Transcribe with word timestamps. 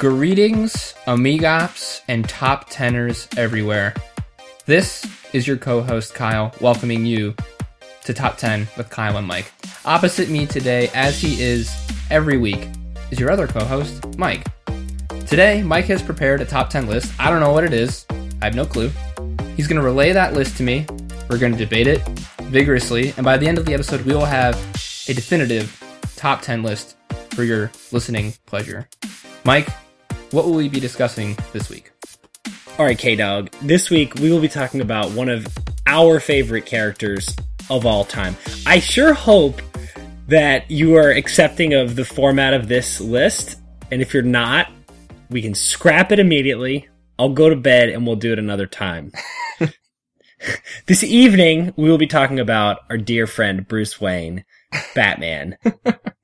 Greetings, 0.00 0.94
amigops, 1.06 2.00
and 2.08 2.26
top 2.26 2.70
teners 2.70 3.28
everywhere. 3.36 3.92
This 4.64 5.06
is 5.34 5.46
your 5.46 5.58
co 5.58 5.82
host 5.82 6.14
Kyle, 6.14 6.54
welcoming 6.58 7.04
you 7.04 7.34
to 8.04 8.14
Top 8.14 8.38
10 8.38 8.66
with 8.78 8.88
Kyle 8.88 9.18
and 9.18 9.26
Mike. 9.26 9.52
Opposite 9.84 10.30
me 10.30 10.46
today, 10.46 10.88
as 10.94 11.20
he 11.20 11.42
is 11.42 11.70
every 12.08 12.38
week, 12.38 12.66
is 13.10 13.20
your 13.20 13.30
other 13.30 13.46
co 13.46 13.62
host, 13.62 14.16
Mike. 14.16 14.46
Today, 15.26 15.62
Mike 15.62 15.84
has 15.84 16.00
prepared 16.00 16.40
a 16.40 16.46
top 16.46 16.70
10 16.70 16.86
list. 16.86 17.12
I 17.20 17.28
don't 17.28 17.40
know 17.40 17.52
what 17.52 17.64
it 17.64 17.74
is, 17.74 18.06
I 18.40 18.46
have 18.46 18.54
no 18.54 18.64
clue. 18.64 18.90
He's 19.54 19.68
going 19.68 19.82
to 19.82 19.84
relay 19.84 20.12
that 20.12 20.32
list 20.32 20.56
to 20.56 20.62
me. 20.62 20.86
We're 21.28 21.36
going 21.36 21.52
to 21.52 21.58
debate 21.58 21.86
it 21.86 22.00
vigorously, 22.44 23.12
and 23.18 23.24
by 23.24 23.36
the 23.36 23.46
end 23.46 23.58
of 23.58 23.66
the 23.66 23.74
episode, 23.74 24.00
we 24.06 24.14
will 24.14 24.24
have 24.24 24.54
a 25.10 25.12
definitive 25.12 25.78
top 26.16 26.40
10 26.40 26.62
list 26.62 26.96
for 27.34 27.44
your 27.44 27.70
listening 27.92 28.32
pleasure. 28.46 28.88
Mike, 29.44 29.68
what 30.32 30.44
will 30.44 30.54
we 30.54 30.68
be 30.68 30.80
discussing 30.80 31.36
this 31.52 31.68
week? 31.68 31.90
All 32.78 32.86
right, 32.86 32.98
K 32.98 33.16
Dog. 33.16 33.50
This 33.62 33.90
week 33.90 34.14
we 34.14 34.30
will 34.30 34.40
be 34.40 34.48
talking 34.48 34.80
about 34.80 35.10
one 35.12 35.28
of 35.28 35.46
our 35.86 36.20
favorite 36.20 36.66
characters 36.66 37.36
of 37.68 37.84
all 37.84 38.04
time. 38.04 38.36
I 38.66 38.80
sure 38.80 39.12
hope 39.12 39.60
that 40.28 40.70
you 40.70 40.96
are 40.96 41.10
accepting 41.10 41.74
of 41.74 41.96
the 41.96 42.04
format 42.04 42.54
of 42.54 42.68
this 42.68 43.00
list. 43.00 43.56
And 43.90 44.00
if 44.00 44.14
you're 44.14 44.22
not, 44.22 44.70
we 45.28 45.42
can 45.42 45.54
scrap 45.54 46.12
it 46.12 46.18
immediately. 46.18 46.88
I'll 47.18 47.30
go 47.30 47.50
to 47.50 47.56
bed 47.56 47.88
and 47.90 48.06
we'll 48.06 48.16
do 48.16 48.32
it 48.32 48.38
another 48.38 48.66
time. 48.66 49.12
this 50.86 51.02
evening, 51.02 51.74
we 51.76 51.90
will 51.90 51.98
be 51.98 52.06
talking 52.06 52.40
about 52.40 52.78
our 52.88 52.96
dear 52.96 53.26
friend 53.26 53.66
Bruce 53.66 54.00
Wayne, 54.00 54.44
Batman. 54.94 55.58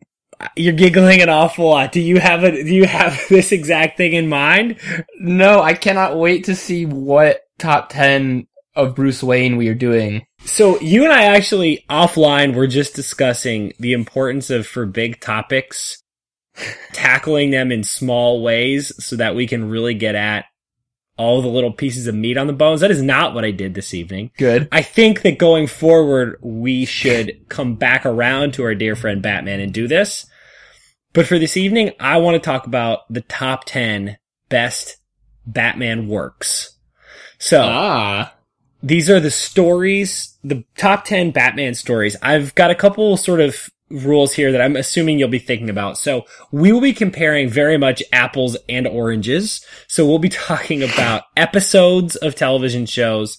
You're 0.55 0.75
giggling 0.75 1.23
an 1.23 1.29
awful 1.29 1.69
lot. 1.69 1.93
Do 1.93 2.01
you 2.01 2.21
have 2.21 2.45
a 2.45 2.51
do 2.51 2.75
you 2.75 2.87
have 2.87 3.21
this 3.29 3.53
exact 3.53 3.97
thing 3.97 4.13
in 4.13 4.29
mind? 4.29 4.79
No, 5.19 5.63
I 5.63 5.75
cannot 5.75 6.19
wait 6.19 6.45
to 6.45 6.57
see 6.57 6.87
what 6.87 7.41
top 7.59 7.89
10 7.89 8.47
of 8.75 8.95
Bruce 8.95 9.23
Wayne 9.23 9.57
we 9.57 9.69
are 9.69 9.75
doing. 9.75 10.27
So 10.45 10.79
you 10.81 11.05
and 11.05 11.13
I 11.13 11.25
actually 11.25 11.85
offline 11.89 12.55
were 12.55 12.67
just 12.67 12.95
discussing 12.95 13.73
the 13.79 13.95
importance 13.95 14.51
of 14.51 14.67
for 14.67 14.85
big 14.85 15.21
topics 15.21 16.03
tackling 16.93 17.51
them 17.51 17.71
in 17.71 17.85
small 17.85 18.43
ways 18.43 18.93
so 19.03 19.17
that 19.17 19.35
we 19.35 19.47
can 19.47 19.69
really 19.69 19.95
get 19.95 20.15
at 20.15 20.47
all 21.17 21.41
the 21.41 21.49
little 21.49 21.73
pieces 21.73 22.07
of 22.07 22.15
meat 22.15 22.37
on 22.37 22.47
the 22.47 22.53
bones. 22.53 22.81
That 22.81 22.91
is 22.91 23.03
not 23.03 23.35
what 23.35 23.45
I 23.45 23.51
did 23.51 23.75
this 23.75 23.95
evening. 23.95 24.31
Good. 24.37 24.69
I 24.71 24.83
think 24.83 25.23
that 25.23 25.39
going 25.39 25.67
forward, 25.67 26.39
we 26.43 26.85
should 26.85 27.49
come 27.49 27.75
back 27.77 28.05
around 28.05 28.53
to 28.55 28.65
our 28.65 28.75
dear 28.75 28.95
friend 28.97 29.23
Batman 29.23 29.61
and 29.61 29.73
do 29.73 29.89
this. 29.89 30.27
But 31.13 31.27
for 31.27 31.39
this 31.39 31.57
evening, 31.57 31.93
I 31.99 32.19
want 32.19 32.35
to 32.35 32.39
talk 32.47 32.67
about 32.67 33.11
the 33.11 33.23
top 33.23 33.65
10 33.65 34.19
best 34.51 34.99
Batman 35.47 36.09
works. 36.09 36.77
So, 37.39 37.63
Ah. 37.65 38.35
these 38.83 39.09
are 39.09 39.21
the 39.21 39.31
stories, 39.31 40.37
the 40.45 40.65
top 40.77 41.05
10 41.07 41.31
Batman 41.31 41.75
stories. 41.75 42.17
I've 42.23 42.55
got 42.55 42.71
a 42.71 42.75
couple 42.75 43.17
sort 43.17 43.41
of 43.41 43.71
rules 43.91 44.33
here 44.33 44.53
that 44.53 44.61
I'm 44.61 44.77
assuming 44.77 45.19
you'll 45.19 45.29
be 45.29 45.39
thinking 45.39 45.71
about. 45.71 45.99
So 45.99 46.25
we 46.51 46.73
will 46.73 46.81
be 46.81 46.93
comparing 46.93 47.49
very 47.49 47.79
much 47.79 48.03
apples 48.13 48.57
and 48.69 48.87
oranges. 48.87 49.65
So 49.87 50.07
we'll 50.07 50.19
be 50.19 50.29
talking 50.49 50.83
about 50.83 51.25
episodes 51.37 52.17
of 52.17 52.35
television 52.35 52.87
shows, 52.87 53.39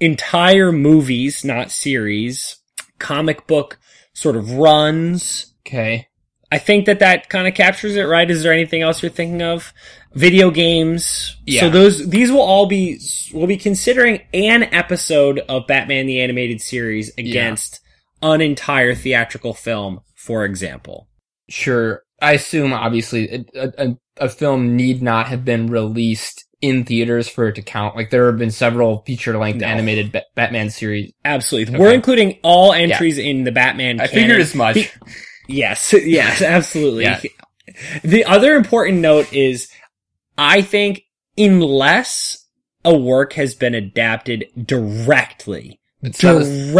entire 0.00 0.72
movies, 0.72 1.44
not 1.44 1.70
series, 1.70 2.56
comic 2.98 3.46
book 3.46 3.78
sort 4.14 4.36
of 4.36 4.52
runs. 4.52 5.54
Okay. 5.66 6.08
I 6.50 6.58
think 6.58 6.84
that 6.84 6.98
that 6.98 7.30
kind 7.30 7.48
of 7.48 7.54
captures 7.54 7.96
it, 7.96 8.02
right? 8.02 8.30
Is 8.30 8.42
there 8.42 8.52
anything 8.52 8.82
else 8.82 9.02
you're 9.02 9.10
thinking 9.10 9.40
of? 9.40 9.72
Video 10.12 10.50
games. 10.50 11.34
Yeah. 11.46 11.62
So 11.62 11.70
those, 11.70 12.10
these 12.10 12.30
will 12.30 12.42
all 12.42 12.66
be, 12.66 13.00
we'll 13.32 13.46
be 13.46 13.56
considering 13.56 14.20
an 14.34 14.64
episode 14.64 15.38
of 15.48 15.66
Batman 15.66 16.04
the 16.04 16.20
Animated 16.20 16.60
Series 16.60 17.10
against 17.16 17.81
an 18.22 18.40
entire 18.40 18.94
theatrical 18.94 19.54
film, 19.54 20.00
for 20.14 20.44
example. 20.44 21.08
Sure. 21.48 22.02
I 22.20 22.32
assume, 22.34 22.72
obviously, 22.72 23.44
a, 23.54 23.72
a, 23.78 23.96
a 24.18 24.28
film 24.28 24.76
need 24.76 25.02
not 25.02 25.26
have 25.26 25.44
been 25.44 25.66
released 25.66 26.44
in 26.60 26.84
theaters 26.84 27.28
for 27.28 27.48
it 27.48 27.56
to 27.56 27.62
count. 27.62 27.96
Like, 27.96 28.10
there 28.10 28.26
have 28.26 28.38
been 28.38 28.52
several 28.52 29.02
feature 29.02 29.36
length 29.36 29.60
No. 29.60 29.66
animated 29.66 30.12
ba- 30.12 30.22
Batman 30.36 30.70
series. 30.70 31.12
Absolutely. 31.24 31.74
Okay. 31.74 31.82
We're 31.82 31.92
including 31.92 32.38
all 32.44 32.72
entries 32.72 33.18
in 33.18 33.42
the 33.42 33.50
Batman 33.50 34.00
I 34.00 34.06
canon. 34.06 34.22
figured 34.22 34.40
as 34.40 34.54
much. 34.54 34.74
The- 34.74 34.90
Yes, 35.48 35.92
yes, 36.04 36.40
absolutely. 36.40 37.02
Yeah. 37.02 37.20
The 38.04 38.24
other 38.24 38.54
important 38.54 39.00
note 39.00 39.32
is, 39.32 39.68
I 40.38 40.62
think 40.62 41.02
unless 41.36 42.46
a 42.84 42.96
work 42.96 43.32
has 43.32 43.56
been 43.56 43.74
adapted 43.74 44.46
directly, 44.64 45.80
It's 46.02 46.22
not 46.22 46.36
as- 46.42 46.74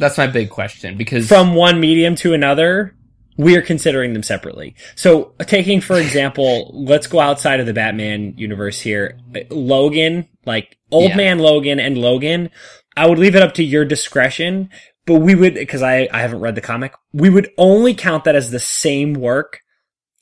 that's 0.00 0.18
my 0.18 0.26
big 0.26 0.50
question 0.50 0.96
because 0.96 1.28
from 1.28 1.54
one 1.54 1.78
medium 1.80 2.14
to 2.16 2.32
another, 2.34 2.94
we 3.36 3.54
are 3.56 3.62
considering 3.62 4.12
them 4.14 4.22
separately. 4.22 4.74
So 4.94 5.34
taking, 5.42 5.80
for 5.80 5.98
example, 5.98 6.70
let's 6.74 7.06
go 7.06 7.20
outside 7.20 7.60
of 7.60 7.66
the 7.66 7.74
Batman 7.74 8.34
universe 8.38 8.80
here. 8.80 9.18
Logan, 9.50 10.26
like 10.46 10.78
Old 10.90 11.10
Yeah. 11.10 11.16
Man 11.16 11.38
Logan 11.38 11.78
and 11.78 11.98
Logan, 11.98 12.50
I 12.96 13.06
would 13.06 13.18
leave 13.18 13.36
it 13.36 13.42
up 13.42 13.54
to 13.54 13.62
your 13.64 13.84
discretion, 13.84 14.70
but 15.04 15.16
we 15.16 15.34
would, 15.34 15.68
cause 15.68 15.82
I, 15.82 16.08
I 16.10 16.22
haven't 16.22 16.40
read 16.40 16.54
the 16.54 16.62
comic, 16.62 16.94
we 17.12 17.28
would 17.28 17.50
only 17.58 17.94
count 17.94 18.24
that 18.24 18.36
as 18.36 18.50
the 18.50 18.58
same 18.58 19.12
work 19.12 19.60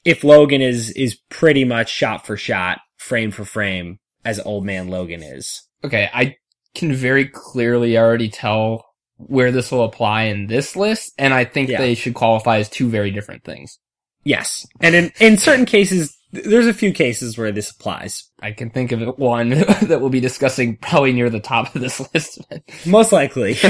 if 0.04 0.24
Logan 0.24 0.60
is, 0.60 0.90
is 0.90 1.14
pretty 1.30 1.64
much 1.64 1.88
shot 1.90 2.26
for 2.26 2.36
shot, 2.36 2.80
frame 2.96 3.30
for 3.30 3.44
frame 3.44 4.00
as 4.24 4.40
Old 4.40 4.64
Man 4.64 4.88
Logan 4.88 5.22
is. 5.22 5.62
okay, 5.84 6.10
I 6.12 6.36
can 6.74 6.92
very 6.92 7.26
clearly 7.26 7.96
already 7.98 8.28
tell 8.28 8.84
where 9.16 9.52
this 9.52 9.70
will 9.70 9.84
apply 9.84 10.24
in 10.24 10.46
this 10.48 10.74
list, 10.76 11.12
and 11.18 11.32
I 11.32 11.44
think 11.44 11.68
Yeah. 11.68 11.78
they 11.78 11.94
should 11.94 12.14
qualify 12.14 12.58
as 12.58 12.68
two 12.68 12.88
very 12.88 13.10
different 13.10 13.44
things. 13.44 13.78
Yes. 14.24 14.66
And 14.80 14.94
in, 14.94 15.12
in 15.20 15.38
certain 15.38 15.66
cases, 15.66 16.16
there's 16.32 16.66
a 16.66 16.74
few 16.74 16.92
cases 16.92 17.38
where 17.38 17.52
this 17.52 17.70
applies. 17.70 18.24
I 18.42 18.50
can 18.52 18.70
think 18.70 18.90
of 18.90 19.18
one 19.18 19.50
that 19.82 19.98
we'll 20.00 20.10
be 20.10 20.20
discussing 20.20 20.76
probably 20.78 21.12
near 21.12 21.30
the 21.30 21.40
top 21.40 21.74
of 21.74 21.80
this 21.80 22.00
list. 22.14 22.40
Most 22.86 23.12
likely. 23.12 23.56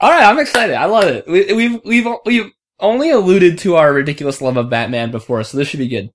All 0.00 0.10
right, 0.10 0.24
I'm 0.24 0.38
excited. 0.40 0.74
I 0.74 0.86
love 0.86 1.04
it. 1.04 1.26
We, 1.28 1.52
we've 1.52 1.80
we've 1.84 2.06
we've 2.26 2.50
only 2.80 3.10
alluded 3.10 3.58
to 3.58 3.76
our 3.76 3.92
ridiculous 3.92 4.40
love 4.40 4.56
of 4.56 4.68
Batman 4.70 5.12
before, 5.12 5.44
so 5.44 5.56
this 5.56 5.68
should 5.68 5.78
be 5.78 5.86
good. 5.88 6.10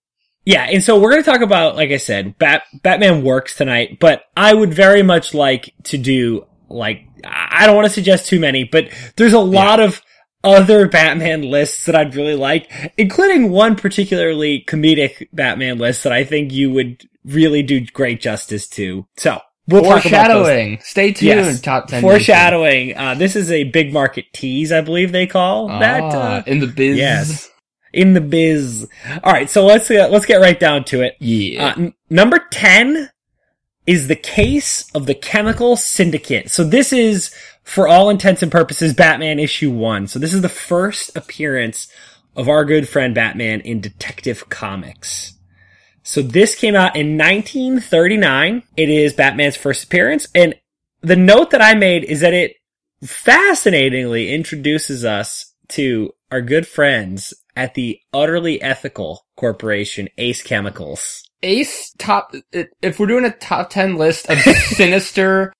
Yeah, 0.47 0.63
and 0.63 0.81
so 0.81 0.97
we're 0.97 1.11
going 1.11 1.23
to 1.23 1.29
talk 1.29 1.41
about, 1.41 1.75
like 1.75 1.91
I 1.91 1.97
said, 1.97 2.37
Bat- 2.37 2.63
Batman 2.81 3.21
works 3.21 3.57
tonight, 3.57 3.97
but 3.99 4.23
I 4.37 4.53
would 4.53 4.73
very 4.73 5.03
much 5.03 5.33
like 5.33 5.73
to 5.85 5.97
do, 5.97 6.45
like, 6.69 7.01
I 7.25 7.65
don't 7.65 7.75
want 7.75 7.85
to 7.87 7.93
suggest 7.93 8.27
too 8.27 8.39
many, 8.39 8.63
but 8.63 8.87
there's 9.17 9.33
a 9.33 9.39
lot 9.39 9.81
of 9.81 10.01
other 10.45 10.87
Batman 10.87 11.41
lists 11.41 11.85
that 11.85 11.95
I'd 11.97 12.15
really 12.15 12.35
like, 12.35 12.71
including 12.97 13.51
one 13.51 13.75
particularly 13.75 14.63
comedic 14.65 15.27
Batman 15.33 15.79
list 15.79 16.03
that 16.05 16.13
I 16.13 16.23
think 16.23 16.53
you 16.53 16.71
would 16.71 17.03
really 17.25 17.61
do 17.61 17.85
great 17.85 18.21
justice 18.21 18.69
to. 18.69 19.05
So, 19.17 19.41
we'll 19.67 19.81
talk 19.83 20.05
about 20.05 20.29
those. 20.29 20.45
Foreshadowing. 20.45 20.79
Stay 20.79 21.11
tuned. 21.11 21.27
Yes. 21.27 21.59
Top 21.59 21.87
ten. 21.87 22.01
Foreshadowing. 22.01 22.95
Uh, 22.95 23.15
this 23.15 23.35
is 23.35 23.51
a 23.51 23.65
big 23.65 23.91
market 23.91 24.31
tease, 24.31 24.71
I 24.71 24.79
believe 24.79 25.11
they 25.11 25.27
call 25.27 25.67
Nation. 25.67 25.79
that. 25.81 26.03
Ah, 26.03 26.35
Uh, 26.37 26.43
in 26.47 26.59
the 26.59 26.67
biz. 26.67 26.97
yes. 26.97 27.51
In 27.93 28.13
the 28.13 28.21
biz. 28.21 28.87
All 29.23 29.33
right, 29.33 29.49
so 29.49 29.65
let's 29.65 29.89
uh, 29.89 30.07
let's 30.09 30.25
get 30.25 30.41
right 30.41 30.59
down 30.59 30.83
to 30.85 31.01
it. 31.01 31.15
Yeah. 31.19 31.67
Uh, 31.67 31.73
n- 31.77 31.93
number 32.09 32.39
10 32.51 33.09
is 33.85 34.07
the 34.07 34.15
case 34.15 34.89
of 34.93 35.05
the 35.05 35.15
chemical 35.15 35.77
syndicate. 35.77 36.51
So 36.51 36.63
this 36.63 36.91
is, 36.91 37.33
for 37.63 37.87
all 37.87 38.09
intents 38.09 38.43
and 38.43 38.51
purposes, 38.51 38.93
Batman 38.93 39.39
issue 39.39 39.71
one. 39.71 40.07
So 40.07 40.19
this 40.19 40.33
is 40.33 40.41
the 40.41 40.49
first 40.49 41.15
appearance 41.15 41.87
of 42.35 42.49
our 42.49 42.65
good 42.65 42.87
friend 42.87 43.15
Batman 43.15 43.61
in 43.61 43.79
Detective 43.79 44.49
Comics. 44.49 45.33
So 46.03 46.21
this 46.21 46.53
came 46.53 46.75
out 46.75 46.95
in 46.95 47.17
1939. 47.17 48.63
It 48.75 48.89
is 48.89 49.13
Batman's 49.13 49.57
first 49.57 49.85
appearance. 49.85 50.27
And 50.35 50.55
the 51.01 51.15
note 51.15 51.51
that 51.51 51.61
I 51.61 51.73
made 51.73 52.03
is 52.03 52.19
that 52.21 52.33
it 52.33 52.55
fascinatingly 53.03 54.33
introduces 54.33 55.05
us 55.05 55.53
to 55.69 56.13
our 56.31 56.41
good 56.41 56.67
friends 56.67 57.33
at 57.57 57.73
the 57.73 57.99
utterly 58.13 58.61
ethical 58.61 59.25
corporation 59.35 60.07
Ace 60.17 60.43
Chemicals. 60.43 61.23
Ace 61.43 61.91
top. 61.97 62.33
If 62.81 62.99
we're 62.99 63.07
doing 63.07 63.25
a 63.25 63.31
top 63.31 63.69
ten 63.69 63.95
list 63.95 64.29
of 64.29 64.37
sinister, 64.39 65.53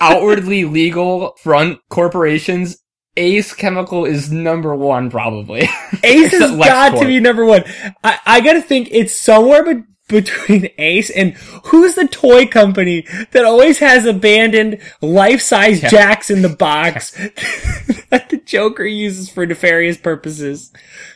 outwardly 0.00 0.64
legal 0.64 1.36
front 1.42 1.78
corporations, 1.90 2.78
Ace 3.16 3.52
Chemical 3.54 4.04
is 4.04 4.32
number 4.32 4.74
one 4.74 5.10
probably. 5.10 5.68
Ace 6.02 6.32
has 6.38 6.56
got 6.56 6.98
to 6.98 7.06
be 7.06 7.20
number 7.20 7.44
one. 7.44 7.64
I, 8.02 8.18
I 8.26 8.40
gotta 8.40 8.62
think 8.62 8.88
it's 8.90 9.14
somewhere 9.14 9.84
between 10.10 10.68
Ace 10.78 11.10
and 11.10 11.34
who's 11.64 11.94
the 11.94 12.06
toy 12.08 12.46
company 12.46 13.06
that 13.32 13.44
always 13.44 13.78
has 13.78 14.04
abandoned 14.06 14.78
life-size 15.00 15.82
Yeah. 15.82 15.88
jacks 15.88 16.30
in 16.30 16.42
the 16.42 16.48
box 16.48 17.10
that 18.10 18.28
the 18.30 18.40
Joker 18.44 18.84
uses 18.84 19.30
for 19.30 19.46
nefarious 19.46 19.96
purposes. 19.96 20.72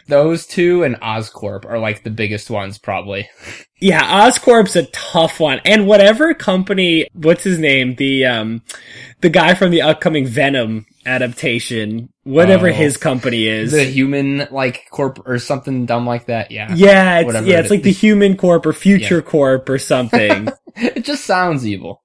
Those 0.07 0.47
two 0.47 0.83
and 0.83 0.97
Oscorp 1.01 1.65
are 1.65 1.79
like 1.79 2.03
the 2.05 2.11
biggest 2.11 2.51
ones, 2.51 2.79
probably. 2.79 3.29
Yeah, 3.81 4.03
Oscorp's 4.03 4.77
a 4.77 4.87
tough 4.87 5.41
one. 5.41 5.61
And 5.65 5.87
whatever 5.87 6.33
company, 6.35 7.09
what's 7.13 7.45
his 7.45 7.59
name? 7.59 7.97
The, 7.97 8.25
um, 8.27 8.63
the 9.21 9.31
guy 9.31 9.55
from 9.55 9.71
the 9.71 9.83
upcoming 9.83 10.27
Venom 10.27 10.87
adaptation, 11.07 12.09
whatever 12.25 12.69
Oh. 12.69 12.73
his 12.73 12.97
company 12.97 13.47
is. 13.47 13.73
The 13.73 13.85
human 13.85 14.47
like 14.51 14.89
corp 14.91 15.21
or 15.27 15.39
something 15.39 15.87
dumb 15.87 16.07
like 16.07 16.27
that. 16.27 16.51
Yeah. 16.51 16.73
yeah, 16.75 17.19
it's, 17.21 17.27
whatever 17.27 17.47
yeah, 17.47 17.57
it 17.59 17.61
it's 17.61 17.71
like 17.71 17.83
the 17.83 17.93
Human 17.93 18.37
Corp 18.37 18.67
or 18.67 18.73
Future 18.73 19.23
Corp 19.23 19.69
or 19.69 19.79
something. 19.79 20.49
It 20.77 21.05
just 21.05 21.25
sounds 21.25 21.65
evil. 21.65 22.03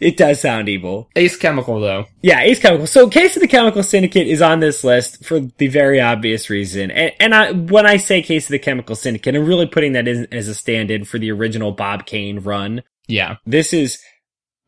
it 0.00 0.16
does 0.16 0.40
sound 0.40 0.68
evil. 0.68 1.08
Ace 1.16 1.36
Chemical 1.36 1.80
though. 1.80 2.04
Yeah, 2.22 2.38
Ace 2.42 2.60
Chemical. 2.60 2.86
So 2.86 3.08
Case 3.08 3.34
of 3.34 3.40
the 3.42 3.48
Chemical 3.48 3.82
Syndicate 3.82 4.28
is 4.28 4.40
on 4.40 4.60
this 4.60 4.84
list 4.84 5.24
for 5.24 5.40
the 5.40 5.66
very 5.66 6.00
obvious 6.00 6.48
reason. 6.48 6.92
And, 6.92 7.12
and 7.18 7.34
I, 7.34 7.50
when 7.50 7.84
I 7.84 7.96
say 7.96 8.22
Case 8.22 8.44
of 8.46 8.52
the 8.52 8.60
Chemical 8.60 8.94
Syndicate, 8.94 9.34
I'm 9.34 9.44
really 9.44 9.66
putting 9.66 9.94
that 9.94 10.06
in 10.06 10.28
as 10.32 10.46
a 10.46 10.54
stand-in 10.54 11.04
for 11.04 11.18
the 11.18 11.32
original 11.32 11.72
Bob 11.72 12.06
Kane 12.06 12.38
run. 12.38 12.84
Yeah. 13.08 13.38
This 13.44 13.72
is, 13.72 13.98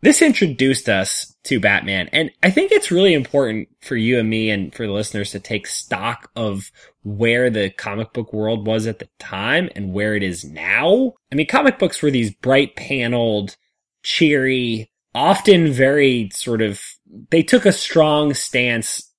this 0.04 0.20
introduced 0.20 0.88
us 0.88 1.34
to 1.44 1.58
Batman. 1.58 2.10
And 2.12 2.30
I 2.42 2.50
think 2.50 2.72
it's 2.72 2.90
really 2.90 3.14
important 3.14 3.68
for 3.80 3.96
you 3.96 4.18
and 4.18 4.28
me 4.28 4.50
and 4.50 4.74
for 4.74 4.86
the 4.86 4.92
listeners 4.92 5.30
to 5.30 5.40
take 5.40 5.66
stock 5.66 6.30
of 6.36 6.70
where 7.04 7.48
the 7.48 7.70
comic 7.70 8.12
book 8.12 8.30
world 8.32 8.66
was 8.66 8.86
at 8.86 8.98
the 8.98 9.08
time 9.18 9.70
and 9.74 9.94
where 9.94 10.14
it 10.14 10.22
is 10.22 10.44
now. 10.44 11.14
I 11.32 11.34
mean, 11.34 11.46
comic 11.46 11.78
books 11.78 12.02
were 12.02 12.10
these 12.10 12.34
bright 12.34 12.76
paneled, 12.76 13.56
cheery, 14.02 14.90
often 15.14 15.72
very 15.72 16.28
sort 16.34 16.60
of, 16.60 16.82
they 17.30 17.42
took 17.42 17.64
a 17.64 17.72
strong 17.72 18.34
stance 18.34 19.10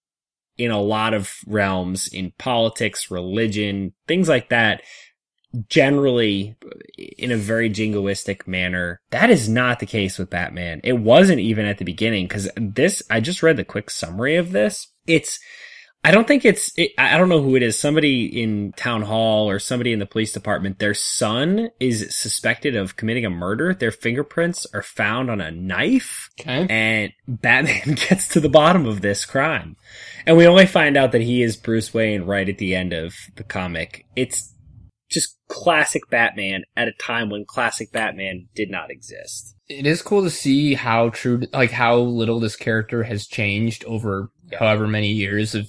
in 0.55 0.69
a 0.69 0.81
lot 0.81 1.15
of 1.15 1.33
realms 1.47 2.07
in 2.07 2.31
politics, 2.37 3.09
religion, 3.09 3.93
things 4.07 4.29
like 4.29 4.49
that. 4.49 4.83
Generally, 5.69 6.55
in 6.97 7.31
a 7.31 7.37
very 7.37 7.69
jingoistic 7.69 8.47
manner. 8.47 8.99
That 9.11 9.29
is 9.29 9.47
not 9.49 9.79
the 9.79 9.85
case 9.85 10.17
with 10.17 10.29
Batman. 10.29 10.81
It 10.83 10.93
wasn't 10.93 11.39
even 11.39 11.65
at 11.65 11.77
the 11.77 11.85
beginning 11.85 12.27
because 12.27 12.49
this, 12.55 13.03
I 13.09 13.19
just 13.19 13.43
read 13.43 13.57
the 13.57 13.63
quick 13.63 13.89
summary 13.89 14.35
of 14.35 14.51
this. 14.51 14.87
It's, 15.07 15.39
I 16.03 16.11
don't 16.11 16.27
think 16.27 16.45
it's, 16.45 16.71
it, 16.77 16.91
I 16.97 17.17
don't 17.17 17.29
know 17.29 17.41
who 17.41 17.55
it 17.55 17.63
is. 17.63 17.79
Somebody 17.79 18.25
in 18.41 18.73
town 18.73 19.01
hall 19.01 19.49
or 19.49 19.57
somebody 19.59 19.91
in 19.91 19.99
the 19.99 20.05
police 20.05 20.31
department, 20.33 20.77
their 20.79 20.93
son 20.93 21.69
is 21.79 22.15
suspected 22.15 22.75
of 22.75 22.95
committing 22.95 23.25
a 23.25 23.29
murder. 23.29 23.73
Their 23.73 23.91
fingerprints 23.91 24.67
are 24.73 24.83
found 24.83 25.31
on 25.31 25.41
a 25.41 25.51
knife 25.51 26.29
Okay. 26.39 26.67
and 26.69 27.11
Batman 27.27 27.95
gets 28.09 28.27
to 28.29 28.39
the 28.39 28.49
bottom 28.49 28.85
of 28.85 29.01
this 29.01 29.25
crime. 29.25 29.77
And 30.25 30.37
we 30.37 30.47
only 30.47 30.65
find 30.65 30.95
out 30.97 31.11
that 31.11 31.21
he 31.21 31.41
is 31.43 31.55
Bruce 31.57 31.93
Wayne 31.93 32.23
right 32.23 32.49
at 32.49 32.57
the 32.57 32.75
end 32.75 32.93
of 32.93 33.15
the 33.35 33.43
comic. 33.43 34.05
It's 34.15 34.54
just 35.15 35.35
classic 35.47 36.03
Batman 36.11 36.63
at 36.77 36.87
a 36.87 36.91
time 36.93 37.31
when 37.31 37.43
classic 37.45 37.91
Batman 37.91 38.47
did 38.53 38.69
not 38.69 38.91
exist. 38.91 39.55
It 39.67 39.87
is 39.87 40.03
cool 40.03 40.21
to 40.21 40.29
see 40.29 40.75
how 40.75 41.09
true, 41.09 41.41
like 41.51 41.71
how 41.71 41.95
little 41.97 42.39
this 42.39 42.55
character 42.55 43.01
has 43.03 43.25
changed 43.25 43.83
over 43.85 44.29
Yeah. 44.51 44.59
however 44.59 44.87
many 44.87 45.11
years 45.11 45.55
of 45.55 45.67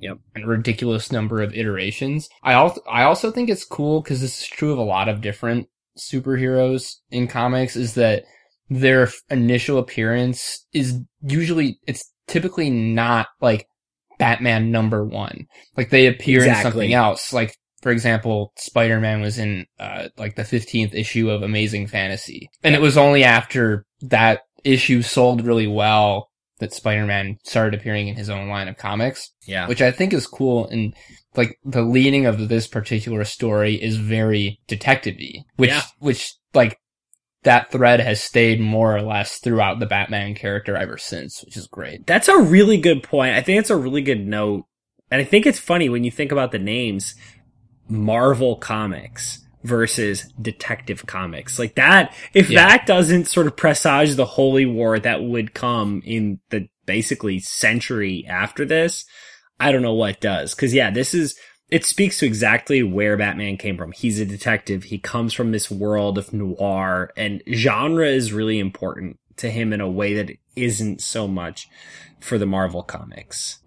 Yep. 0.00 0.18
a 0.36 0.46
ridiculous 0.46 1.12
number 1.12 1.42
of 1.42 1.54
iterations. 1.54 2.28
I 2.42 2.54
also 2.54 2.80
I 2.90 3.02
also 3.02 3.30
think 3.30 3.50
it's 3.50 3.64
cool 3.64 4.00
because 4.00 4.22
this 4.22 4.40
is 4.40 4.46
true 4.46 4.72
of 4.72 4.78
a 4.78 4.82
lot 4.82 5.08
of 5.10 5.20
different 5.20 5.68
superheroes 5.98 6.96
in 7.10 7.26
comics. 7.28 7.76
Is 7.76 7.94
that 7.94 8.24
their 8.68 9.10
initial 9.30 9.78
appearance 9.78 10.66
is 10.72 11.00
usually 11.22 11.78
it's 11.86 12.10
typically 12.26 12.70
not 12.70 13.28
like 13.40 13.66
Batman 14.18 14.70
number 14.70 15.04
one. 15.04 15.46
Like 15.76 15.90
they 15.90 16.06
appear 16.06 16.44
in 16.44 16.54
something 16.56 16.92
else. 16.94 17.32
Like 17.32 17.56
for 17.82 17.90
example, 17.92 18.52
Spider-Man 18.56 19.20
was 19.20 19.38
in 19.38 19.66
uh, 19.78 20.08
like 20.16 20.36
the 20.36 20.42
15th 20.42 20.94
issue 20.94 21.30
of 21.30 21.42
Amazing 21.42 21.86
Fantasy, 21.88 22.48
and 22.62 22.74
it 22.74 22.80
was 22.80 22.96
only 22.96 23.24
after 23.24 23.84
that 24.02 24.42
issue 24.64 25.02
sold 25.02 25.44
really 25.44 25.66
well 25.66 26.28
that 26.58 26.72
Spider-Man 26.72 27.36
started 27.44 27.78
appearing 27.78 28.08
in 28.08 28.16
his 28.16 28.30
own 28.30 28.48
line 28.48 28.66
of 28.66 28.78
comics 28.78 29.30
Yeah. 29.46 29.68
which 29.68 29.82
I 29.82 29.90
think 29.90 30.12
is 30.14 30.26
cool. 30.26 30.66
And 30.68 30.94
like 31.36 31.58
the 31.64 31.82
leading 31.82 32.24
of 32.24 32.48
this 32.48 32.66
particular 32.66 33.24
story 33.24 33.74
is 33.74 33.96
very 33.96 34.58
detective-y, 34.66 35.44
which, 35.56 35.68
Yeah. 35.70 35.82
which 35.98 36.32
like 36.54 36.78
that 37.42 37.70
thread 37.70 38.00
has 38.00 38.22
stayed 38.22 38.58
more 38.58 38.96
or 38.96 39.02
less 39.02 39.38
throughout 39.38 39.78
the 39.80 39.86
Batman 39.86 40.34
character 40.34 40.76
ever 40.76 40.96
since, 40.96 41.44
which 41.44 41.56
is 41.58 41.68
great. 41.68 42.06
That's 42.06 42.28
a 42.28 42.38
really 42.38 42.78
good 42.78 43.02
point. 43.02 43.36
I 43.36 43.42
think 43.42 43.60
it's 43.60 43.70
a 43.70 43.76
really 43.76 44.02
good 44.02 44.26
note. 44.26 44.64
And 45.10 45.20
I 45.20 45.24
think 45.24 45.44
it's 45.46 45.58
funny 45.60 45.88
when 45.90 46.04
you 46.04 46.10
think 46.10 46.32
about 46.32 46.50
the 46.52 46.58
names 46.58 47.14
Marvel 47.88 48.56
Comics 48.56 49.46
versus 49.62 50.32
Detective 50.40 51.06
Comics. 51.06 51.58
Like 51.58 51.74
that, 51.74 52.14
if 52.34 52.50
Yeah. 52.50 52.68
that 52.68 52.86
doesn't 52.86 53.26
sort 53.26 53.46
of 53.46 53.56
presage 53.56 54.14
the 54.14 54.24
holy 54.24 54.64
war 54.66 54.98
that 54.98 55.22
would 55.22 55.54
come 55.54 56.02
in 56.04 56.38
the 56.50 56.68
basically 56.86 57.40
century 57.40 58.24
after 58.28 58.64
this, 58.64 59.04
I 59.58 59.72
don't 59.72 59.82
know 59.82 59.94
what 59.94 60.20
does. 60.20 60.54
Cause 60.54 60.72
yeah, 60.72 60.90
this 60.90 61.14
is, 61.14 61.36
it 61.68 61.84
speaks 61.84 62.18
to 62.18 62.26
exactly 62.26 62.82
where 62.84 63.16
Batman 63.16 63.56
came 63.56 63.76
from. 63.76 63.90
He's 63.90 64.20
a 64.20 64.24
detective. 64.24 64.84
He 64.84 64.98
comes 64.98 65.32
from 65.32 65.50
this 65.50 65.68
world 65.68 66.16
of 66.16 66.32
noir 66.32 67.10
and 67.16 67.42
genre 67.52 68.06
is 68.06 68.32
really 68.32 68.60
important 68.60 69.18
to 69.38 69.50
him 69.50 69.72
in 69.72 69.80
a 69.80 69.90
way 69.90 70.14
that 70.14 70.30
isn't 70.54 71.00
so 71.00 71.26
much 71.26 71.68
for 72.20 72.38
the 72.38 72.46
Marvel 72.46 72.82
comics. 72.84 73.58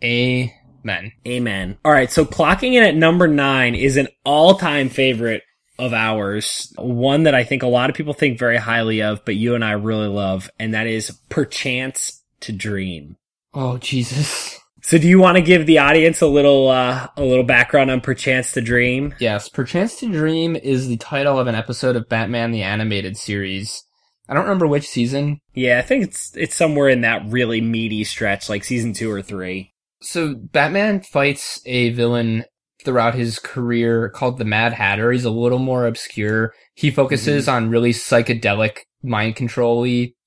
Amen. 0.83 1.11
Amen. 1.27 1.77
All 1.83 1.91
right. 1.91 2.11
So 2.11 2.25
clocking 2.25 2.73
in 2.73 2.83
at 2.83 2.95
number 2.95 3.27
nine 3.27 3.75
is 3.75 3.97
an 3.97 4.07
all 4.23 4.55
time 4.55 4.89
favorite 4.89 5.43
of 5.77 5.93
ours. 5.93 6.73
One 6.77 7.23
that 7.23 7.35
I 7.35 7.43
think 7.43 7.63
a 7.63 7.67
lot 7.67 7.89
of 7.89 7.95
people 7.95 8.13
think 8.13 8.37
very 8.37 8.57
highly 8.57 9.01
of, 9.01 9.23
but 9.25 9.35
you 9.35 9.55
and 9.55 9.63
I 9.63 9.71
really 9.71 10.07
love. 10.07 10.49
And 10.59 10.73
that 10.73 10.87
is 10.87 11.11
Perchance 11.29 12.21
to 12.41 12.51
Dream. 12.51 13.17
Oh, 13.53 13.77
Jesus. 13.77 14.59
So 14.81 14.97
do 14.97 15.07
you 15.07 15.19
want 15.19 15.37
to 15.37 15.41
give 15.41 15.65
the 15.65 15.79
audience 15.79 16.21
a 16.21 16.27
little, 16.27 16.69
uh, 16.69 17.07
a 17.17 17.23
little 17.23 17.43
background 17.43 17.91
on 17.91 18.01
Perchance 18.01 18.53
to 18.53 18.61
Dream? 18.61 19.13
Yes, 19.19 19.49
Perchance 19.49 19.99
to 19.99 20.11
Dream 20.11 20.55
is 20.55 20.87
the 20.87 20.97
title 20.97 21.37
of 21.37 21.47
an 21.47 21.55
episode 21.55 21.95
of 21.95 22.09
Batman 22.09 22.51
the 22.51 22.63
Animated 22.63 23.17
Series. 23.17 23.83
I 24.27 24.33
don't 24.33 24.43
remember 24.43 24.67
which 24.67 24.87
season. 24.87 25.41
Yeah, 25.53 25.79
I 25.79 25.81
think 25.81 26.03
it's, 26.03 26.35
it's 26.35 26.55
somewhere 26.55 26.87
in 26.87 27.01
that 27.01 27.23
really 27.27 27.61
meaty 27.61 28.03
stretch, 28.03 28.47
like 28.47 28.63
season 28.63 28.93
two 28.93 29.11
or 29.11 29.21
three. 29.21 29.73
So 30.01 30.35
Batman 30.35 31.01
fights 31.01 31.61
a 31.65 31.89
villain 31.91 32.45
throughout 32.83 33.15
his 33.15 33.39
career 33.39 34.09
called 34.09 34.37
the 34.37 34.45
Mad 34.45 34.73
Hatter. 34.73 35.11
He's 35.11 35.25
a 35.25 35.31
little 35.31 35.59
more 35.59 35.85
obscure. 35.85 36.53
He 36.75 36.91
focuses 36.91 37.45
mm-hmm. 37.45 37.55
on 37.65 37.69
really 37.69 37.91
psychedelic 37.91 38.79
mind 39.03 39.35
control 39.35 39.85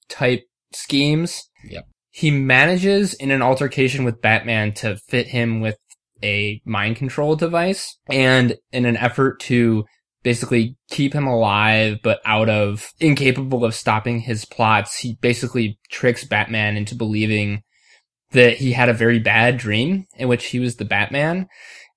type 0.08 0.42
schemes. 0.72 1.48
Yep. 1.68 1.86
He 2.10 2.30
manages 2.30 3.14
in 3.14 3.30
an 3.30 3.40
altercation 3.40 4.04
with 4.04 4.20
Batman 4.20 4.72
to 4.74 4.96
fit 5.08 5.28
him 5.28 5.60
with 5.60 5.78
a 6.22 6.60
mind 6.64 6.96
control 6.96 7.34
device 7.34 7.96
and 8.08 8.56
in 8.70 8.84
an 8.84 8.96
effort 8.96 9.40
to 9.40 9.84
basically 10.22 10.76
keep 10.88 11.14
him 11.14 11.26
alive 11.26 11.98
but 12.02 12.20
out 12.24 12.48
of 12.48 12.92
incapable 13.00 13.64
of 13.64 13.74
stopping 13.74 14.20
his 14.20 14.44
plots, 14.44 14.98
he 14.98 15.16
basically 15.20 15.78
tricks 15.90 16.24
Batman 16.24 16.76
into 16.76 16.94
believing 16.94 17.62
that 18.32 18.56
he 18.56 18.72
had 18.72 18.88
a 18.88 18.94
very 18.94 19.18
bad 19.18 19.58
dream 19.58 20.06
in 20.16 20.28
which 20.28 20.46
he 20.46 20.58
was 20.58 20.76
the 20.76 20.84
Batman 20.84 21.48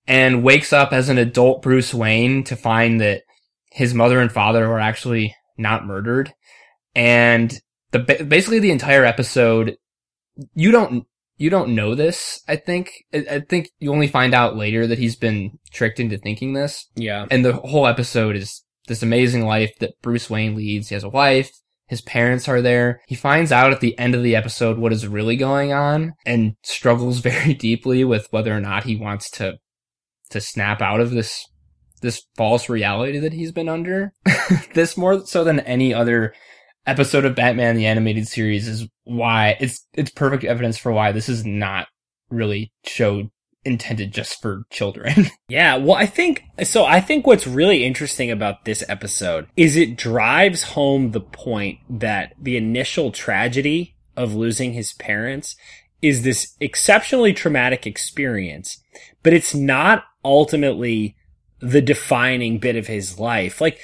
and 0.07 0.43
wakes 0.43 0.71
up 0.71 0.93
as 0.93 1.09
an 1.09 1.17
adult 1.17 1.61
Bruce 1.61 1.93
Wayne 1.93 2.43
to 2.45 2.55
find 2.55 3.01
that 3.01 3.23
his 3.71 3.93
mother 3.93 4.19
and 4.19 4.31
father 4.31 4.67
were 4.69 4.79
actually 4.79 5.35
not 5.57 5.85
murdered. 5.85 6.33
And 6.93 7.53
the 7.91 7.99
basically 7.99 8.59
the 8.59 8.71
entire 8.71 9.03
episode, 9.03 9.77
you 10.53 10.71
don't 10.71 11.05
you 11.37 11.49
don't 11.49 11.75
know 11.75 11.95
this. 11.95 12.41
I 12.47 12.55
think 12.55 12.91
I, 13.13 13.25
I 13.29 13.39
think 13.41 13.69
you 13.79 13.91
only 13.91 14.07
find 14.07 14.33
out 14.33 14.55
later 14.55 14.87
that 14.87 14.99
he's 14.99 15.15
been 15.15 15.59
tricked 15.71 15.99
into 15.99 16.17
thinking 16.17 16.53
this. 16.53 16.87
Yeah. 16.95 17.25
And 17.29 17.43
the 17.43 17.53
whole 17.53 17.87
episode 17.87 18.35
is 18.35 18.63
this 18.87 19.03
amazing 19.03 19.45
life 19.45 19.73
that 19.79 19.99
Bruce 20.01 20.29
Wayne 20.29 20.55
leads. 20.55 20.89
He 20.89 20.95
has 20.95 21.03
a 21.03 21.09
wife. 21.09 21.51
His 21.87 22.01
parents 22.01 22.47
are 22.47 22.61
there. 22.61 23.01
He 23.07 23.15
finds 23.15 23.51
out 23.51 23.71
at 23.71 23.79
the 23.79 23.97
end 23.99 24.15
of 24.15 24.23
the 24.23 24.35
episode 24.35 24.77
what 24.77 24.93
is 24.93 25.07
really 25.07 25.35
going 25.35 25.71
on 25.71 26.13
and 26.25 26.55
struggles 26.63 27.19
very 27.21 27.53
deeply 27.53 28.03
with 28.03 28.27
whether 28.31 28.55
or 28.55 28.59
not 28.59 28.85
he 28.85 28.95
wants 28.95 29.29
to, 29.31 29.57
to 30.31 30.41
snap 30.41 30.81
out 30.81 30.99
of 30.99 31.11
this, 31.11 31.45
this 32.01 32.23
false 32.35 32.69
reality 32.69 33.19
that 33.19 33.33
he's 33.33 33.51
been 33.51 33.69
under. 33.69 34.13
this 34.73 34.97
more 34.97 35.25
so 35.25 35.43
than 35.43 35.59
any 35.61 35.93
other 35.93 36.33
episode 36.87 37.25
of 37.25 37.35
Batman 37.35 37.75
the 37.75 37.87
animated 37.87 38.27
series 38.27 38.67
is 38.67 38.87
why 39.03 39.57
it's, 39.59 39.85
it's 39.93 40.11
perfect 40.11 40.43
evidence 40.43 40.77
for 40.77 40.91
why 40.91 41.11
this 41.11 41.29
is 41.29 41.45
not 41.45 41.87
really 42.29 42.71
showed 42.85 43.29
intended 43.65 44.13
just 44.13 44.41
for 44.41 44.63
children. 44.69 45.25
Yeah, 45.47 45.77
well, 45.77 45.95
I 45.95 46.07
think 46.07 46.43
so. 46.63 46.85
I 46.85 46.99
think 46.99 47.27
what's 47.27 47.45
really 47.45 47.83
interesting 47.83 48.31
about 48.31 48.65
this 48.65 48.83
episode 48.89 49.47
is 49.55 49.75
it 49.75 49.95
drives 49.95 50.63
home 50.63 51.11
the 51.11 51.21
point 51.21 51.79
that 51.87 52.33
the 52.41 52.57
initial 52.57 53.11
tragedy 53.11 53.95
of 54.17 54.33
losing 54.33 54.73
his 54.73 54.93
parents 54.93 55.55
is 56.01 56.23
this 56.23 56.55
exceptionally 56.59 57.31
traumatic 57.31 57.85
experience, 57.85 58.81
but 59.21 59.33
it's 59.33 59.53
not 59.53 60.05
ultimately 60.23 61.15
the 61.59 61.81
defining 61.81 62.57
bit 62.57 62.75
of 62.75 62.87
his 62.87 63.19
life. 63.19 63.61
Like 63.61 63.79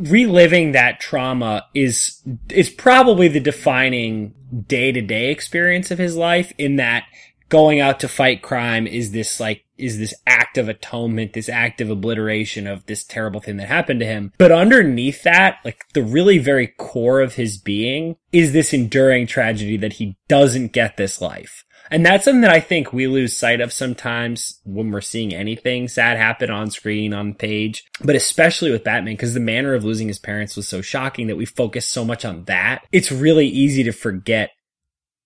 reliving 0.00 0.72
that 0.72 1.00
trauma 1.00 1.66
is 1.74 2.20
is 2.48 2.68
probably 2.68 3.28
the 3.28 3.40
defining 3.40 4.34
day-to-day 4.66 5.30
experience 5.30 5.90
of 5.90 5.98
his 5.98 6.16
life 6.16 6.52
in 6.58 6.76
that 6.76 7.04
going 7.52 7.80
out 7.80 8.00
to 8.00 8.08
fight 8.08 8.40
crime 8.40 8.86
is 8.86 9.12
this 9.12 9.38
like 9.38 9.62
is 9.76 9.98
this 9.98 10.14
act 10.26 10.56
of 10.56 10.70
atonement, 10.70 11.34
this 11.34 11.50
act 11.50 11.82
of 11.82 11.90
obliteration 11.90 12.66
of 12.66 12.86
this 12.86 13.04
terrible 13.04 13.40
thing 13.40 13.58
that 13.58 13.68
happened 13.68 14.00
to 14.00 14.06
him. 14.06 14.32
But 14.38 14.50
underneath 14.50 15.22
that, 15.24 15.58
like 15.62 15.84
the 15.92 16.02
really 16.02 16.38
very 16.38 16.68
core 16.78 17.20
of 17.20 17.34
his 17.34 17.58
being 17.58 18.16
is 18.32 18.54
this 18.54 18.72
enduring 18.72 19.26
tragedy 19.26 19.76
that 19.76 19.94
he 19.94 20.16
doesn't 20.28 20.72
get 20.72 20.96
this 20.96 21.20
life. 21.20 21.66
And 21.90 22.06
that's 22.06 22.24
something 22.24 22.40
that 22.40 22.50
I 22.50 22.60
think 22.60 22.90
we 22.90 23.06
lose 23.06 23.36
sight 23.36 23.60
of 23.60 23.70
sometimes 23.70 24.58
when 24.64 24.90
we're 24.90 25.02
seeing 25.02 25.34
anything 25.34 25.88
sad 25.88 26.16
happen 26.16 26.48
on 26.48 26.70
screen, 26.70 27.12
on 27.12 27.34
page, 27.34 27.84
but 28.02 28.16
especially 28.16 28.70
with 28.70 28.84
Batman, 28.84 29.12
because 29.12 29.34
the 29.34 29.40
manner 29.40 29.74
of 29.74 29.84
losing 29.84 30.08
his 30.08 30.18
parents 30.18 30.56
was 30.56 30.66
so 30.66 30.80
shocking 30.80 31.26
that 31.26 31.36
we 31.36 31.44
focus 31.44 31.86
so 31.86 32.02
much 32.02 32.24
on 32.24 32.44
that. 32.44 32.86
It's 32.92 33.12
really 33.12 33.46
easy 33.46 33.82
to 33.82 33.92
forget 33.92 34.52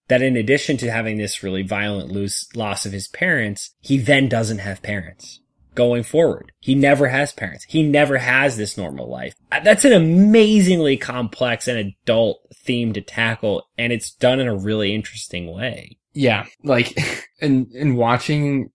that 0.09 0.23
in 0.23 0.37
addition 0.37 0.77
to 0.79 0.91
having 0.91 1.19
this 1.19 1.43
really 1.43 1.63
violent 1.63 2.11
lose, 2.11 2.47
loss 2.55 2.87
of 2.87 2.93
his 2.93 3.09
parents, 3.09 3.75
he 3.81 3.99
then 3.99 4.29
doesn't 4.29 4.59
have 4.59 4.83
parents 4.83 5.41
going 5.77 6.03
forward. 6.03 6.51
He 6.61 6.75
never 6.75 7.09
has 7.09 7.33
parents. 7.33 7.65
He 7.69 7.85
never 7.85 8.19
has 8.19 8.57
this 8.57 8.77
normal 8.77 9.09
life. 9.09 9.35
Uh, 9.53 9.61
that's 9.61 9.85
an 9.85 9.93
amazingly 9.93 10.97
complex 10.97 11.69
and 11.69 11.79
adult 11.79 12.41
theme 12.65 12.93
to 12.95 13.01
tackle, 13.01 13.69
and 13.79 13.93
it's 13.93 14.13
done 14.13 14.41
in 14.41 14.49
a 14.49 14.57
really 14.57 14.95
interesting 14.95 15.53
way. 15.53 15.99
Yeah, 16.15 16.47
like 16.65 16.97
in 17.41 17.69
in 17.73 17.95
watching 17.95 18.71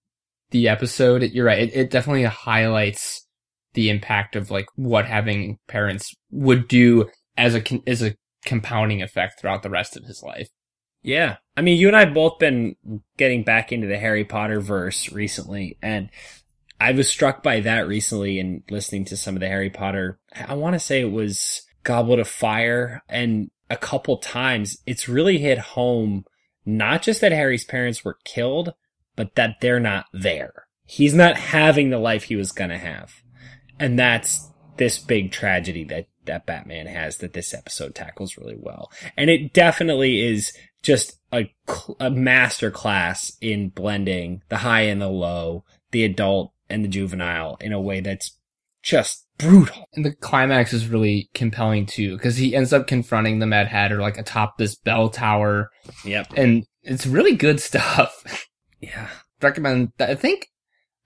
the 0.52 0.70
episode, 0.70 1.24
you're 1.24 1.46
right. 1.46 1.60
It, 1.60 1.76
it 1.76 1.90
definitely 1.90 2.24
highlights 2.24 3.26
the 3.74 3.90
impact 3.90 4.36
of 4.36 4.52
like 4.52 4.68
what 4.76 5.06
having 5.06 5.58
parents 5.68 6.14
would 6.30 6.68
do 6.68 7.10
as 7.38 7.56
a 7.56 7.64
as 7.88 8.02
a 8.02 8.16
compounding 8.46 9.02
effect 9.02 9.40
throughout 9.40 9.64
the 9.64 9.70
rest 9.70 9.98
of 9.98 10.06
his 10.06 10.22
life. 10.24 10.50
Yeah. 11.02 11.38
I 11.58 11.62
mean, 11.62 11.78
you 11.78 11.88
and 11.88 11.96
I 11.96 12.06
have 12.06 12.14
both 12.14 12.40
been 12.40 12.76
getting 13.18 13.44
back 13.44 13.72
into 13.72 13.88
the 13.88 13.98
Harry 13.98 14.24
Potter 14.24 14.60
verse 14.60 15.12
recently, 15.12 15.78
and 15.82 16.10
I 16.80 16.92
was 16.94 17.10
struck 17.10 17.44
by 17.44 17.60
that 17.62 17.88
recently 17.88 18.40
in 18.40 18.64
listening 18.70 19.06
to 19.06 19.18
some 19.18 19.36
of 19.36 19.42
the 19.42 19.48
Harry 19.48 19.70
Potter. 19.70 20.20
I 20.36 20.56
want 20.56 20.74
to 20.74 20.80
say 20.80 21.02
it 21.02 21.12
was 21.12 21.62
Goblet 21.84 22.20
of 22.20 22.28
Fire, 22.28 23.04
and 23.10 23.52
a 23.70 23.78
couple 23.78 24.18
times 24.18 24.78
it's 24.86 25.10
really 25.10 25.38
hit 25.38 25.58
home 25.58 26.26
not 26.66 27.02
just 27.02 27.22
that 27.22 27.32
Harry's 27.32 27.66
parents 27.66 28.06
were 28.06 28.18
killed, 28.24 28.74
but 29.16 29.36
that 29.36 29.58
they're 29.62 29.80
not 29.80 30.06
there. 30.14 30.68
He's 30.86 31.14
not 31.14 31.38
having 31.38 31.90
the 31.90 32.00
life 32.00 32.24
he 32.24 32.36
was 32.36 32.52
gonna 32.52 32.78
have. 32.78 33.14
And 33.80 33.98
that's 33.98 34.50
this 34.78 35.00
big 35.00 35.32
tragedy 35.32 35.84
that, 35.86 36.08
that 36.26 36.46
Batman 36.46 36.86
has 36.86 37.18
that 37.18 37.34
this 37.34 37.54
episode 37.54 37.96
tackles 37.96 38.38
really 38.38 38.58
well. 38.58 38.92
And 39.18 39.30
it 39.30 39.54
definitely 39.54 40.22
is 40.22 40.54
just 40.82 41.20
a, 41.32 41.52
a 42.00 42.10
master 42.10 42.72
class 42.72 43.32
in 43.42 43.70
blending 43.70 44.42
the 44.50 44.58
high 44.58 44.82
and 44.82 45.02
the 45.02 45.10
low, 45.10 45.64
the 45.92 46.04
adult 46.04 46.54
and 46.70 46.84
the 46.84 46.90
juvenile 46.90 47.58
in 47.62 47.74
a 47.74 47.82
way 47.82 48.00
that's 48.00 48.38
just 48.82 49.28
brutal. 49.38 49.86
And 49.94 50.06
the 50.06 50.14
climax 50.14 50.74
is 50.74 50.88
really 50.88 51.30
compelling 51.34 51.86
too, 51.86 52.18
because 52.18 52.38
he 52.38 52.56
ends 52.56 52.74
up 52.74 52.88
confronting 52.88 53.40
the 53.40 53.46
Mad 53.46 53.68
Hatter 53.68 54.02
like 54.02 54.18
atop 54.18 54.58
this 54.58 54.76
bell 54.76 55.10
tower. 55.10 55.70
Yep. 56.06 56.34
And 56.36 56.66
it's 56.84 57.06
really 57.06 57.36
good 57.36 57.60
stuff. 57.60 58.48
yeah. 58.80 59.10
Recommend 59.42 59.92
that. 59.98 60.10
I 60.10 60.16
think, 60.16 60.48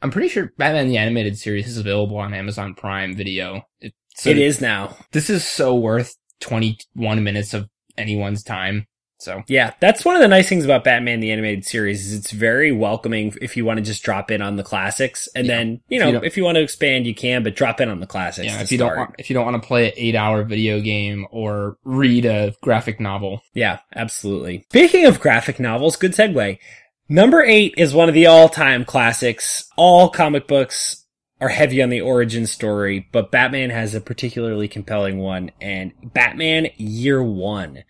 I'm 0.02 0.12
pretty 0.12 0.28
sure 0.28 0.52
Batman 0.58 0.88
the 0.88 0.98
Animated 0.98 1.38
Series 1.38 1.68
is 1.68 1.78
available 1.78 2.18
on 2.18 2.34
Amazon 2.34 2.76
Prime 2.76 3.16
Video. 3.16 3.64
It, 3.80 3.94
so 4.16 4.30
it 4.30 4.38
is 4.38 4.62
now. 4.62 4.96
This 5.12 5.30
is 5.30 5.46
so 5.46 5.76
worth 5.76 6.16
21 6.42 7.24
minutes 7.24 7.54
of 7.54 7.70
anyone's 7.98 8.44
time. 8.44 8.88
So 9.18 9.44
yeah, 9.48 9.74
that's 9.80 10.04
one 10.04 10.16
of 10.16 10.22
the 10.22 10.28
nice 10.28 10.50
things 10.50 10.66
about 10.66 10.84
Batman 10.84 11.20
the 11.20 11.32
animated 11.32 11.66
series 11.66 12.06
is 12.06 12.20
it's 12.20 12.32
very 12.32 12.72
welcoming 12.72 13.34
if 13.42 13.56
you 13.56 13.64
want 13.64 13.78
to 13.78 13.84
just 13.84 14.04
drop 14.04 14.30
in 14.30 14.42
on 14.42 14.56
the 14.58 14.64
classics, 14.64 15.30
and 15.36 15.48
yeah. 15.48 15.56
then 15.56 15.82
you 15.88 16.00
know 16.00 16.08
if 16.10 16.14
you, 16.14 16.22
if 16.24 16.38
you, 16.38 16.44
want 16.44 16.56
to 16.58 16.62
expand 16.62 17.08
you 17.08 17.16
can, 17.16 17.44
but 17.44 17.56
drop 17.56 17.80
in 17.80 17.90
on 17.90 18.00
the 18.00 18.08
classics. 18.08 18.48
Yeah, 18.48 18.62
if 18.62 18.72
you 18.72 18.78
don't 18.78 18.96
want, 18.96 19.16
if 19.18 19.30
you 19.30 19.34
don't 19.34 19.46
want 19.46 19.62
to 19.62 19.68
play 19.68 19.88
an 19.88 19.94
eight 19.96 20.16
hour 20.16 20.44
video 20.44 20.82
game 20.82 21.26
or 21.32 21.78
read 21.84 22.26
a 22.26 22.54
graphic 22.62 23.00
novel. 23.00 23.42
Yeah, 23.54 23.80
absolutely. 23.96 24.66
Speaking 24.70 25.06
of 25.06 25.20
graphic 25.20 25.60
novels, 25.60 25.96
good 25.96 26.12
segue. 26.12 26.60
Number 27.08 27.44
eight 27.44 27.76
is 27.78 27.94
one 27.94 28.10
of 28.10 28.16
the 28.16 28.28
all 28.28 28.50
time 28.50 28.84
classics. 28.84 29.70
All 29.78 30.10
comic 30.10 30.48
books 30.48 31.06
are 31.40 31.50
heavy 31.50 31.82
on 31.82 31.90
the 31.90 32.02
origin 32.02 32.48
story, 32.48 33.08
but 33.12 33.32
Batman 33.32 33.70
has 33.70 33.94
a 33.94 34.02
particularly 34.02 34.68
compelling 34.68 35.20
one, 35.20 35.52
and 35.62 35.94
Batman 36.04 36.68
Year 36.76 37.24
One 37.24 37.84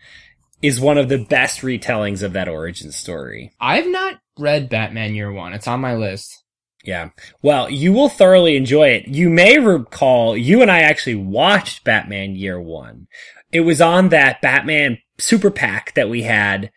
is 0.61 0.79
one 0.79 0.97
of 0.97 1.09
the 1.09 1.17
best 1.17 1.61
retellings 1.61 2.23
of 2.23 2.33
that 2.33 2.47
origin 2.47 2.91
story. 2.91 3.51
I've 3.59 3.87
not 3.87 4.19
read 4.37 4.69
Batman 4.69 5.15
Year 5.15 5.31
One. 5.31 5.53
It's 5.53 5.67
on 5.67 5.81
my 5.81 5.95
list. 5.95 6.43
Yeah. 6.83 7.09
Well, 7.41 7.69
you 7.69 7.93
will 7.93 8.09
thoroughly 8.09 8.55
enjoy 8.55 8.89
it. 8.89 9.07
You 9.07 9.29
may 9.29 9.57
recall 9.57 10.37
you 10.37 10.61
and 10.61 10.71
I 10.71 10.81
actually 10.81 11.15
watched 11.15 11.83
Batman 11.83 12.35
Year 12.35 12.61
One. 12.61 13.07
It 13.51 13.61
was 13.61 13.81
on 13.81 14.09
that 14.09 14.41
Batman 14.41 14.99
Super 15.17 15.49
pack 15.49 15.93
that 15.95 16.09
we 16.09 16.23
had. 16.23 16.71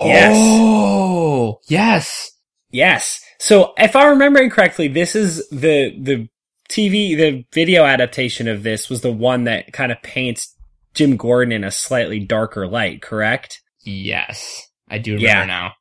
Yes. 0.00 0.32
Oh, 0.34 1.60
yes. 1.68 2.32
Yes. 2.70 3.22
So 3.38 3.74
if 3.76 3.94
I'm 3.94 4.10
remembering 4.10 4.50
correctly, 4.50 4.88
this 4.88 5.14
is 5.14 5.48
the, 5.50 5.94
the 6.00 6.28
TV, 6.68 7.16
the 7.16 7.44
video 7.52 7.84
adaptation 7.84 8.48
of 8.48 8.62
this 8.62 8.88
was 8.88 9.02
the 9.02 9.12
one 9.12 9.44
that 9.44 9.72
kind 9.72 9.92
of 9.92 10.02
paints 10.02 10.55
Jim 10.96 11.16
Gordon 11.16 11.52
in 11.52 11.62
a 11.62 11.70
slightly 11.70 12.18
darker 12.18 12.66
light, 12.66 13.02
correct? 13.02 13.60
Yes. 13.82 14.68
I 14.88 14.98
do 14.98 15.14
remember 15.14 15.26
yeah. 15.28 15.44
now. 15.44 15.72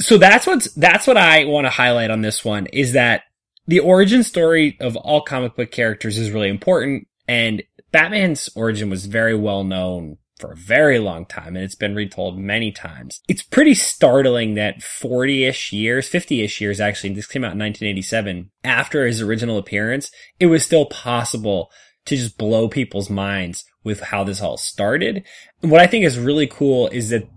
So 0.00 0.18
that's 0.18 0.46
what's, 0.46 0.72
that's 0.74 1.06
what 1.06 1.16
I 1.16 1.44
want 1.46 1.64
to 1.64 1.70
highlight 1.70 2.10
on 2.10 2.20
this 2.20 2.44
one 2.44 2.66
is 2.66 2.92
that 2.92 3.22
the 3.66 3.80
origin 3.80 4.22
story 4.22 4.76
of 4.80 4.96
all 4.96 5.22
comic 5.22 5.56
book 5.56 5.70
characters 5.70 6.18
is 6.18 6.30
really 6.30 6.48
important 6.48 7.08
and 7.26 7.62
Batman's 7.90 8.48
origin 8.54 8.90
was 8.90 9.06
very 9.06 9.34
well 9.34 9.64
known 9.64 10.18
for 10.38 10.52
a 10.52 10.56
very 10.56 10.98
long 10.98 11.26
time 11.26 11.56
and 11.56 11.64
it's 11.64 11.74
been 11.74 11.94
retold 11.94 12.38
many 12.38 12.70
times. 12.70 13.20
It's 13.26 13.42
pretty 13.42 13.74
startling 13.74 14.54
that 14.54 14.78
40-ish 14.78 15.72
years, 15.72 16.08
50-ish 16.08 16.60
years 16.60 16.80
actually, 16.80 17.14
this 17.14 17.26
came 17.26 17.42
out 17.42 17.54
in 17.54 17.58
1987, 17.58 18.50
after 18.62 19.06
his 19.06 19.20
original 19.20 19.58
appearance, 19.58 20.10
it 20.38 20.46
was 20.46 20.64
still 20.64 20.86
possible 20.86 21.70
to 22.04 22.16
just 22.16 22.38
blow 22.38 22.68
people's 22.68 23.10
minds 23.10 23.64
with 23.84 24.00
how 24.00 24.24
this 24.24 24.40
all 24.40 24.56
started. 24.56 25.24
What 25.60 25.80
I 25.80 25.86
think 25.86 26.04
is 26.04 26.18
really 26.18 26.46
cool 26.46 26.88
is 26.88 27.10
that 27.10 27.28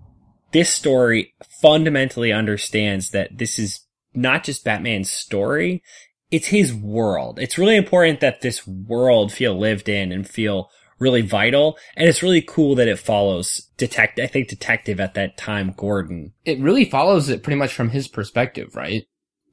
this 0.51 0.69
story 0.69 1.33
fundamentally 1.61 2.31
understands 2.31 3.11
that 3.11 3.37
this 3.37 3.57
is 3.57 3.81
not 4.13 4.43
just 4.43 4.65
Batman's 4.65 5.11
story, 5.11 5.81
it's 6.29 6.47
his 6.47 6.73
world. 6.73 7.39
It's 7.39 7.57
really 7.57 7.75
important 7.75 8.19
that 8.19 8.41
this 8.41 8.67
world 8.67 9.31
feel 9.31 9.57
lived 9.57 9.89
in 9.89 10.11
and 10.11 10.27
feel 10.27 10.69
really 10.99 11.21
vital. 11.21 11.77
And 11.95 12.07
it's 12.07 12.23
really 12.23 12.41
cool 12.41 12.75
that 12.75 12.87
it 12.87 12.99
follows 12.99 13.69
detect, 13.77 14.19
I 14.19 14.27
think 14.27 14.47
detective 14.47 14.99
at 14.99 15.15
that 15.15 15.37
time, 15.37 15.73
Gordon. 15.75 16.33
It 16.45 16.59
really 16.59 16.85
follows 16.85 17.29
it 17.29 17.43
pretty 17.43 17.57
much 17.57 17.73
from 17.73 17.89
his 17.89 18.07
perspective, 18.07 18.75
right? 18.75 19.05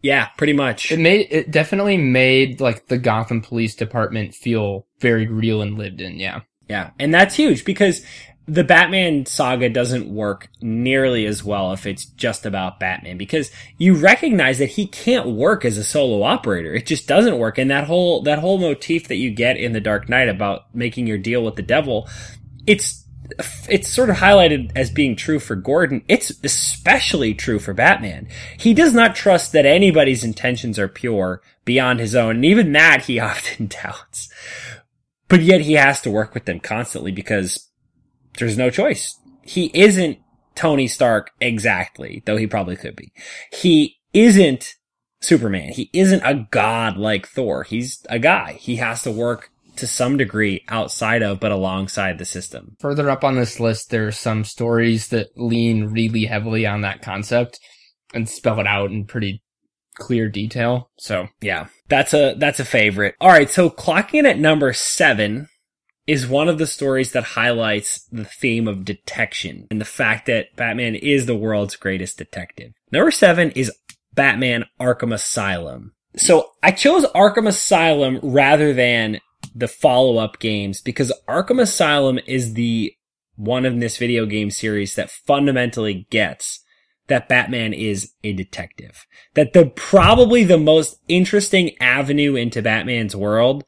Yeah, 0.03 0.29
pretty 0.37 0.53
much. 0.53 0.93
It 0.93 1.01
made 1.01 1.27
it 1.31 1.51
definitely 1.51 1.97
made 1.97 2.61
like 2.61 2.87
the 2.87 2.99
Gotham 2.99 3.41
Police 3.41 3.75
Department 3.75 4.35
feel 4.35 4.87
very 5.01 5.27
real 5.27 5.61
and 5.61 5.77
lived 5.77 6.01
in. 6.01 6.21
Yeah, 6.21 6.43
yeah, 6.69 6.91
and 6.99 7.13
that's 7.13 7.35
huge 7.35 7.65
because 7.65 8.05
the 8.49 8.65
Batman 8.65 9.27
saga 9.27 9.69
doesn't 9.69 10.09
work 10.09 10.49
nearly 10.63 11.27
as 11.27 11.45
well 11.45 11.73
if 11.75 11.87
it's 11.87 12.07
just 12.07 12.47
about 12.47 12.81
Batman 12.81 13.19
because 13.19 13.51
you 13.77 13.95
recognize 13.95 14.59
that 14.59 14.71
he 14.71 14.87
can't 14.87 15.29
work 15.29 15.67
as 15.67 15.77
a 15.77 15.85
solo 15.85 16.23
operator. 16.23 16.73
It 16.75 16.87
just 16.87 17.07
doesn't 17.07 17.39
work. 17.39 17.59
And 17.59 17.71
that 17.71 17.85
whole, 17.85 18.23
that 18.23 18.39
whole 18.39 18.57
motif 18.57 19.09
that 19.09 19.17
you 19.17 19.31
get 19.31 19.59
in 19.59 19.75
The 19.75 19.81
Dark 19.81 20.09
Knight 20.09 20.31
about 20.31 20.75
making 20.75 21.07
your 21.07 21.19
deal 21.19 21.45
with 21.45 21.57
the 21.57 21.63
devil, 21.63 22.09
it's 22.67 23.05
it's 23.69 23.91
sort 23.91 24.09
of 24.09 24.17
highlighted 24.17 24.73
as 24.75 24.91
being 24.91 25.15
true 25.15 25.39
for 25.39 25.55
Gordon. 25.55 26.03
It's 26.09 26.33
especially 26.43 27.35
true 27.35 27.59
for 27.59 27.75
Batman. 27.75 28.29
He 28.59 28.73
does 28.73 28.95
not 28.95 29.15
trust 29.15 29.53
that 29.53 29.67
anybody's 29.67 30.25
intentions 30.25 30.79
are 30.79 30.89
pure 30.89 31.43
beyond 31.67 32.01
his 32.01 32.15
own. 32.15 32.37
And 32.37 32.45
even 32.47 32.73
that 32.73 33.03
he 33.03 33.21
often 33.21 33.67
doubts. 33.67 34.31
But 35.29 35.43
yet 35.43 35.61
he 35.61 35.75
has 35.75 36.01
to 36.03 36.11
work 36.11 36.35
with 36.35 36.47
them 36.47 36.61
constantly 36.61 37.13
because 37.13 37.69
there's 38.39 38.59
no 38.59 38.71
choice. 38.71 39.19
He 39.43 39.71
isn't 39.75 40.19
Tony 40.55 40.89
Stark 40.89 41.31
exactly, 41.41 42.23
though 42.25 42.37
he 42.37 42.47
probably 42.47 42.77
could 42.77 42.97
be. 42.97 43.13
He 43.53 43.99
isn't 44.13 44.75
Superman. 45.21 45.71
He 45.71 45.91
isn't 45.93 46.23
a 46.23 46.47
god 46.51 46.97
like 46.97 47.27
Thor. 47.27 47.65
He's 47.65 48.05
a 48.09 48.19
guy. 48.19 48.53
He 48.53 48.77
has 48.77 49.03
to 49.03 49.11
work 49.11 49.51
to 49.77 49.87
some 49.87 50.17
degree 50.17 50.65
outside 50.69 51.23
of, 51.23 51.41
but 51.41 51.53
alongside 51.53 52.19
the 52.19 52.25
system. 52.25 52.77
Further 52.81 53.09
up 53.11 53.25
on 53.25 53.37
this 53.37 53.61
list, 53.61 53.91
there 53.91 54.07
are 54.09 54.13
some 54.13 54.45
stories 54.45 55.09
that 55.09 55.29
lean 55.37 55.87
really 55.87 56.25
heavily 56.25 56.67
on 56.67 56.81
that 56.81 57.03
concept 57.03 57.61
and 58.13 58.29
spell 58.29 58.59
it 58.61 58.67
out 58.67 58.91
in 58.91 59.05
pretty 59.05 59.43
clear 59.99 60.29
detail. 60.29 60.91
So 60.99 61.29
yeah, 61.41 61.67
that's 61.89 62.15
a, 62.15 62.35
that's 62.39 62.61
a 62.61 62.65
favorite. 62.65 63.15
All 63.21 63.29
right. 63.29 63.51
So 63.51 63.71
clocking 63.71 64.21
in 64.21 64.27
at 64.27 64.39
number 64.39 64.73
seven 64.73 65.49
is 66.07 66.27
one 66.27 66.49
of 66.49 66.57
the 66.57 66.67
stories 66.67 67.13
that 67.13 67.23
highlights 67.23 68.05
the 68.11 68.25
theme 68.25 68.67
of 68.67 68.85
detection 68.85 69.67
and 69.71 69.81
the 69.81 69.85
fact 69.85 70.27
that 70.27 70.57
Batman 70.57 70.95
is 70.95 71.27
the 71.27 71.37
world's 71.37 71.77
greatest 71.77 72.17
detective. 72.17 72.73
Number 72.91 73.11
seven 73.11 73.51
is 73.51 73.71
Batman 74.15 74.65
Arkham 74.81 75.13
Asylum. 75.13 75.93
So 76.17 76.51
I 76.63 76.71
chose 76.71 77.05
Arkham 77.15 77.47
Asylum 77.47 78.19
rather 78.23 78.73
than 78.73 79.21
the 79.55 79.69
follow 79.69 80.17
up 80.17 80.39
games 80.39 80.81
because 80.81 81.13
Arkham 81.29 81.61
Asylum 81.61 82.19
is 82.27 82.55
the 82.55 82.95
one 83.37 83.65
in 83.65 83.79
this 83.79 83.99
video 83.99 84.27
game 84.27 84.51
series 84.51 84.95
that 84.95 85.11
fundamentally 85.11 86.07
gets 86.11 86.65
that 87.09 87.29
Batman 87.29 87.73
is 87.73 88.13
a 88.23 88.33
detective. 88.33 89.07
That 89.35 89.53
the 89.53 89.67
probably 89.67 90.45
the 90.45 90.59
most 90.59 91.01
interesting 91.09 91.77
avenue 91.81 92.35
into 92.37 92.63
Batman's 92.63 93.17
world 93.17 93.65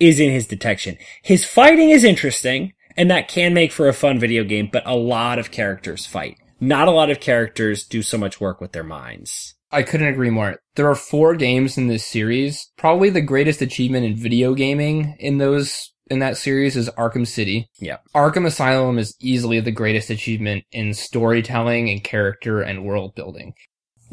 is 0.00 0.18
in 0.18 0.30
his 0.30 0.46
detection. 0.46 0.96
His 1.22 1.44
fighting 1.44 1.90
is 1.90 2.02
interesting 2.04 2.72
and 2.96 3.10
that 3.10 3.28
can 3.28 3.54
make 3.54 3.72
for 3.72 3.88
a 3.88 3.92
fun 3.92 4.18
video 4.18 4.44
game, 4.44 4.68
but 4.72 4.86
a 4.86 4.96
lot 4.96 5.38
of 5.38 5.50
characters 5.50 6.06
fight. 6.06 6.38
Not 6.60 6.88
a 6.88 6.92
lot 6.92 7.10
of 7.10 7.20
characters 7.20 7.84
do 7.84 8.02
so 8.02 8.18
much 8.18 8.40
work 8.40 8.60
with 8.60 8.72
their 8.72 8.84
minds. 8.84 9.54
I 9.70 9.82
couldn't 9.82 10.08
agree 10.08 10.30
more. 10.30 10.58
There 10.76 10.88
are 10.88 10.94
four 10.94 11.34
games 11.34 11.78
in 11.78 11.86
this 11.86 12.06
series. 12.06 12.70
Probably 12.76 13.10
the 13.10 13.22
greatest 13.22 13.62
achievement 13.62 14.04
in 14.04 14.14
video 14.14 14.54
gaming 14.54 15.16
in 15.18 15.38
those 15.38 15.91
in 16.10 16.18
that 16.18 16.36
series 16.36 16.76
is 16.76 16.90
Arkham 16.90 17.26
City. 17.26 17.68
Yeah. 17.78 17.98
Arkham 18.14 18.46
Asylum 18.46 18.98
is 18.98 19.16
easily 19.20 19.60
the 19.60 19.70
greatest 19.70 20.10
achievement 20.10 20.64
in 20.72 20.94
storytelling 20.94 21.88
and 21.90 22.02
character 22.02 22.60
and 22.60 22.84
world 22.84 23.14
building. 23.14 23.54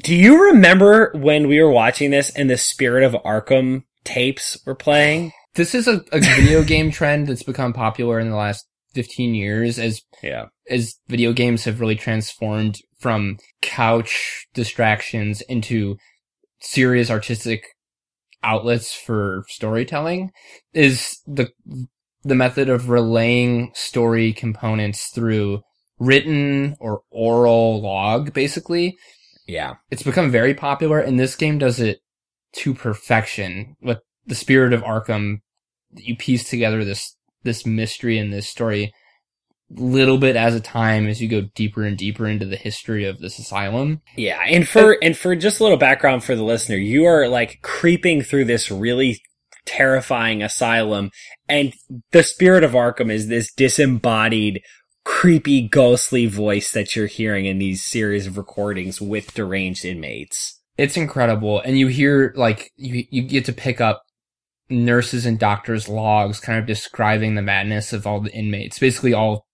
Do 0.02 0.16
you 0.16 0.46
remember 0.46 1.12
when 1.14 1.48
we 1.48 1.62
were 1.62 1.72
watching 1.72 2.12
this 2.12 2.30
and 2.30 2.50
the 2.50 2.58
Spirit 2.58 3.04
of 3.04 3.22
Arkham 3.24 3.84
tapes 4.04 4.58
were 4.66 4.76
playing? 4.76 5.32
This 5.56 5.74
is 5.74 5.88
a, 5.88 6.04
a 6.14 6.20
video 6.20 6.64
game 6.74 6.92
trend 6.92 7.28
that's 7.28 7.42
become 7.42 7.74
popular 7.74 8.20
in 8.20 8.30
the 8.30 8.36
last 8.36 8.68
15 8.94 9.34
years 9.34 9.80
as 9.80 10.02
yeah 10.22 10.46
as 10.70 10.96
video 11.08 11.34
games 11.34 11.66
have 11.66 11.80
really 11.80 11.96
transformed 11.96 12.78
from 13.00 13.38
couch 13.62 14.48
distractions 14.54 15.42
into 15.42 15.98
serious 16.60 17.10
artistic 17.10 17.64
outlets 18.44 18.94
for 18.94 19.44
storytelling 19.48 20.32
is 20.74 21.20
the 21.28 21.50
the 22.24 22.36
method 22.36 22.70
of 22.70 22.90
relaying 22.90 23.72
story 23.74 24.34
components 24.34 25.10
through 25.14 25.62
written 26.00 26.76
or 26.80 27.02
oral 27.12 27.82
log 27.82 28.34
basically. 28.34 28.98
Yeah. 29.48 29.76
It's 29.90 30.04
become 30.04 30.32
very 30.32 30.54
popular 30.54 31.00
and 31.00 31.20
this 31.20 31.36
game 31.36 31.58
does 31.58 31.80
it 31.80 32.00
to 32.54 32.74
perfection 32.74 33.76
with 33.82 34.00
the 34.26 34.36
spirit 34.36 34.74
of 34.74 34.82
arkham 34.84 35.38
you 35.96 36.16
piece 36.16 36.50
together 36.50 36.84
this 36.84 37.16
this 37.44 37.66
mystery 37.66 38.18
and 38.18 38.32
this 38.34 38.48
story 38.48 38.94
little 39.72 40.18
bit 40.18 40.36
as 40.36 40.56
a 40.56 40.60
time 40.60 41.08
as 41.08 41.22
you 41.22 41.28
go 41.28 41.42
deeper 41.54 41.84
and 41.84 41.98
deeper 41.98 42.28
into 42.28 42.46
the 42.46 42.56
history 42.56 43.06
of 43.06 43.20
this 43.20 43.40
asylum. 43.40 44.02
Yeah, 44.16 44.42
and 44.46 44.68
for 44.68 44.98
and 45.02 45.18
for 45.18 45.36
just 45.36 45.60
a 45.60 45.64
little 45.64 45.78
background 45.78 46.24
for 46.24 46.36
the 46.36 46.44
listener, 46.44 46.78
you 46.78 47.06
are 47.06 47.28
like 47.28 47.60
creeping 47.62 48.22
through 48.22 48.46
this 48.46 48.72
really 48.72 49.22
terrifying 49.66 50.42
asylum 50.42 51.12
and 51.48 51.74
the 52.12 52.24
spirit 52.24 52.64
of 52.64 52.72
Arkham 52.72 53.12
is 53.12 53.28
this 53.28 53.54
disembodied 53.54 54.62
creepy 55.06 55.68
ghostly 55.68 56.26
voice 56.26 56.72
that 56.72 56.96
you're 56.96 57.08
hearing 57.08 57.46
in 57.46 57.60
these 57.60 57.84
series 57.84 58.26
of 58.26 58.38
recordings 58.38 59.00
with 59.00 59.34
deranged 59.36 59.86
inmates. 59.86 60.60
It's 60.78 60.98
incredible 60.98 61.60
and 61.60 61.78
you 61.78 61.88
hear 61.88 62.34
like 62.36 62.72
you 62.78 63.06
you 63.12 63.22
get 63.22 63.46
to 63.46 63.54
pick 63.54 63.80
up 63.80 64.02
nurses 64.72 65.26
and 65.26 65.38
doctors 65.38 65.88
logs 65.88 66.40
kind 66.40 66.58
of 66.58 66.66
describing 66.66 67.36
the 67.36 67.42
madness 67.44 67.94
of 67.94 68.08
all 68.08 68.22
the 68.22 68.34
inmates. 68.34 68.80
Basically 68.80 69.14
all 69.14 69.46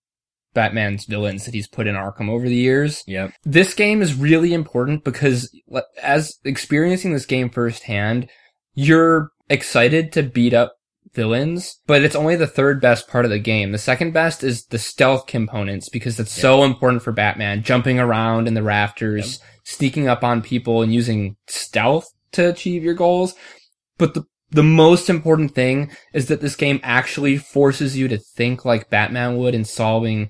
Batman's 0.55 1.05
villains 1.05 1.45
that 1.45 1.53
he's 1.53 1.67
put 1.67 1.85
in 1.85 1.93
Arkham 1.93 2.29
over 2.29 2.49
the 2.49 2.55
years. 2.55 3.03
Yep. 3.05 3.33
This 3.43 3.75
game 3.75 4.01
is 4.01 4.15
really 4.15 4.53
important 4.53 5.03
because 5.03 5.55
as 6.01 6.39
experiencing 6.43 7.13
this 7.13 7.27
game 7.27 7.51
firsthand, 7.51 8.27
you're 8.73 9.29
excited 9.49 10.11
to 10.13 10.23
beat 10.23 10.53
up 10.53 10.77
villains, 11.13 11.79
but 11.85 12.03
it's 12.03 12.15
only 12.15 12.35
the 12.35 12.47
third 12.47 12.81
best 12.81 13.07
part 13.07 13.25
of 13.25 13.31
the 13.31 13.39
game. 13.39 13.71
The 13.71 13.77
second 13.77 14.11
best 14.11 14.43
is 14.43 14.65
the 14.65 14.79
stealth 14.79 15.27
components 15.27 15.89
because 15.89 16.19
it's 16.19 16.35
yep. 16.35 16.41
so 16.41 16.63
important 16.63 17.03
for 17.03 17.11
Batman, 17.11 17.63
jumping 17.63 17.99
around 17.99 18.47
in 18.47 18.53
the 18.53 18.63
rafters, 18.63 19.39
yep. 19.39 19.49
sneaking 19.63 20.07
up 20.07 20.23
on 20.23 20.41
people 20.41 20.81
and 20.81 20.93
using 20.93 21.37
stealth 21.47 22.07
to 22.31 22.49
achieve 22.49 22.83
your 22.83 22.95
goals. 22.95 23.35
But 23.97 24.13
the 24.13 24.25
the 24.51 24.63
most 24.63 25.09
important 25.09 25.53
thing 25.53 25.91
is 26.13 26.27
that 26.27 26.39
this 26.39 26.55
game 26.55 26.79
actually 26.83 27.37
forces 27.37 27.97
you 27.97 28.07
to 28.07 28.17
think 28.17 28.63
like 28.63 28.89
Batman 28.89 29.37
would 29.37 29.55
in 29.55 29.65
solving 29.65 30.29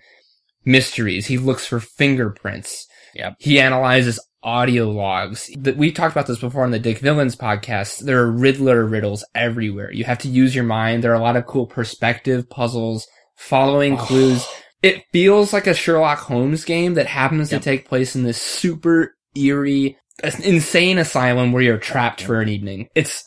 mysteries. 0.66 1.28
He 1.28 1.38
looks 1.38 1.66
for 1.66 1.80
fingerprints. 1.80 2.88
Yep. 3.14 3.36
He 3.40 3.60
analyzes 3.60 4.20
audio 4.44 4.90
logs. 4.90 5.50
That 5.58 5.78
we 5.78 5.92
talked 5.92 6.14
about 6.14 6.28
this 6.28 6.40
before 6.40 6.64
on 6.64 6.72
the 6.72 6.80
Dick 6.80 7.00
Villains 7.00 7.36
podcast. 7.36 8.00
There 8.00 8.20
are 8.20 8.32
Riddler 8.32 8.86
riddles 8.86 9.26
everywhere. 9.34 9.92
You 9.92 10.04
have 10.06 10.20
to 10.20 10.30
use 10.30 10.54
your 10.54 10.64
mind. 10.64 11.04
There 11.04 11.12
are 11.12 11.16
a 11.16 11.22
lot 11.22 11.36
of 11.36 11.46
cool 11.46 11.66
perspective 11.66 12.50
puzzles, 12.50 13.08
following 13.36 13.94
oh. 13.94 13.98
clues. 13.98 14.46
It 14.84 15.04
feels 15.12 15.52
like 15.52 15.68
a 15.68 15.74
Sherlock 15.74 16.20
Holmes 16.20 16.64
game 16.64 16.94
that 16.94 17.08
happens 17.08 17.52
yep. 17.52 17.62
to 17.62 17.66
take 17.66 17.88
place 17.88 18.16
in 18.16 18.24
this 18.24 18.40
super 18.40 19.16
eerie, 19.36 19.98
insane 20.44 21.00
asylum 21.00 21.52
where 21.52 21.64
you're 21.64 21.78
trapped 21.78 22.22
yep. 22.22 22.28
for 22.28 22.42
an 22.42 22.50
evening. 22.50 22.90
It's 22.94 23.26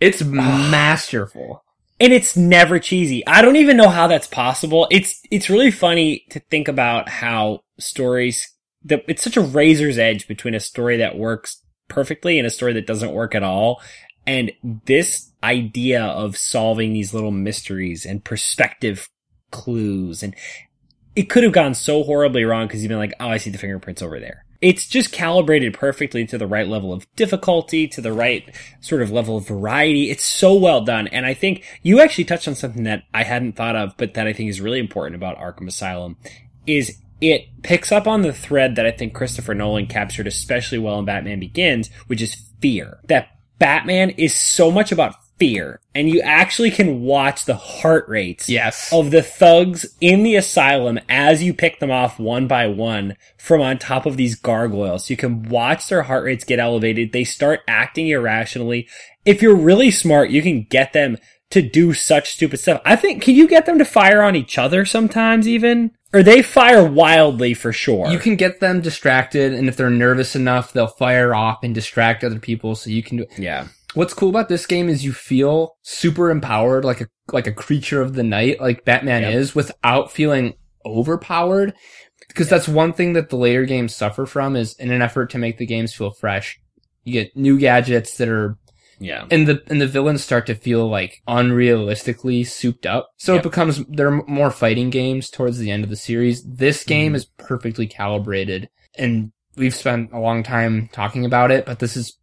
it's 0.00 0.22
masterful 0.22 1.61
and 2.02 2.12
it's 2.12 2.36
never 2.36 2.80
cheesy. 2.80 3.24
I 3.28 3.42
don't 3.42 3.54
even 3.54 3.76
know 3.76 3.88
how 3.88 4.08
that's 4.08 4.26
possible. 4.26 4.88
It's 4.90 5.22
it's 5.30 5.48
really 5.48 5.70
funny 5.70 6.26
to 6.30 6.40
think 6.40 6.66
about 6.66 7.08
how 7.08 7.60
stories 7.78 8.52
that 8.84 9.04
it's 9.06 9.22
such 9.22 9.36
a 9.36 9.40
razor's 9.40 9.98
edge 9.98 10.26
between 10.26 10.56
a 10.56 10.60
story 10.60 10.96
that 10.96 11.16
works 11.16 11.62
perfectly 11.86 12.38
and 12.38 12.46
a 12.46 12.50
story 12.50 12.72
that 12.72 12.88
doesn't 12.88 13.12
work 13.12 13.36
at 13.36 13.44
all. 13.44 13.80
And 14.26 14.50
this 14.84 15.30
idea 15.44 16.02
of 16.02 16.36
solving 16.36 16.92
these 16.92 17.14
little 17.14 17.30
mysteries 17.30 18.04
and 18.04 18.24
perspective 18.24 19.08
clues 19.52 20.24
and 20.24 20.34
it 21.14 21.24
could 21.24 21.44
have 21.44 21.52
gone 21.52 21.74
so 21.74 22.02
horribly 22.02 22.42
wrong 22.42 22.66
because 22.66 22.82
you've 22.82 22.88
been 22.88 22.98
like, 22.98 23.14
oh, 23.20 23.28
I 23.28 23.36
see 23.36 23.50
the 23.50 23.58
fingerprints 23.58 24.02
over 24.02 24.18
there 24.18 24.44
it's 24.62 24.86
just 24.86 25.12
calibrated 25.12 25.74
perfectly 25.74 26.24
to 26.26 26.38
the 26.38 26.46
right 26.46 26.68
level 26.68 26.92
of 26.92 27.12
difficulty, 27.16 27.88
to 27.88 28.00
the 28.00 28.12
right 28.12 28.48
sort 28.80 29.02
of 29.02 29.10
level 29.10 29.36
of 29.36 29.46
variety. 29.46 30.08
It's 30.08 30.22
so 30.22 30.54
well 30.54 30.80
done. 30.82 31.08
And 31.08 31.26
I 31.26 31.34
think 31.34 31.64
you 31.82 32.00
actually 32.00 32.24
touched 32.24 32.46
on 32.46 32.54
something 32.54 32.84
that 32.84 33.02
I 33.12 33.24
hadn't 33.24 33.56
thought 33.56 33.74
of, 33.74 33.96
but 33.96 34.14
that 34.14 34.28
I 34.28 34.32
think 34.32 34.48
is 34.48 34.60
really 34.60 34.78
important 34.78 35.16
about 35.16 35.36
Arkham 35.36 35.66
Asylum 35.66 36.16
is 36.64 36.96
it 37.20 37.48
picks 37.62 37.90
up 37.90 38.06
on 38.06 38.22
the 38.22 38.32
thread 38.32 38.76
that 38.76 38.86
I 38.86 38.92
think 38.92 39.14
Christopher 39.14 39.54
Nolan 39.54 39.86
captured 39.86 40.28
especially 40.28 40.78
well 40.78 40.98
in 40.98 41.04
Batman 41.04 41.40
Begins, 41.40 41.90
which 42.06 42.22
is 42.22 42.36
fear. 42.60 43.00
That 43.08 43.28
Batman 43.58 44.10
is 44.10 44.34
so 44.34 44.70
much 44.70 44.92
about 44.92 45.16
fear 45.42 45.80
and 45.92 46.08
you 46.08 46.20
actually 46.20 46.70
can 46.70 47.02
watch 47.02 47.46
the 47.46 47.56
heart 47.56 48.08
rates 48.08 48.48
yes. 48.48 48.92
of 48.92 49.10
the 49.10 49.22
thugs 49.22 49.84
in 50.00 50.22
the 50.22 50.36
asylum 50.36 51.00
as 51.08 51.42
you 51.42 51.52
pick 51.52 51.80
them 51.80 51.90
off 51.90 52.20
one 52.20 52.46
by 52.46 52.68
one 52.68 53.16
from 53.38 53.60
on 53.60 53.76
top 53.76 54.06
of 54.06 54.16
these 54.16 54.36
gargoyles. 54.36 55.10
You 55.10 55.16
can 55.16 55.42
watch 55.48 55.88
their 55.88 56.02
heart 56.02 56.22
rates 56.22 56.44
get 56.44 56.60
elevated. 56.60 57.12
They 57.12 57.24
start 57.24 57.60
acting 57.66 58.06
irrationally. 58.06 58.88
If 59.24 59.42
you're 59.42 59.56
really 59.56 59.90
smart, 59.90 60.30
you 60.30 60.42
can 60.42 60.62
get 60.62 60.92
them 60.92 61.18
to 61.50 61.60
do 61.60 61.92
such 61.92 62.30
stupid 62.30 62.60
stuff. 62.60 62.80
I 62.84 62.94
think, 62.94 63.20
can 63.22 63.34
you 63.34 63.48
get 63.48 63.66
them 63.66 63.78
to 63.78 63.84
fire 63.84 64.22
on 64.22 64.36
each 64.36 64.58
other 64.58 64.84
sometimes 64.84 65.48
even? 65.48 65.90
Or 66.14 66.22
they 66.22 66.42
fire 66.42 66.86
wildly 66.86 67.52
for 67.52 67.72
sure. 67.72 68.08
You 68.08 68.18
can 68.18 68.36
get 68.36 68.60
them 68.60 68.80
distracted, 68.80 69.52
and 69.52 69.68
if 69.68 69.76
they're 69.76 69.90
nervous 69.90 70.36
enough, 70.36 70.72
they'll 70.72 70.86
fire 70.86 71.34
off 71.34 71.64
and 71.64 71.74
distract 71.74 72.22
other 72.22 72.38
people 72.38 72.74
so 72.74 72.90
you 72.90 73.02
can 73.02 73.16
do 73.18 73.26
Yeah 73.36 73.66
what's 73.94 74.14
cool 74.14 74.30
about 74.30 74.48
this 74.48 74.66
game 74.66 74.88
is 74.88 75.04
you 75.04 75.12
feel 75.12 75.76
super 75.82 76.30
empowered, 76.30 76.84
like 76.84 77.00
a 77.00 77.08
like 77.32 77.46
a 77.46 77.52
creature 77.52 78.00
of 78.00 78.14
the 78.14 78.22
night, 78.22 78.60
like 78.60 78.84
Batman 78.84 79.22
yep. 79.22 79.34
is, 79.34 79.54
without 79.54 80.12
feeling 80.12 80.54
overpowered. 80.84 81.74
Because 82.28 82.46
yep. 82.46 82.50
that's 82.50 82.68
one 82.68 82.92
thing 82.92 83.12
that 83.14 83.30
the 83.30 83.36
later 83.36 83.64
games 83.64 83.94
suffer 83.94 84.26
from 84.26 84.56
is 84.56 84.74
in 84.74 84.90
an 84.90 85.02
effort 85.02 85.30
to 85.30 85.38
make 85.38 85.58
the 85.58 85.66
games 85.66 85.92
feel 85.92 86.10
fresh. 86.10 86.58
You 87.04 87.12
get 87.12 87.36
new 87.36 87.58
gadgets 87.58 88.16
that 88.16 88.28
are 88.28 88.58
yeah. 88.98 89.26
And 89.30 89.48
the 89.48 89.62
and 89.66 89.80
the 89.80 89.88
villains 89.88 90.22
start 90.22 90.46
to 90.46 90.54
feel 90.54 90.88
like 90.88 91.22
unrealistically 91.26 92.46
souped 92.46 92.86
up. 92.86 93.10
So 93.16 93.34
yep. 93.34 93.40
it 93.40 93.48
becomes 93.48 93.84
there 93.86 94.08
are 94.08 94.22
more 94.26 94.52
fighting 94.52 94.90
games 94.90 95.28
towards 95.28 95.58
the 95.58 95.70
end 95.70 95.82
of 95.82 95.90
the 95.90 95.96
series. 95.96 96.44
This 96.44 96.84
game 96.84 97.12
mm. 97.12 97.16
is 97.16 97.24
perfectly 97.24 97.88
calibrated 97.88 98.68
and 98.94 99.32
we've 99.56 99.74
spent 99.74 100.12
a 100.12 100.20
long 100.20 100.42
time 100.42 100.88
talking 100.92 101.24
about 101.24 101.50
it, 101.50 101.66
but 101.66 101.78
this 101.78 101.96
is 101.96 102.16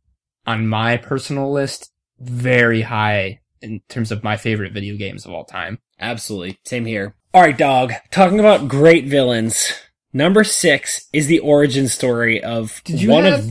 on 0.45 0.67
my 0.67 0.97
personal 0.97 1.51
list 1.51 1.91
very 2.19 2.81
high 2.81 3.39
in 3.61 3.81
terms 3.89 4.11
of 4.11 4.23
my 4.23 4.37
favorite 4.37 4.73
video 4.73 4.95
games 4.97 5.25
of 5.25 5.31
all 5.31 5.45
time. 5.45 5.79
Absolutely. 5.99 6.57
Same 6.65 6.85
here. 6.85 7.15
All 7.33 7.41
right, 7.41 7.57
dog. 7.57 7.93
Talking 8.11 8.39
about 8.39 8.67
great 8.67 9.05
villains. 9.05 9.71
Number 10.11 10.43
six 10.43 11.07
is 11.13 11.27
the 11.27 11.39
origin 11.39 11.87
story 11.87 12.43
of 12.43 12.81
Did 12.83 13.01
you 13.01 13.09
one 13.09 13.25
have 13.25 13.39
of. 13.45 13.49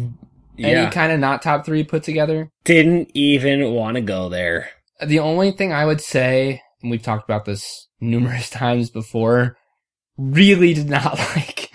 Any 0.59 0.73
Yeah. 0.73 0.91
kind 0.91 1.13
of 1.13 1.21
not 1.21 1.41
top 1.41 1.65
three 1.65 1.85
put 1.85 2.03
together? 2.03 2.51
Didn't 2.65 3.13
even 3.15 3.71
want 3.73 3.95
to 3.95 4.01
go 4.01 4.29
there. 4.29 4.71
The 5.07 5.21
only 5.21 5.53
thing 5.53 5.73
I 5.73 5.85
would 5.85 6.01
say, 6.01 6.61
and 6.83 6.91
we've 6.91 7.03
talked 7.03 7.23
about 7.25 7.45
this 7.45 7.87
numerous 8.01 8.51
times 8.51 8.91
before, 8.91 9.57
really 10.17 10.75
did 10.75 10.89
not 10.91 11.17
like 11.37 11.68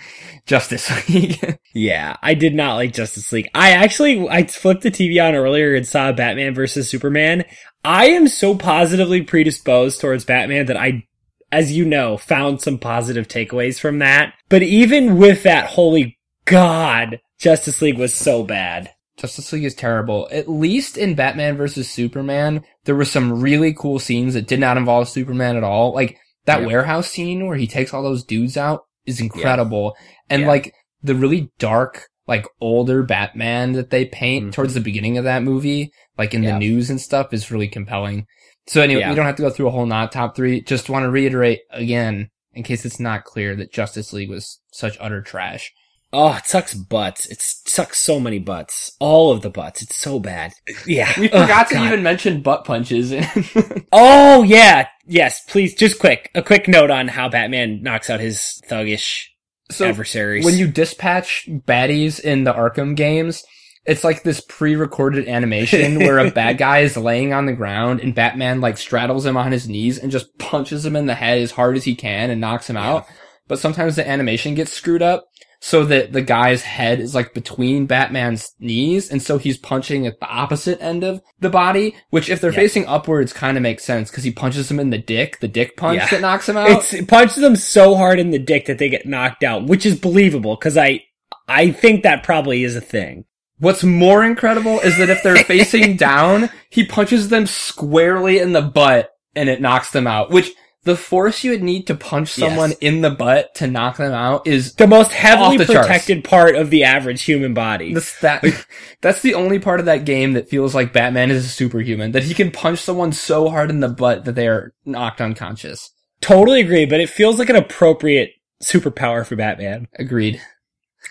Justice 0.46 1.08
League. 1.08 1.58
Yeah, 1.76 2.16
I 2.22 2.34
did 2.34 2.54
not 2.54 2.76
like 2.76 2.92
Justice 2.92 3.32
League. 3.32 3.48
I 3.52 3.72
actually, 3.72 4.28
I 4.28 4.44
flipped 4.44 4.82
the 4.82 4.92
TV 4.92 5.20
on 5.20 5.34
earlier 5.34 5.74
and 5.74 5.84
saw 5.84 6.12
Batman 6.12 6.54
versus 6.54 6.88
Superman. 6.88 7.44
I 7.82 8.06
am 8.10 8.28
so 8.28 8.54
positively 8.54 9.22
predisposed 9.22 10.00
towards 10.00 10.24
Batman 10.24 10.66
that 10.66 10.76
I, 10.76 11.02
as 11.50 11.72
you 11.76 11.84
know, 11.84 12.16
found 12.16 12.60
some 12.62 12.78
positive 12.78 13.26
takeaways 13.26 13.80
from 13.80 13.98
that. 13.98 14.34
But 14.48 14.62
even 14.62 15.16
with 15.18 15.42
that, 15.42 15.66
holy 15.70 16.16
God, 16.44 17.18
Justice 17.40 17.82
League 17.82 17.98
was 17.98 18.14
so 18.14 18.44
bad. 18.44 18.90
Justice 19.16 19.52
League 19.52 19.64
is 19.64 19.74
terrible. 19.74 20.28
At 20.30 20.48
least 20.48 20.96
in 20.96 21.16
Batman 21.16 21.56
versus 21.56 21.90
Superman, 21.90 22.62
there 22.84 22.94
were 22.94 23.04
some 23.04 23.40
really 23.40 23.74
cool 23.74 23.98
scenes 23.98 24.34
that 24.34 24.46
did 24.46 24.60
not 24.60 24.76
involve 24.76 25.08
Superman 25.08 25.56
at 25.56 25.64
all. 25.64 25.92
Like 25.92 26.18
that 26.44 26.60
Yeah. 26.60 26.66
warehouse 26.68 27.10
scene 27.10 27.48
where 27.48 27.56
he 27.56 27.66
takes 27.66 27.92
all 27.92 28.04
those 28.04 28.22
dudes 28.22 28.56
out 28.56 28.84
is 29.06 29.20
incredible. 29.20 29.96
And 30.30 30.42
Yeah. 30.42 30.48
like 30.48 30.74
the 31.02 31.14
really 31.14 31.50
dark, 31.58 32.06
like 32.26 32.46
older 32.60 33.02
Batman 33.02 33.72
that 33.72 33.90
they 33.90 34.04
paint 34.06 34.46
Mhm. 34.46 34.52
towards 34.52 34.74
the 34.74 34.80
beginning 34.80 35.18
of 35.18 35.24
that 35.24 35.42
movie, 35.42 35.90
like 36.16 36.32
in 36.34 36.42
Yeah. 36.42 36.52
the 36.52 36.58
news 36.60 36.88
and 36.90 37.00
stuff 37.00 37.32
is 37.32 37.50
really 37.50 37.68
compelling. 37.68 38.26
So 38.66 38.80
anyway, 38.80 39.00
Yeah. 39.00 39.10
we 39.10 39.14
don't 39.16 39.26
have 39.26 39.36
to 39.36 39.42
go 39.42 39.50
through 39.50 39.68
a 39.68 39.70
whole 39.72 39.84
not 39.86 40.10
top 40.12 40.34
three. 40.34 40.62
Just 40.62 40.88
want 40.88 41.02
to 41.04 41.10
reiterate 41.10 41.60
again, 41.70 42.30
in 42.54 42.62
case 42.62 42.86
it's 42.86 42.98
not 43.00 43.24
clear 43.24 43.54
that 43.56 43.72
Justice 43.72 44.12
League 44.14 44.30
was 44.30 44.60
such 44.72 44.96
utter 45.00 45.20
trash. 45.20 45.72
Oh, 46.16 46.32
it 46.34 46.46
sucks 46.46 46.72
butts. 46.74 47.26
It 47.26 47.38
sucks 47.42 48.00
so 48.00 48.20
many 48.20 48.38
butts. 48.38 48.92
All 49.00 49.32
of 49.32 49.42
the 49.42 49.50
butts. 49.50 49.82
It's 49.82 49.96
so 49.96 50.20
bad. 50.20 50.52
Yeah. 50.86 51.12
We 51.18 51.28
Oh, 51.30 51.42
forgot 51.42 51.68
to 51.70 51.74
God. 51.74 51.86
even 51.88 52.02
mention 52.04 52.40
butt 52.40 52.64
punches. 52.64 53.12
Oh 53.92 54.42
yeah, 54.44 54.86
yes. 55.06 55.42
Please, 55.48 55.74
just 55.74 55.98
quick, 55.98 56.30
a 56.34 56.42
quick 56.42 56.68
note 56.68 56.90
on 56.90 57.08
how 57.08 57.28
Batman 57.28 57.82
knocks 57.82 58.08
out 58.10 58.20
his 58.20 58.60
thuggish 58.70 59.26
so 59.74 59.88
adversaries. 59.88 60.44
when 60.44 60.56
you 60.56 60.66
dispatch 60.66 61.48
baddies 61.48 62.20
in 62.20 62.44
the 62.44 62.52
Arkham 62.52 62.96
games, 62.96 63.44
it's 63.86 64.04
like 64.04 64.22
this 64.22 64.40
pre-recorded 64.40 65.28
animation 65.28 65.98
where 65.98 66.18
a 66.18 66.30
bad 66.30 66.58
guy 66.58 66.80
is 66.80 66.96
laying 66.96 67.32
on 67.32 67.46
the 67.46 67.52
ground 67.52 68.00
and 68.00 68.14
Batman 68.14 68.60
like 68.60 68.78
straddles 68.78 69.26
him 69.26 69.36
on 69.36 69.52
his 69.52 69.68
knees 69.68 69.98
and 69.98 70.10
just 70.10 70.38
punches 70.38 70.84
him 70.86 70.96
in 70.96 71.06
the 71.06 71.14
head 71.14 71.38
as 71.38 71.50
hard 71.50 71.76
as 71.76 71.84
he 71.84 71.94
can 71.94 72.30
and 72.30 72.40
knocks 72.40 72.68
him 72.68 72.76
out. 72.76 73.06
But 73.46 73.58
sometimes 73.58 73.96
the 73.96 74.08
animation 74.08 74.54
gets 74.54 74.72
screwed 74.72 75.02
up 75.02 75.26
so 75.66 75.82
that 75.86 76.12
the 76.12 76.20
guy's 76.20 76.60
head 76.60 77.00
is 77.00 77.14
like 77.14 77.32
between 77.32 77.86
Batman's 77.86 78.52
knees 78.60 79.10
and 79.10 79.22
so 79.22 79.38
he's 79.38 79.56
punching 79.56 80.06
at 80.06 80.20
the 80.20 80.26
opposite 80.26 80.78
end 80.82 81.02
of 81.02 81.22
the 81.40 81.48
body, 81.48 81.96
which 82.10 82.28
if 82.28 82.38
they're 82.38 82.50
Yeah. 82.50 82.56
facing 82.56 82.84
upwards 82.86 83.32
kind 83.32 83.56
of 83.56 83.62
makes 83.62 83.82
sense 83.82 84.10
because 84.10 84.24
he 84.24 84.30
punches 84.30 84.70
him 84.70 84.78
in 84.78 84.90
the 84.90 84.98
dick, 84.98 85.40
the 85.40 85.48
dick 85.48 85.78
punch 85.78 85.96
Yeah. 86.00 86.08
that 86.10 86.20
knocks 86.20 86.50
him 86.50 86.56
out. 86.58 86.68
it's 86.68 86.92
it 86.92 87.08
punches 87.08 87.36
them 87.36 87.56
so 87.56 87.94
hard 87.96 88.18
in 88.18 88.30
the 88.30 88.38
dick 88.38 88.66
that 88.66 88.76
they 88.76 88.90
get 88.90 89.06
knocked 89.06 89.42
out, 89.42 89.64
which 89.64 89.86
is 89.86 89.98
believable 89.98 90.54
because 90.54 90.76
I 90.76 91.00
I 91.48 91.70
think 91.70 92.02
that 92.02 92.24
probably 92.24 92.62
is 92.62 92.76
a 92.76 92.82
thing. 92.82 93.24
What's 93.58 93.82
more 93.84 94.22
incredible 94.22 94.80
is 94.80 94.98
that 94.98 95.08
if 95.08 95.22
they're 95.22 95.44
facing 95.44 95.96
down, 96.10 96.50
he 96.68 96.84
punches 96.84 97.30
them 97.30 97.46
squarely 97.46 98.38
in 98.38 98.52
the 98.52 98.60
butt 98.60 99.12
and 99.34 99.48
it 99.48 99.62
knocks 99.62 99.92
them 99.92 100.06
out. 100.06 100.30
Which 100.30 100.50
the 100.84 100.96
force 100.96 101.42
you 101.44 101.50
would 101.50 101.62
need 101.62 101.86
to 101.88 101.94
punch 101.94 102.28
someone 102.30 102.70
Yes. 102.70 102.78
in 102.80 103.00
the 103.00 103.10
butt 103.10 103.54
to 103.56 103.66
knock 103.66 103.96
them 103.96 104.12
out 104.12 104.46
is 104.46 104.74
The 104.74 104.86
most 104.86 105.12
heavily 105.12 105.56
the 105.56 105.64
charts. 105.64 105.86
protected 105.88 106.24
part 106.24 106.54
of 106.54 106.70
the 106.70 106.84
average 106.84 107.22
human 107.22 107.54
body. 107.54 107.94
this, 107.94 108.18
that. 108.20 108.44
That's 109.00 109.22
the 109.22 109.34
only 109.34 109.58
part 109.58 109.80
of 109.80 109.86
that 109.86 110.04
game 110.04 110.34
that 110.34 110.48
feels 110.48 110.74
like 110.74 110.92
Batman 110.92 111.30
is 111.30 111.44
a 111.44 111.48
superhuman. 111.48 112.12
That 112.12 112.22
he 112.24 112.34
can 112.34 112.50
punch 112.50 112.78
someone 112.80 113.12
so 113.12 113.48
hard 113.48 113.70
in 113.70 113.80
the 113.80 113.88
butt 113.88 114.24
that 114.26 114.34
they 114.34 114.46
are 114.48 114.72
knocked 114.84 115.20
unconscious. 115.20 115.90
totally 116.20 116.60
agree, 116.60 116.86
but 116.86 117.00
it 117.00 117.10
feels 117.10 117.38
like 117.38 117.48
an 117.50 117.56
appropriate 117.56 118.30
superpower 118.62 119.26
for 119.26 119.36
Batman. 119.36 119.88
Agreed. 119.98 120.40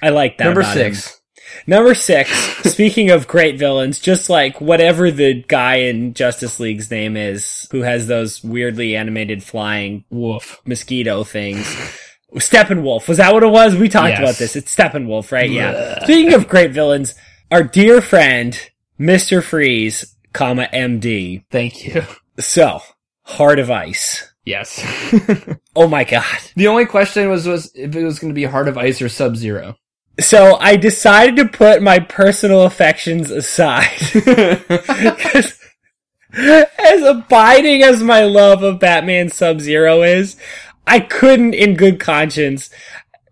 I 0.01 0.09
like 0.09 0.37
that. 0.37 0.45
Number 0.45 0.61
about 0.61 0.75
him. 0.77 0.93
Number 1.67 1.93
six, 1.95 2.29
speaking 2.71 3.09
of 3.11 3.27
great 3.27 3.57
villains, 3.59 3.99
just 3.99 4.29
like 4.29 4.59
whatever 4.61 5.11
the 5.11 5.43
guy 5.47 5.75
in 5.75 6.13
Justice 6.13 6.59
League's 6.59 6.89
name 6.91 7.15
is, 7.17 7.67
who 7.71 7.81
has 7.81 8.07
those 8.07 8.43
weirdly 8.43 8.95
animated 8.95 9.43
flying 9.43 10.03
Woof. 10.09 10.59
mosquito 10.65 11.23
things. 11.23 11.65
Steppenwolf. 12.35 13.07
Was 13.07 13.17
that 13.17 13.33
what 13.33 13.43
it 13.43 13.47
was? 13.51 13.75
We 13.75 13.89
talked 13.89 14.09
Yes. 14.09 14.19
about 14.19 14.35
this. 14.35 14.55
It's 14.55 14.75
Steppenwolf, 14.75 15.31
right? 15.31 15.49
Yeah. 15.49 16.03
Speaking 16.03 16.33
of 16.33 16.47
great 16.47 16.71
villains, 16.71 17.13
our 17.51 17.61
dear 17.63 18.01
friend, 18.01 18.59
Mr. 18.99 19.43
Freeze, 19.43 20.15
comma, 20.33 20.67
MD. 20.73 21.43
Thank 21.51 21.85
you. 21.85 22.03
So, 22.39 22.81
Heart 23.23 23.59
of 23.59 23.69
Ice. 23.69 24.33
Yes. 24.45 24.83
Oh 25.75 25.87
my 25.87 26.03
god. 26.03 26.25
the 26.55 26.67
only 26.67 26.85
question 26.85 27.29
was, 27.29 27.47
was 27.47 27.71
if 27.75 27.95
it 27.95 28.03
was 28.03 28.19
going 28.19 28.29
to 28.31 28.35
be 28.35 28.43
Heart 28.43 28.67
of 28.67 28.77
Ice 28.77 29.01
or 29.01 29.09
Sub-Zero. 29.09 29.77
So 30.19 30.57
I 30.59 30.75
decided 30.75 31.35
to 31.37 31.45
put 31.45 31.81
my 31.81 31.99
personal 31.99 32.63
affections 32.63 33.31
aside. 33.31 33.89
as 36.33 37.03
abiding 37.03 37.83
as 37.83 38.03
my 38.03 38.23
love 38.23 38.63
of 38.63 38.79
Batman 38.79 39.29
Sub-Zero 39.29 40.03
is, 40.03 40.35
I 40.85 40.99
couldn't 40.99 41.53
in 41.53 41.75
good 41.75 41.99
conscience 41.99 42.69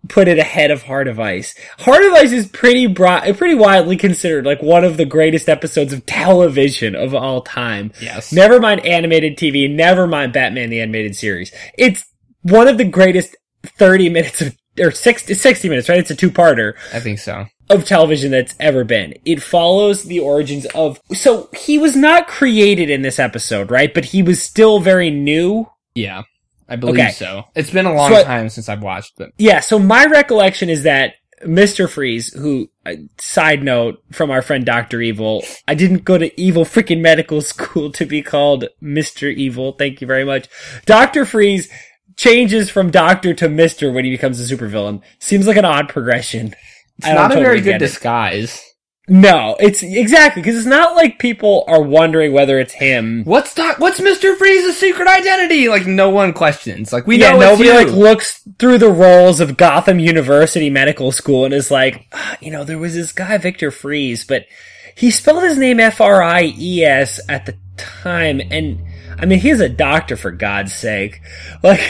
put 0.08 0.28
it 0.28 0.38
ahead 0.38 0.70
of 0.70 0.82
Heart 0.82 1.08
of 1.08 1.20
Ice. 1.20 1.54
Heart 1.78 2.04
of 2.04 2.12
Ice 2.14 2.32
is 2.32 2.46
pretty 2.46 2.86
broad, 2.86 3.22
pretty 3.36 3.54
widely 3.54 3.96
considered 3.96 4.44
like 4.44 4.62
one 4.62 4.84
of 4.84 4.96
the 4.96 5.04
greatest 5.04 5.48
episodes 5.48 5.92
of 5.92 6.04
television 6.06 6.94
of 6.94 7.14
all 7.14 7.42
time. 7.42 7.92
yes. 8.00 8.32
Never 8.32 8.60
mind 8.60 8.84
animated 8.84 9.36
TV, 9.36 9.72
never 9.72 10.06
mind 10.06 10.32
Batman 10.32 10.70
the 10.70 10.80
animated 10.80 11.14
series. 11.14 11.52
It's 11.78 12.04
one 12.42 12.68
of 12.68 12.78
the 12.78 12.84
greatest 12.84 13.36
30 13.64 14.08
minutes 14.08 14.42
of, 14.42 14.56
or 14.78 14.90
60, 14.90 15.34
60 15.34 15.68
minutes, 15.68 15.88
right? 15.88 15.98
It's 15.98 16.10
a 16.10 16.16
two-parter 16.16 16.74
I 16.92 17.00
think 17.00 17.18
so. 17.18 17.46
of 17.70 17.84
television 17.84 18.30
that's 18.30 18.54
ever 18.60 18.84
been. 18.84 19.14
It 19.24 19.42
follows 19.42 20.04
the 20.04 20.20
origins 20.20 20.66
of, 20.74 21.00
so 21.14 21.48
he 21.56 21.78
was 21.78 21.94
not 21.96 22.26
created 22.28 22.88
in 22.90 23.02
this 23.02 23.18
episode, 23.18 23.70
right? 23.70 23.92
But 23.92 24.06
he 24.06 24.22
was 24.22 24.42
still 24.42 24.80
very 24.80 25.10
new. 25.10 25.68
Yeah, 25.94 26.22
I 26.68 26.76
believe 26.76 26.96
Okay. 27.00 27.10
so. 27.10 27.44
It's 27.54 27.70
been 27.70 27.86
a 27.86 27.94
long 27.94 28.10
So 28.12 28.24
time 28.24 28.48
since 28.48 28.68
I've 28.68 28.82
watched 28.82 29.20
it. 29.20 29.32
Yeah, 29.38 29.60
so 29.60 29.78
my 29.78 30.06
recollection 30.06 30.70
is 30.70 30.84
that 30.84 31.14
Mr. 31.44 31.90
Freeze, 31.90 32.32
who, 32.34 32.70
uh, 32.86 32.92
side 33.18 33.64
note 33.64 34.00
from 34.12 34.30
our 34.30 34.42
friend 34.42 34.64
Dr. 34.64 35.00
Evil, 35.00 35.42
I 35.66 35.74
didn't 35.74 36.04
go 36.04 36.16
to 36.16 36.40
evil 36.40 36.64
freaking 36.64 37.00
medical 37.00 37.40
school 37.42 37.90
to 37.92 38.06
be 38.06 38.22
called 38.22 38.66
Mr. 38.82 39.24
Evil. 39.34 39.72
Thank 39.72 40.00
you 40.00 40.06
very 40.06 40.24
much. 40.24 40.48
Dr. 40.86 41.24
Freeze 41.24 41.68
changes 42.16 42.70
from 42.70 42.90
Doctor 42.90 43.34
to 43.34 43.48
Mr. 43.48 43.92
when 43.92 44.04
he 44.04 44.10
becomes 44.10 44.40
a 44.40 44.56
supervillain. 44.56 45.02
Seems 45.18 45.46
like 45.46 45.56
an 45.56 45.64
odd 45.64 45.88
progression. 45.88 46.54
It's 46.98 47.08
not 47.08 47.32
a 47.32 47.40
very 47.40 47.60
good 47.60 47.64
get 47.64 47.82
it. 47.82 47.86
disguise. 47.86 48.62
No, 49.08 49.56
it's 49.58 49.82
exactly 49.82 50.40
because 50.40 50.56
it's 50.56 50.66
not 50.66 50.94
like 50.94 51.18
people 51.18 51.64
are 51.66 51.82
wondering 51.82 52.32
whether 52.32 52.60
it's 52.60 52.72
him. 52.72 53.24
What's 53.24 53.52
doc- 53.52 53.80
What's 53.80 54.00
Mister 54.00 54.36
Freeze's 54.36 54.78
secret 54.78 55.08
identity? 55.08 55.68
Like 55.68 55.86
no 55.86 56.08
one 56.08 56.32
questions. 56.32 56.92
Like 56.92 57.06
we 57.06 57.18
yeah, 57.18 57.32
know 57.32 57.40
nobody 57.40 57.70
like 57.70 57.88
looks 57.88 58.46
through 58.60 58.78
the 58.78 58.92
rolls 58.92 59.40
of 59.40 59.56
Gotham 59.56 59.98
University 59.98 60.70
Medical 60.70 61.10
School 61.10 61.44
and 61.44 61.52
is 61.52 61.68
like, 61.68 62.06
"Ah, 62.12 62.36
you 62.40 62.52
know, 62.52 62.62
there 62.62 62.78
was 62.78 62.94
this 62.94 63.10
guy 63.10 63.36
Victor 63.38 63.72
Freeze, 63.72 64.24
but 64.24 64.46
he 64.94 65.10
spelled 65.10 65.42
his 65.42 65.58
name 65.58 65.80
F 65.80 66.00
R 66.00 66.22
I 66.22 66.54
E 66.56 66.84
S 66.84 67.20
at 67.28 67.44
the 67.44 67.56
time, 67.76 68.40
and 68.52 68.84
I 69.22 69.26
mean, 69.26 69.38
he's 69.38 69.60
a 69.60 69.68
doctor 69.68 70.16
for 70.16 70.30
God's 70.32 70.74
sake. 70.74 71.20
Like, 71.62 71.80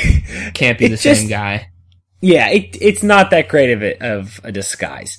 Can't 0.55 0.79
be 0.79 0.89
the 0.89 0.97
just- 0.97 1.23
same 1.23 1.31
guy. 1.31 1.69
yeah, 2.21 2.49
it, 2.51 2.77
it's 2.81 3.03
not 3.03 3.31
that 3.31 3.49
great 3.49 3.73
of 3.73 3.83
a, 3.83 3.99
of 4.07 4.41
a 4.45 4.53
disguise. 4.53 5.17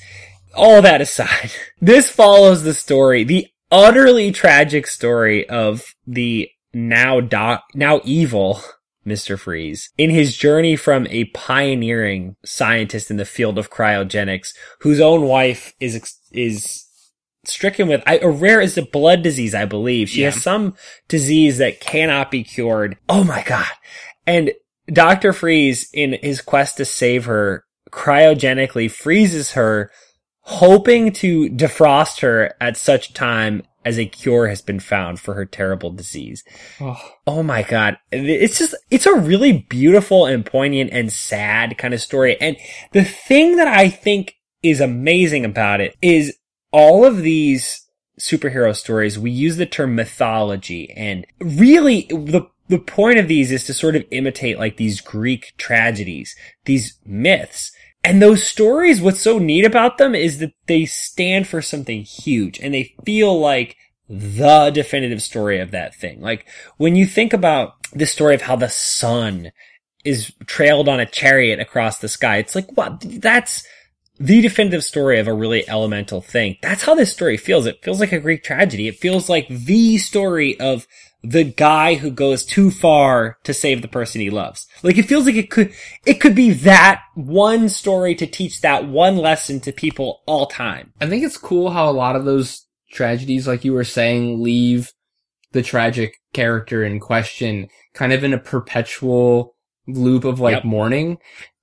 All 0.55 0.81
that 0.83 1.01
aside, 1.01 1.51
this 1.81 2.09
follows 2.09 2.61
the 2.63 2.75
story, 2.75 3.23
the 3.23 3.47
utterly 3.71 4.31
tragic 4.31 4.85
story 4.85 5.49
of 5.49 5.83
the 6.05 6.49
now 6.73 7.19
doc, 7.19 7.63
now 7.73 7.99
evil 8.03 8.61
Mr. 9.05 9.37
Freeze 9.37 9.89
in 9.97 10.09
his 10.11 10.37
journey 10.37 10.75
from 10.75 11.07
a 11.07 11.25
pioneering 11.25 12.35
scientist 12.45 13.09
in 13.11 13.17
the 13.17 13.25
field 13.25 13.57
of 13.57 13.69
cryogenics 13.71 14.53
whose 14.81 14.99
own 15.01 15.23
wife 15.23 15.73
is, 15.79 16.15
is 16.31 16.82
stricken 17.45 17.87
with 17.87 18.01
I- 18.05 18.19
a 18.19 18.29
rare 18.29 18.61
is 18.61 18.77
a 18.77 18.81
blood 18.83 19.21
disease, 19.21 19.53
I 19.53 19.65
believe. 19.65 20.09
She 20.09 20.21
Yeah. 20.21 20.31
has 20.31 20.41
some 20.41 20.75
disease 21.07 21.57
that 21.57 21.79
cannot 21.81 22.31
be 22.31 22.43
cured. 22.43 22.97
Oh 23.09 23.23
my 23.23 23.43
God. 23.43 23.67
And 24.25 24.51
Dr. 24.91 25.33
Freeze, 25.33 25.89
in 25.93 26.17
his 26.21 26.41
quest 26.41 26.77
to 26.77 26.85
save 26.85 27.25
her, 27.25 27.63
cryogenically 27.91 28.89
freezes 28.89 29.51
her 29.53 29.91
hoping 30.45 31.11
to 31.13 31.49
defrost 31.49 32.19
her 32.21 32.53
at 32.59 32.75
such 32.75 33.13
time 33.13 33.63
as 33.85 33.97
a 33.99 34.05
cure 34.05 34.47
has 34.47 34.61
been 34.61 34.79
found 34.79 35.19
for 35.19 35.33
her 35.33 35.45
terrible 35.45 35.89
disease. 35.91 36.43
Oh. 36.81 36.99
Oh 37.27 37.43
my 37.43 37.63
god. 37.63 37.97
It's 38.11 38.57
just, 38.57 38.75
it's 38.89 39.05
a 39.05 39.13
really 39.15 39.65
beautiful 39.69 40.25
and 40.25 40.45
poignant 40.45 40.91
and 40.93 41.11
sad 41.11 41.77
kind 41.77 41.93
of 41.93 42.01
story. 42.01 42.37
And 42.39 42.55
the 42.93 43.03
thing 43.03 43.57
that 43.57 43.67
I 43.67 43.89
think 43.89 44.35
is 44.61 44.79
amazing 44.81 45.43
about 45.45 45.81
it 45.81 45.95
is 46.01 46.37
all 46.73 47.05
of 47.05 47.21
these 47.21 47.87
superhero 48.19 48.75
stories, 48.75 49.17
we 49.17 49.31
use 49.31 49.55
the 49.55 49.65
term 49.65 49.95
mythology 49.95 50.91
and 50.91 51.25
really 51.39 52.01
the 52.09 52.47
the 52.69 52.79
point 52.79 53.19
of 53.19 53.27
these 53.27 53.51
is 53.51 53.65
to 53.65 53.73
sort 53.73 53.95
of 53.95 54.05
imitate 54.09 54.57
like 54.57 54.77
these 54.77 55.01
Greek 55.01 55.53
tragedies, 55.57 56.35
these 56.65 56.97
myths. 57.05 57.71
And 58.05 58.21
those 58.21 58.43
stories, 58.43 59.01
what's 59.01 59.19
so 59.19 59.37
neat 59.37 59.65
about 59.65 59.97
them 59.97 60.15
is 60.15 60.39
that 60.39 60.53
they 60.65 60.85
stand 60.85 61.47
for 61.47 61.61
something 61.61 62.03
huge 62.03 62.59
and 62.59 62.73
they 62.73 62.95
feel 63.05 63.37
like 63.37 63.77
the 64.09 64.71
definitive 64.71 65.21
story 65.21 65.59
of 65.59 65.71
that 65.71 65.93
thing. 65.93 66.21
Like 66.21 66.47
when 66.77 66.95
you 66.95 67.05
think 67.05 67.33
about 67.33 67.75
the 67.91 68.05
story 68.05 68.33
of 68.33 68.41
how 68.41 68.55
the 68.55 68.69
sun 68.69 69.51
is 70.03 70.33
trailed 70.45 70.89
on 70.89 70.99
a 70.99 71.05
chariot 71.05 71.59
across 71.59 71.99
the 71.99 72.09
sky, 72.09 72.37
it's 72.37 72.55
like, 72.55 72.69
what? 72.71 73.01
That's 73.21 73.65
the 74.23 74.41
definitive 74.41 74.83
story 74.85 75.19
of 75.19 75.27
a 75.27 75.33
really 75.33 75.67
elemental 75.67 76.21
thing. 76.21 76.57
That's 76.61 76.83
how 76.83 76.95
this 76.95 77.11
story 77.11 77.35
feels. 77.35 77.65
It 77.65 77.83
feels 77.83 77.99
like 77.99 78.13
a 78.13 78.19
Greek 78.19 78.41
tragedy. 78.43 78.87
It 78.87 78.97
feels 78.99 79.27
like 79.27 79.47
the 79.49 79.97
story 79.97 80.57
of 80.59 80.87
the 81.23 81.43
guy 81.43 81.95
who 81.95 82.09
goes 82.09 82.45
too 82.45 82.71
far 82.71 83.37
to 83.43 83.53
save 83.53 83.81
the 83.81 83.87
person 83.87 84.21
he 84.21 84.29
loves. 84.29 84.65
Like 84.81 84.97
it 84.97 85.07
feels 85.07 85.25
like 85.25 85.35
it 85.35 85.49
could, 85.49 85.73
it 86.05 86.15
could 86.15 86.35
be 86.35 86.51
that 86.51 87.01
one 87.15 87.67
story 87.67 88.15
to 88.15 88.25
teach 88.27 88.61
that 88.61 88.87
one 88.87 89.17
lesson 89.17 89.59
to 89.61 89.71
people 89.73 90.21
all 90.25 90.45
time. 90.47 90.93
I 91.01 91.07
think 91.07 91.23
it's 91.23 91.37
cool 91.37 91.71
how 91.71 91.89
a 91.89 91.91
lot 91.91 92.15
of 92.15 92.23
those 92.23 92.65
tragedies, 92.91 93.45
like 93.47 93.65
you 93.65 93.73
were 93.73 93.83
saying, 93.83 94.41
leave 94.41 94.91
the 95.51 95.61
tragic 95.61 96.15
character 96.33 96.83
in 96.83 96.99
question 96.99 97.67
kind 97.93 98.13
of 98.13 98.23
in 98.23 98.33
a 98.33 98.39
perpetual 98.39 99.55
loop 99.87 100.23
of 100.23 100.39
like 100.39 100.55
Yep. 100.55 100.63
mourning. 100.65 101.17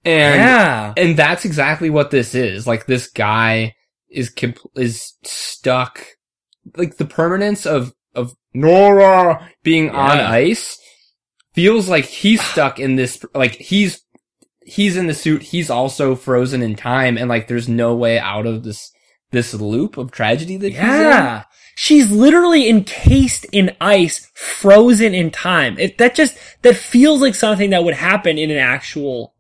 And, 0.05 0.41
yeah. 0.41 0.95
and 0.97 1.17
that's 1.17 1.45
exactly 1.45 1.91
what 1.91 2.11
this 2.11 2.35
is. 2.35 2.67
Like 2.67 2.87
this 2.87 3.09
guy 3.09 3.75
is, 4.09 4.31
comp- 4.31 4.59
is 4.75 5.15
stuck, 5.25 6.05
like 6.77 6.97
the 6.97 7.05
permanence 7.05 7.67
of, 7.67 7.93
of 8.15 8.35
Nora 8.55 9.51
being 9.63 9.91
on 9.91 10.19
ice 10.19 10.79
feels 11.53 11.89
like 11.89 12.07
he's 12.07 12.41
stuck 12.41 12.79
in 12.79 12.97
this, 12.97 13.23
like 13.35 13.57
he's, 13.57 14.03
he's 14.65 14.97
in 14.97 15.07
the 15.07 15.15
suit. 15.15 15.43
He's 15.43 15.69
also 15.69 16.17
frozen 16.17 16.63
in 16.63 16.77
time 16.77 17.19
and 17.19 17.29
like 17.29 17.49
there's 17.49 17.69
no 17.69 17.95
way 17.95 18.19
out 18.19 18.47
of 18.47 18.63
this, 18.63 18.91
this 19.33 19.53
loop 19.53 19.99
of 19.99 20.11
tragedy 20.11 20.57
that 20.57 20.71
he's 20.71 20.79
in. 20.79 20.85
Yeah. 20.85 21.45
She's 21.77 22.11
literally 22.11 22.69
encased 22.69 23.47
in 23.53 23.77
ice, 23.81 24.31
frozen 24.35 25.15
in 25.15 25.31
time. 25.31 25.79
It, 25.79 25.99
that 25.99 26.15
just, 26.15 26.37
that 26.63 26.77
feels 26.77 27.21
like 27.21 27.35
something 27.35 27.71
that 27.71 27.85
would 27.85 27.95
happen 27.95 28.39
in 28.39 28.51
an 28.51 28.59
actual 28.59 29.35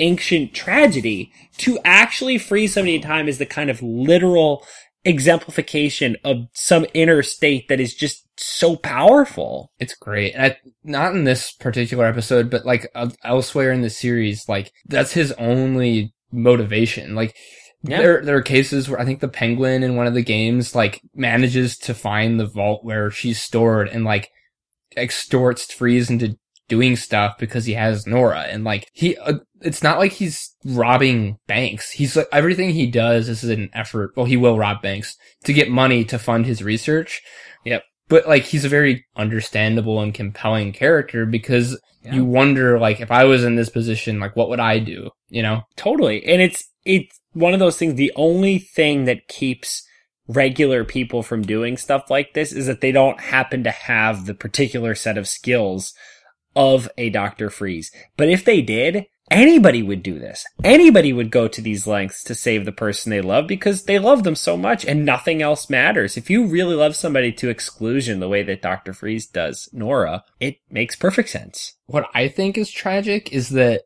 ancient 0.00 0.54
tragedy. 0.54 1.32
To 1.58 1.78
actually 1.84 2.38
freeze 2.38 2.74
somebody 2.74 2.96
in 2.96 3.02
time 3.02 3.28
is 3.28 3.38
the 3.38 3.46
kind 3.46 3.70
of 3.70 3.82
literal 3.82 4.64
exemplification 5.04 6.16
of 6.24 6.46
some 6.52 6.86
inner 6.94 7.22
state 7.22 7.68
that 7.68 7.80
is 7.80 7.94
just 7.94 8.26
so 8.36 8.76
powerful. 8.76 9.70
It's 9.78 9.94
great. 9.94 10.34
I, 10.36 10.56
not 10.82 11.14
in 11.14 11.24
this 11.24 11.52
particular 11.52 12.06
episode, 12.06 12.50
but 12.50 12.64
like 12.64 12.88
uh, 12.94 13.10
elsewhere 13.24 13.72
in 13.72 13.82
the 13.82 13.90
series, 13.90 14.48
like 14.48 14.72
that's 14.86 15.12
his 15.12 15.32
only 15.32 16.14
motivation. 16.32 17.14
Like 17.14 17.36
Yeah. 17.82 17.98
there, 17.98 18.24
there 18.24 18.36
are 18.36 18.42
cases 18.42 18.88
where 18.88 19.00
I 19.00 19.04
think 19.04 19.20
the 19.20 19.28
penguin 19.28 19.82
in 19.82 19.96
one 19.96 20.06
of 20.06 20.14
the 20.14 20.22
games, 20.22 20.74
like 20.74 21.00
manages 21.14 21.76
to 21.78 21.94
find 21.94 22.38
the 22.38 22.46
vault 22.46 22.84
where 22.84 23.10
she's 23.10 23.40
stored 23.40 23.88
and 23.88 24.04
like 24.04 24.30
extorts 24.96 25.72
Freeze 25.72 26.10
into 26.10 26.36
doing 26.70 26.96
stuff 26.96 27.36
because 27.38 27.66
he 27.66 27.74
has 27.74 28.06
Nora 28.06 28.44
and 28.48 28.64
like 28.64 28.88
he, 28.94 29.16
uh, 29.18 29.34
it's 29.60 29.82
not 29.82 29.98
like 29.98 30.12
he's 30.12 30.54
robbing 30.64 31.36
banks. 31.46 31.90
He's 31.90 32.16
like, 32.16 32.28
everything 32.32 32.70
he 32.70 32.86
does 32.86 33.28
is 33.28 33.44
an 33.44 33.68
effort. 33.74 34.12
Well, 34.16 34.24
he 34.24 34.38
will 34.38 34.56
rob 34.56 34.80
banks 34.80 35.16
to 35.44 35.52
get 35.52 35.68
money 35.68 36.02
to 36.06 36.18
fund 36.18 36.46
his 36.46 36.62
research. 36.62 37.20
Yep. 37.66 37.82
But 38.08 38.26
like, 38.26 38.44
he's 38.44 38.64
a 38.64 38.70
very 38.70 39.04
understandable 39.16 40.00
and 40.00 40.14
compelling 40.14 40.72
character 40.72 41.26
because 41.26 41.78
Yeah. 42.02 42.14
you 42.14 42.24
wonder, 42.24 42.78
like, 42.78 43.00
if 43.02 43.10
I 43.10 43.24
was 43.24 43.44
in 43.44 43.56
this 43.56 43.68
position, 43.68 44.18
like, 44.18 44.34
what 44.34 44.48
would 44.48 44.60
I 44.60 44.78
do? 44.78 45.10
You 45.28 45.42
know? 45.42 45.62
Totally. 45.76 46.24
And 46.24 46.40
it's, 46.40 46.64
it's 46.86 47.20
one 47.34 47.52
of 47.52 47.60
those 47.60 47.76
things, 47.76 47.96
the 47.96 48.12
only 48.16 48.58
thing 48.58 49.04
that 49.04 49.28
keeps 49.28 49.86
regular 50.26 50.84
people 50.84 51.22
from 51.22 51.42
doing 51.42 51.76
stuff 51.76 52.08
like 52.08 52.32
this 52.32 52.52
is 52.52 52.66
that 52.66 52.80
they 52.80 52.92
don't 52.92 53.20
happen 53.20 53.64
to 53.64 53.70
have 53.70 54.24
the 54.26 54.34
particular 54.34 54.94
set 54.94 55.18
of 55.18 55.28
skills 55.28 55.92
of 56.56 56.88
a 56.98 57.10
Dr. 57.10 57.50
Freeze. 57.50 57.90
But 58.16 58.28
if 58.28 58.44
they 58.44 58.60
did, 58.62 59.06
anybody 59.30 59.82
would 59.82 60.02
do 60.02 60.18
this. 60.18 60.44
Anybody 60.64 61.12
would 61.12 61.30
go 61.30 61.46
to 61.48 61.60
these 61.60 61.86
lengths 61.86 62.24
to 62.24 62.34
save 62.34 62.64
the 62.64 62.72
person 62.72 63.10
they 63.10 63.20
love 63.20 63.46
because 63.46 63.84
they 63.84 63.98
love 63.98 64.24
them 64.24 64.34
so 64.34 64.56
much 64.56 64.84
and 64.84 65.04
nothing 65.04 65.42
else 65.42 65.70
matters. 65.70 66.16
If 66.16 66.28
you 66.28 66.46
really 66.46 66.74
love 66.74 66.96
somebody 66.96 67.32
to 67.32 67.48
exclusion 67.48 68.20
the 68.20 68.28
way 68.28 68.42
that 68.42 68.62
Dr. 68.62 68.92
Freeze 68.92 69.26
does 69.26 69.68
Nora, 69.72 70.24
it 70.40 70.56
makes 70.70 70.96
perfect 70.96 71.28
sense. 71.28 71.74
What 71.86 72.08
I 72.14 72.28
think 72.28 72.58
is 72.58 72.70
tragic 72.70 73.32
is 73.32 73.50
that, 73.50 73.82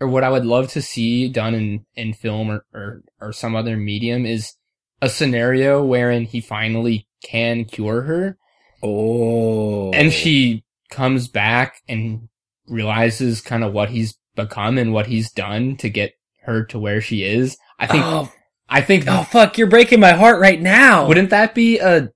or 0.00 0.08
what 0.08 0.24
I 0.24 0.30
would 0.30 0.46
love 0.46 0.68
to 0.70 0.82
see 0.82 1.28
done 1.28 1.54
in, 1.54 1.86
in 1.94 2.14
film 2.14 2.50
or, 2.50 2.64
or, 2.72 3.02
or 3.20 3.32
some 3.32 3.54
other 3.54 3.76
medium 3.76 4.26
is 4.26 4.54
a 5.00 5.08
scenario 5.08 5.84
wherein 5.84 6.24
he 6.24 6.40
finally 6.40 7.06
can 7.22 7.64
cure 7.64 8.02
her 8.02 8.38
Oh. 8.84 9.92
and 9.92 10.12
she 10.12 10.64
comes 10.92 11.26
back 11.26 11.82
and 11.88 12.28
realizes 12.68 13.40
kind 13.40 13.64
of 13.64 13.72
what 13.72 13.90
he's 13.90 14.16
become 14.36 14.78
and 14.78 14.92
what 14.92 15.06
he's 15.08 15.30
done 15.32 15.76
to 15.78 15.88
get 15.90 16.12
her 16.42 16.64
to 16.66 16.78
where 16.78 17.00
she 17.00 17.24
is. 17.24 17.56
I 17.78 17.86
think, 17.88 18.04
Oh, 18.04 18.32
I 18.68 18.80
think, 18.80 19.04
oh 19.08 19.24
fuck, 19.24 19.58
you're 19.58 19.66
breaking 19.66 19.98
my 20.00 20.12
heart 20.12 20.40
right 20.40 20.60
now. 20.60 21.06
wouldn't 21.08 21.30
that 21.30 21.54
be 21.54 21.78
a 21.78 22.10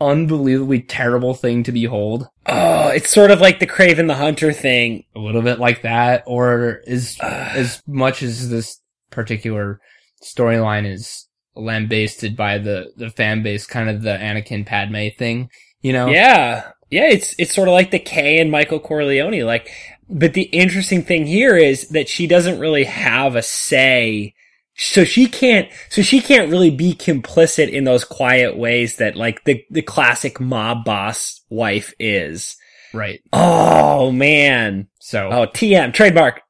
unbelievably 0.00 0.82
terrible 0.82 1.34
thing 1.34 1.62
to 1.62 1.72
behold? 1.72 2.28
Oh, 2.46 2.88
it's 2.88 3.10
sort 3.10 3.30
of 3.30 3.40
like 3.40 3.60
the 3.60 3.66
Kraven 3.66 4.06
the 4.08 4.14
Hunter 4.14 4.52
thing. 4.52 5.04
A 5.14 5.20
little 5.20 5.42
bit 5.42 5.58
like 5.58 5.82
that, 5.82 6.24
or 6.26 6.80
as, 6.86 7.16
as 7.20 7.82
much 7.86 8.22
as 8.22 8.50
this 8.50 8.80
particular 9.10 9.80
storyline 10.22 10.90
is 10.90 11.28
lambasted 11.54 12.36
by 12.36 12.58
the, 12.58 12.92
the 12.96 13.10
fan 13.10 13.42
base, 13.42 13.66
kind 13.66 13.88
of 13.88 14.02
the 14.02 14.10
Anakin 14.10 14.66
Padme 14.66 15.08
thing, 15.16 15.48
you 15.80 15.92
know? 15.92 16.08
Yeah. 16.08 16.70
Yeah, 16.90 17.08
it's 17.08 17.34
it's 17.38 17.54
sort 17.54 17.68
of 17.68 17.72
like 17.74 17.90
the 17.90 17.98
Kay 17.98 18.40
and 18.40 18.50
Michael 18.50 18.80
Corleone. 18.80 19.40
Like 19.44 19.70
but 20.08 20.34
the 20.34 20.42
interesting 20.42 21.02
thing 21.02 21.26
here 21.26 21.56
is 21.56 21.88
that 21.88 22.08
she 22.08 22.26
doesn't 22.26 22.58
really 22.58 22.84
have 22.84 23.36
a 23.36 23.42
say. 23.42 24.34
So 24.76 25.04
she 25.04 25.26
can't 25.28 25.68
so 25.88 26.02
she 26.02 26.20
can't 26.20 26.50
really 26.50 26.70
be 26.70 26.94
complicit 26.94 27.70
in 27.70 27.84
those 27.84 28.04
quiet 28.04 28.56
ways 28.56 28.96
that 28.96 29.16
like 29.16 29.44
the 29.44 29.64
the 29.70 29.82
classic 29.82 30.40
mob 30.40 30.84
boss 30.84 31.42
wife 31.48 31.94
is. 31.98 32.56
Right. 32.92 33.20
Oh 33.32 34.10
man. 34.12 34.88
So. 35.00 35.28
Oh, 35.30 35.46
TM 35.46 35.92
trademark. 35.92 36.40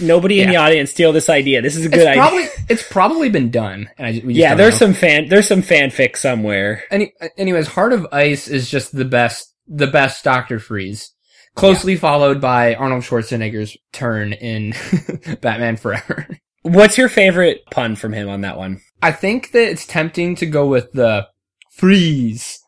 Nobody 0.00 0.40
in 0.40 0.48
Yeah. 0.48 0.52
the 0.52 0.56
audience 0.58 0.90
steal 0.90 1.12
this 1.12 1.28
idea. 1.28 1.62
This 1.62 1.76
is 1.76 1.82
a 1.84 1.88
it's 1.88 1.96
good 1.96 2.06
idea. 2.08 2.48
it's 2.68 2.82
probably 2.82 3.28
been 3.30 3.50
done. 3.50 3.88
And 3.96 4.06
I, 4.06 4.12
ju- 4.12 4.26
we 4.26 4.32
just 4.34 4.40
yeah, 4.40 4.54
there's 4.56 4.74
know. 4.80 4.86
some 4.88 4.94
fan 4.94 5.28
there's 5.28 5.46
some 5.46 5.62
fanfic 5.62 6.16
somewhere. 6.16 6.82
Any, 6.90 7.12
anyways, 7.38 7.68
Heart 7.68 7.92
of 7.92 8.06
Ice 8.12 8.48
is 8.48 8.68
just 8.70 8.94
the 8.96 9.04
best, 9.04 9.54
the 9.68 9.86
best 9.86 10.24
Doctor 10.24 10.58
Freeze. 10.58 11.12
Closely 11.54 11.96
followed 11.96 12.40
by 12.40 12.74
Arnold 12.74 13.02
Schwarzenegger's 13.02 13.76
turn 13.92 14.32
in 14.34 14.74
Batman 15.40 15.76
Forever. 15.76 16.28
What's 16.62 16.98
your 16.98 17.08
favorite 17.08 17.62
pun 17.70 17.96
from 17.96 18.12
him 18.12 18.28
on 18.28 18.42
that 18.42 18.58
one? 18.58 18.80
I 19.00 19.12
think 19.12 19.52
that 19.52 19.68
it's 19.70 19.86
tempting 19.86 20.34
to 20.36 20.46
go 20.46 20.66
with 20.66 20.92
the 20.92 21.26
freeze, 21.72 22.58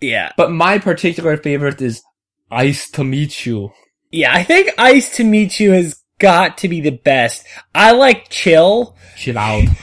Yeah. 0.00 0.30
but 0.36 0.50
my 0.52 0.78
particular 0.78 1.36
favorite 1.36 1.80
is 1.82 2.02
Ice 2.50 2.88
to 2.92 3.02
meet 3.02 3.46
you. 3.46 3.72
Yeah, 4.12 4.32
I 4.32 4.44
think 4.44 4.70
Ice 4.78 5.16
to 5.16 5.24
Meet 5.24 5.58
You 5.58 5.72
has 5.72 6.00
got 6.20 6.58
to 6.58 6.68
be 6.68 6.80
the 6.80 6.92
best. 6.92 7.44
I 7.74 7.90
like 7.92 8.28
Chill. 8.28 8.96
Chill 9.16 9.36
out. 9.38 9.64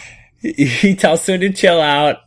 He 0.41 0.93
tells 0.95 1.25
him 1.25 1.39
to 1.39 1.53
chill 1.53 1.79
out. 1.79 2.17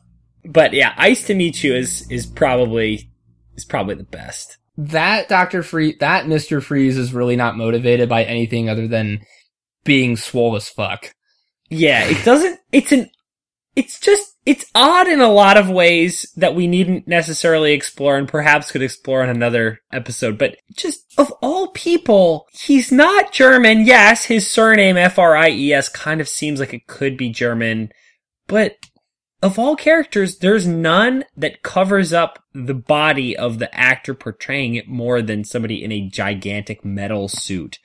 But 0.44 0.72
yeah, 0.72 0.94
Ice 0.96 1.26
to 1.26 1.34
Meet 1.34 1.62
You 1.62 1.74
is, 1.74 2.10
is 2.10 2.24
probably, 2.26 3.10
is 3.56 3.64
probably 3.64 3.94
the 3.94 4.04
best. 4.04 4.58
That 4.78 5.28
Doctor 5.28 5.62
Freeze, 5.62 5.96
that 6.00 6.26
Mr. 6.26 6.62
Freeze 6.62 6.98
is 6.98 7.14
really 7.14 7.36
not 7.36 7.56
motivated 7.56 8.08
by 8.08 8.24
anything 8.24 8.68
other 8.68 8.86
than 8.86 9.20
being 9.84 10.16
swole 10.16 10.54
as 10.56 10.68
fuck. 10.68 11.12
Yeah, 11.70 12.04
it 12.04 12.24
doesn't, 12.24 12.60
it's 12.72 12.92
an, 12.92 13.10
it's 13.74 13.98
just, 13.98 14.36
it's 14.44 14.66
odd 14.74 15.08
in 15.08 15.20
a 15.20 15.28
lot 15.28 15.56
of 15.56 15.68
ways 15.68 16.30
that 16.36 16.54
we 16.54 16.66
needn't 16.66 17.08
necessarily 17.08 17.72
explore 17.72 18.16
and 18.16 18.28
perhaps 18.28 18.70
could 18.70 18.82
explore 18.82 19.24
in 19.24 19.28
another 19.28 19.80
episode. 19.92 20.38
But 20.38 20.56
just 20.76 21.00
of 21.18 21.32
all 21.42 21.68
people, 21.68 22.46
he's 22.52 22.92
not 22.92 23.32
German. 23.32 23.84
Yes, 23.84 24.26
his 24.26 24.48
surname 24.48 24.96
F-R-I-E-S 24.96 25.88
kind 25.88 26.20
of 26.20 26.28
seems 26.28 26.60
like 26.60 26.72
it 26.72 26.86
could 26.86 27.16
be 27.16 27.30
German, 27.30 27.90
but 28.46 28.76
of 29.42 29.58
all 29.58 29.76
characters, 29.76 30.38
there's 30.38 30.66
none 30.66 31.24
that 31.36 31.62
covers 31.62 32.12
up 32.12 32.42
the 32.54 32.74
body 32.74 33.36
of 33.36 33.58
the 33.58 33.74
actor 33.78 34.14
portraying 34.14 34.74
it 34.74 34.88
more 34.88 35.20
than 35.22 35.44
somebody 35.44 35.84
in 35.84 35.92
a 35.92 36.08
gigantic 36.08 36.84
metal 36.84 37.28
suit. 37.28 37.78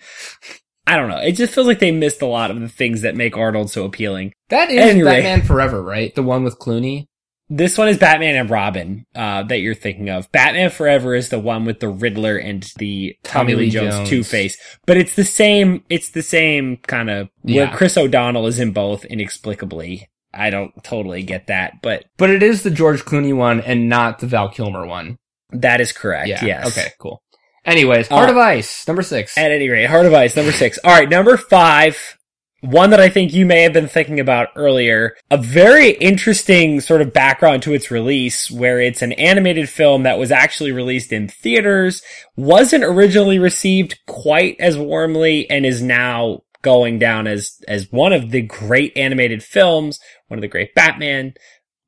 I 0.87 0.95
don't 0.95 1.09
know. 1.09 1.17
It 1.17 1.33
just 1.33 1.53
feels 1.53 1.67
like 1.67 1.79
they 1.79 1.91
missed 1.91 2.21
a 2.21 2.25
lot 2.25 2.51
of 2.51 2.59
the 2.59 2.69
things 2.69 3.01
that 3.01 3.15
make 3.15 3.37
Arnold 3.37 3.69
so 3.69 3.85
appealing. 3.85 4.33
That 4.49 4.71
is 4.71 4.79
Anyway. 4.79 5.21
Batman 5.21 5.43
Forever, 5.43 5.81
right? 5.81 6.13
The 6.15 6.23
one 6.23 6.43
with 6.43 6.57
Clooney. 6.57 7.07
This 7.53 7.77
one 7.77 7.89
is 7.89 7.97
Batman 7.97 8.35
and 8.35 8.49
Robin, 8.49 9.05
uh, 9.13 9.43
that 9.43 9.59
you're 9.59 9.75
thinking 9.75 10.09
of. 10.09 10.31
Batman 10.31 10.69
Forever 10.69 11.13
is 11.13 11.27
the 11.27 11.39
one 11.39 11.65
with 11.65 11.81
the 11.81 11.89
Riddler 11.89 12.37
and 12.37 12.63
the 12.77 13.17
Tommy, 13.23 13.55
Lee 13.55 13.69
Jones, 13.69 14.07
Two 14.07 14.23
Face. 14.23 14.57
But 14.87 14.95
it's 14.95 15.15
the 15.17 15.25
same, 15.25 15.83
it's 15.89 16.11
the 16.11 16.23
same 16.23 16.77
kind 16.77 17.09
of, 17.09 17.27
where 17.41 17.67
Chris 17.75 17.97
O'Donnell 17.97 18.47
is 18.47 18.57
in 18.59 18.71
both 18.71 19.03
inexplicably. 19.03 20.07
I 20.33 20.49
don't 20.49 20.71
totally 20.83 21.23
get 21.23 21.47
that, 21.47 21.81
but 21.81 22.05
But 22.17 22.29
it 22.29 22.41
is 22.43 22.63
the 22.63 22.71
George 22.71 23.03
Clooney 23.03 23.35
one 23.35 23.59
and 23.61 23.89
not 23.89 24.19
the 24.19 24.27
Val 24.27 24.49
Kilmer 24.49 24.85
one. 24.85 25.17
that 25.51 25.81
is 25.81 25.91
correct. 25.91 26.27
Yeah. 26.29 26.43
Yes. 26.45 26.67
Okay, 26.67 26.91
cool. 26.99 27.21
Anyways, 27.65 28.07
Heart 28.07 28.29
Uh, 28.29 28.31
of 28.33 28.37
Ice, 28.37 28.87
number 28.87 29.01
six. 29.03 29.37
At 29.37 29.51
any 29.51 29.69
rate, 29.69 29.85
Heart 29.87 30.05
of 30.05 30.13
Ice, 30.13 30.35
number 30.35 30.51
six. 30.51 30.79
All 30.83 30.91
right, 30.91 31.09
number 31.09 31.37
five. 31.37 32.17
One 32.61 32.91
that 32.91 32.99
I 32.99 33.09
think 33.09 33.33
you 33.33 33.45
may 33.45 33.63
have 33.63 33.73
been 33.73 33.87
thinking 33.87 34.19
about 34.19 34.49
earlier. 34.55 35.15
A 35.31 35.37
very 35.37 35.89
interesting 35.89 36.79
sort 36.79 37.01
of 37.01 37.11
background 37.11 37.63
to 37.63 37.73
its 37.73 37.89
release, 37.89 38.51
where 38.51 38.79
it's 38.79 39.01
an 39.01 39.13
animated 39.13 39.67
film 39.67 40.03
that 40.03 40.19
was 40.19 40.31
actually 40.31 40.71
released 40.71 41.11
in 41.11 41.27
theaters, 41.27 42.03
wasn't 42.37 42.83
originally 42.83 43.39
received 43.39 43.99
quite 44.07 44.55
as 44.59 44.77
warmly, 44.77 45.49
and 45.49 45.65
is 45.65 45.81
now 45.81 46.41
going 46.61 46.99
down 46.99 47.27
as, 47.27 47.53
as 47.67 47.91
one 47.91 48.13
of 48.13 48.31
the 48.31 48.41
great 48.41 48.95
animated 48.95 49.43
films, 49.43 49.99
one 50.27 50.37
of 50.37 50.41
the 50.41 50.47
great 50.47 50.73
Batman, 50.75 51.33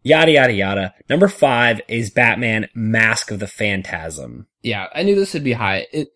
yada 0.01 0.31
yada 0.31 0.53
yada. 0.53 0.93
Number 1.09 1.27
five 1.27 1.81
is 1.87 2.09
Batman 2.09 2.67
Mask 2.75 3.31
of 3.31 3.39
the 3.39 3.47
Phantasm. 3.47 4.47
yeah, 4.61 4.87
I 4.93 5.03
knew 5.03 5.15
this 5.15 5.33
would 5.33 5.43
be 5.43 5.53
high. 5.53 5.87
It, 5.91 6.09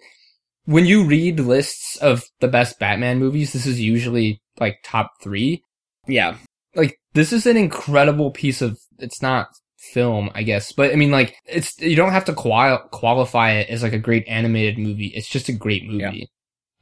when 0.65 0.86
you 0.86 1.06
read 1.06 1.39
lists 1.39 1.96
of 1.98 2.24
the 2.39 2.48
best 2.48 2.78
Batman 2.80 3.20
movies, 3.20 3.54
this 3.54 3.65
is 3.65 3.80
usually 3.80 4.41
like 4.60 4.80
top 4.84 5.12
three. 5.24 5.63
Yeah. 6.08 6.38
Like, 6.76 6.98
this 7.13 7.32
is 7.32 7.46
an 7.46 7.58
incredible 7.58 8.32
piece 8.32 8.62
of, 8.62 8.78
it's 9.00 9.22
not 9.22 9.48
film, 9.93 10.30
I 10.36 10.43
guess, 10.43 10.74
but 10.74 10.91
I 10.91 10.96
mean, 10.96 11.12
like, 11.12 11.36
it's, 11.46 11.80
you 11.80 11.96
don't 11.96 12.12
have 12.12 12.26
to 12.26 12.34
qual- 12.34 12.88
qualify 12.91 13.52
it 13.52 13.70
as 13.70 13.82
like 13.82 13.93
a 13.93 14.00
great 14.00 14.28
animated 14.28 14.78
movie. 14.78 15.08
It's 15.08 15.30
just 15.30 15.48
a 15.48 15.54
great 15.54 15.86
movie. 15.86 16.17
Yeah. 16.20 16.26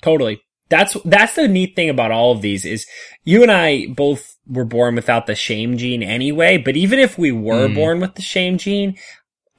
Totally. 0.02 0.42
That's 0.70 0.98
that's 1.06 1.36
the 1.36 1.48
neat 1.48 1.76
thing 1.76 1.90
about 1.90 2.12
all 2.12 2.32
of 2.32 2.42
these 2.42 2.66
is 2.66 2.88
you 3.24 3.44
and 3.44 3.52
I 3.52 3.88
both 3.88 4.36
were 4.48 4.66
born 4.66 4.96
without 4.96 5.28
the 5.28 5.36
shame 5.36 5.78
gene 5.78 6.02
anyway, 6.04 6.58
but 6.58 6.76
even 6.76 7.00
if 7.00 7.18
we 7.18 7.32
were 7.32 7.68
Mm. 7.68 7.76
born 7.76 8.00
with 8.00 8.16
the 8.16 8.22
shame 8.22 8.58
gene, 8.58 8.96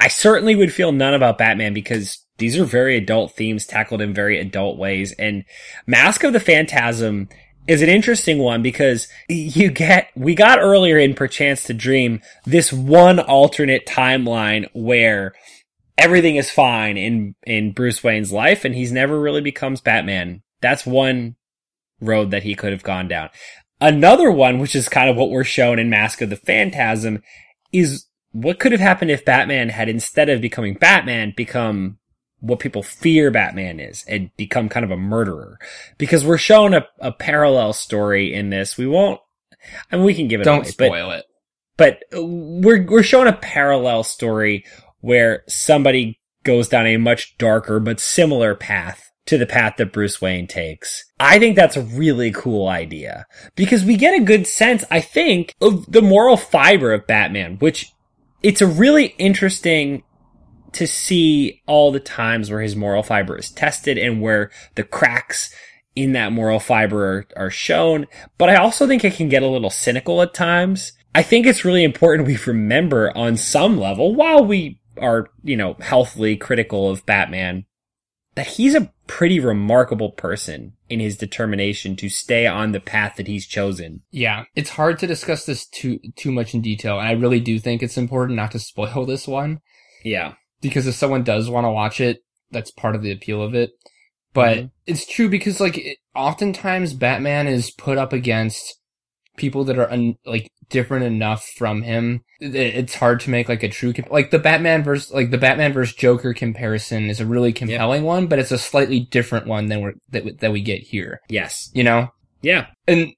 I 0.00 0.08
certainly 0.08 0.54
would 0.54 0.72
feel 0.72 0.92
none 0.92 1.14
about 1.14 1.38
Batman 1.38 1.74
because 1.74 2.24
these 2.38 2.58
are 2.58 2.64
very 2.64 2.96
adult 2.96 3.32
themes 3.32 3.66
tackled 3.66 4.02
in 4.02 4.12
very 4.12 4.38
adult 4.38 4.78
ways 4.78 5.12
and 5.12 5.44
Mask 5.86 6.22
of 6.24 6.32
the 6.32 6.40
Phantasm 6.40 7.28
is 7.66 7.82
an 7.82 7.88
interesting 7.88 8.38
one 8.38 8.62
because 8.62 9.08
you 9.28 9.70
get, 9.70 10.10
we 10.14 10.34
got 10.34 10.60
earlier 10.60 10.98
in 10.98 11.14
Perchance 11.14 11.64
to 11.64 11.74
Dream 11.74 12.20
this 12.44 12.72
one 12.72 13.18
alternate 13.18 13.86
timeline 13.86 14.68
where 14.72 15.32
everything 15.98 16.36
is 16.36 16.50
fine 16.50 16.96
in, 16.96 17.34
in 17.44 17.72
Bruce 17.72 18.04
Wayne's 18.04 18.30
life 18.32 18.64
and 18.64 18.74
he's 18.74 18.92
never 18.92 19.18
really 19.18 19.40
becomes 19.40 19.80
Batman. 19.80 20.42
That's 20.60 20.86
one 20.86 21.36
road 22.00 22.30
that 22.30 22.42
he 22.42 22.54
could 22.54 22.72
have 22.72 22.82
gone 22.82 23.08
down. 23.08 23.30
Another 23.80 24.30
one, 24.30 24.58
which 24.58 24.74
is 24.74 24.88
kind 24.88 25.10
of 25.10 25.16
what 25.16 25.30
we're 25.30 25.44
shown 25.44 25.78
in 25.78 25.90
Mask 25.90 26.22
of 26.22 26.30
the 26.30 26.36
Phantasm, 26.36 27.22
is 27.72 28.06
what 28.32 28.58
could 28.58 28.72
have 28.72 28.80
happened 28.80 29.10
if 29.10 29.24
Batman 29.24 29.68
had 29.68 29.88
instead 29.88 30.28
of 30.28 30.40
becoming 30.40 30.74
Batman, 30.74 31.34
become 31.36 31.98
what 32.40 32.58
people 32.58 32.82
fear 32.82 33.30
Batman 33.30 33.80
is 33.80 34.04
and 34.08 34.30
become 34.36 34.68
kind 34.68 34.84
of 34.84 34.90
a 34.90 34.96
murderer. 34.96 35.58
Because 35.98 36.24
we're 36.24 36.38
shown 36.38 36.74
a, 36.74 36.86
a 37.00 37.12
parallel 37.12 37.72
story 37.72 38.32
in 38.32 38.50
this. 38.50 38.78
We 38.78 38.86
won't, 38.86 39.20
I 39.90 39.96
mean, 39.96 40.04
we 40.04 40.14
can 40.14 40.28
give 40.28 40.40
it 40.40 40.44
Don't 40.44 40.58
away, 40.58 40.74
but 40.78 40.86
spoil 40.86 41.10
it. 41.12 41.24
but 41.76 42.02
we're 42.12 42.84
we're 42.86 43.02
showing 43.02 43.28
a 43.28 43.32
parallel 43.32 44.04
story 44.04 44.64
where 45.00 45.44
somebody 45.48 46.20
goes 46.44 46.68
down 46.68 46.86
a 46.86 46.96
much 46.96 47.36
darker 47.38 47.80
but 47.80 48.00
similar 48.00 48.54
path 48.54 49.05
to 49.26 49.36
the 49.38 49.46
path 49.46 49.76
that 49.76 49.92
Bruce 49.92 50.20
Wayne 50.20 50.46
takes. 50.46 51.04
I 51.18 51.38
think 51.38 51.56
that's 51.56 51.76
a 51.76 51.82
really 51.82 52.30
cool 52.30 52.68
idea 52.68 53.26
because 53.54 53.84
we 53.84 53.96
get 53.96 54.14
a 54.14 54.24
good 54.24 54.46
sense, 54.46 54.84
I 54.90 55.00
think, 55.00 55.54
of 55.60 55.90
the 55.90 56.02
moral 56.02 56.36
fiber 56.36 56.92
of 56.92 57.06
Batman, 57.06 57.56
which 57.58 57.92
it's 58.42 58.60
a 58.60 58.66
really 58.66 59.06
interesting 59.18 60.04
to 60.72 60.86
see 60.86 61.62
all 61.66 61.90
the 61.90 62.00
times 62.00 62.50
where 62.50 62.60
his 62.60 62.76
moral 62.76 63.02
fiber 63.02 63.36
is 63.36 63.50
tested 63.50 63.98
and 63.98 64.20
where 64.20 64.50
the 64.74 64.84
cracks 64.84 65.54
in 65.94 66.12
that 66.12 66.32
moral 66.32 66.60
fiber 66.60 67.04
are, 67.04 67.26
are 67.46 67.50
shown. 67.50 68.06
But 68.38 68.50
I 68.50 68.56
also 68.56 68.86
think 68.86 69.02
it 69.02 69.14
can 69.14 69.28
get 69.28 69.42
a 69.42 69.48
little 69.48 69.70
cynical 69.70 70.20
at 70.22 70.34
times. 70.34 70.92
I 71.14 71.22
think 71.22 71.46
it's 71.46 71.64
really 71.64 71.82
important 71.82 72.28
we 72.28 72.36
remember 72.46 73.16
on 73.16 73.38
some 73.38 73.78
level, 73.78 74.14
while 74.14 74.44
we 74.44 74.78
are, 74.98 75.30
you 75.42 75.56
know, 75.56 75.74
healthily 75.80 76.36
critical 76.36 76.90
of 76.90 77.06
Batman, 77.06 77.64
that 78.36 78.46
he's 78.46 78.74
a 78.74 78.92
pretty 79.06 79.40
remarkable 79.40 80.12
person 80.12 80.74
in 80.88 81.00
his 81.00 81.16
determination 81.16 81.96
to 81.96 82.08
stay 82.08 82.46
on 82.46 82.70
the 82.72 82.80
path 82.80 83.16
that 83.16 83.26
he's 83.26 83.46
chosen. 83.46 84.02
Yeah, 84.10 84.44
it's 84.54 84.70
hard 84.70 84.98
to 85.00 85.06
discuss 85.06 85.44
this 85.46 85.66
too 85.66 85.98
too 86.14 86.30
much 86.30 86.54
in 86.54 86.60
detail, 86.62 86.98
and 87.00 87.08
I 87.08 87.12
really 87.12 87.40
do 87.40 87.58
think 87.58 87.82
it's 87.82 87.98
important 87.98 88.36
not 88.36 88.52
to 88.52 88.58
spoil 88.60 89.04
this 89.06 89.26
one 89.26 89.60
Yeah. 90.04 90.34
because 90.60 90.86
if 90.86 90.94
someone 90.94 91.24
does 91.24 91.50
want 91.50 91.64
to 91.64 91.70
watch 91.70 92.00
it, 92.00 92.22
that's 92.52 92.70
part 92.70 92.94
of 92.94 93.02
the 93.02 93.10
appeal 93.12 93.42
of 93.42 93.54
it. 93.54 93.70
But 94.32 94.58
Mhm. 94.58 94.70
it's 94.86 95.06
true 95.06 95.28
because 95.28 95.58
like 95.60 95.78
it, 95.78 95.98
oftentimes 96.14 96.92
Batman 96.94 97.46
is 97.48 97.70
put 97.72 97.98
up 97.98 98.12
against 98.12 98.78
people 99.36 99.64
that 99.64 99.78
are 99.78 99.90
un, 99.90 100.16
like 100.24 100.50
different 100.68 101.04
enough 101.04 101.44
from 101.56 101.82
him. 101.82 102.22
It's 102.40 102.94
hard 102.94 103.20
to 103.20 103.30
make 103.30 103.48
like 103.48 103.62
a 103.62 103.68
true 103.68 103.92
comp- 103.92 104.10
like 104.10 104.30
the 104.30 104.38
Batman 104.38 104.82
versus 104.82 105.12
like 105.12 105.30
the 105.30 105.38
Batman 105.38 105.72
versus 105.72 105.94
Joker 105.96 106.34
comparison 106.34 107.08
is 107.08 107.20
a 107.20 107.26
really 107.26 107.52
compelling 107.52 108.02
one, 108.04 108.26
but 108.26 108.38
it's 108.38 108.50
a 108.52 108.58
slightly 108.58 109.00
different 109.00 109.46
one 109.46 109.66
than 109.66 109.80
we're 109.80 109.94
that 110.10 110.24
we- 110.24 110.32
that 110.32 110.52
we 110.52 110.60
get 110.60 110.82
here. 110.82 111.20
Yes. 111.28 111.70
You 111.74 111.84
know, 111.84 112.08
Yeah. 112.42 112.66
and 112.86 113.12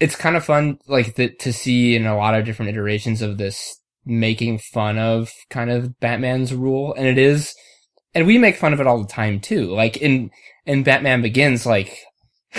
it's 0.00 0.16
kind 0.16 0.36
of 0.36 0.44
fun 0.44 0.78
like 0.88 1.14
the, 1.14 1.28
to 1.28 1.52
see 1.52 1.94
in 1.94 2.06
a 2.06 2.16
lot 2.16 2.34
of 2.34 2.44
different 2.44 2.70
iterations 2.70 3.22
of 3.22 3.38
this 3.38 3.78
making 4.04 4.58
fun 4.58 4.98
of 4.98 5.30
kind 5.48 5.70
of 5.70 5.98
Batman's 6.00 6.52
rule 6.52 6.92
and 6.94 7.06
it 7.06 7.18
is 7.18 7.54
and 8.14 8.26
we 8.26 8.36
make 8.36 8.56
fun 8.56 8.72
of 8.72 8.80
it 8.80 8.86
all 8.88 9.00
the 9.00 9.06
time 9.08 9.38
too 9.38 9.72
like 9.72 9.96
in 9.98 10.28
in 10.66 10.82
Batman 10.82 11.22
Begins 11.22 11.64
like 11.64 11.96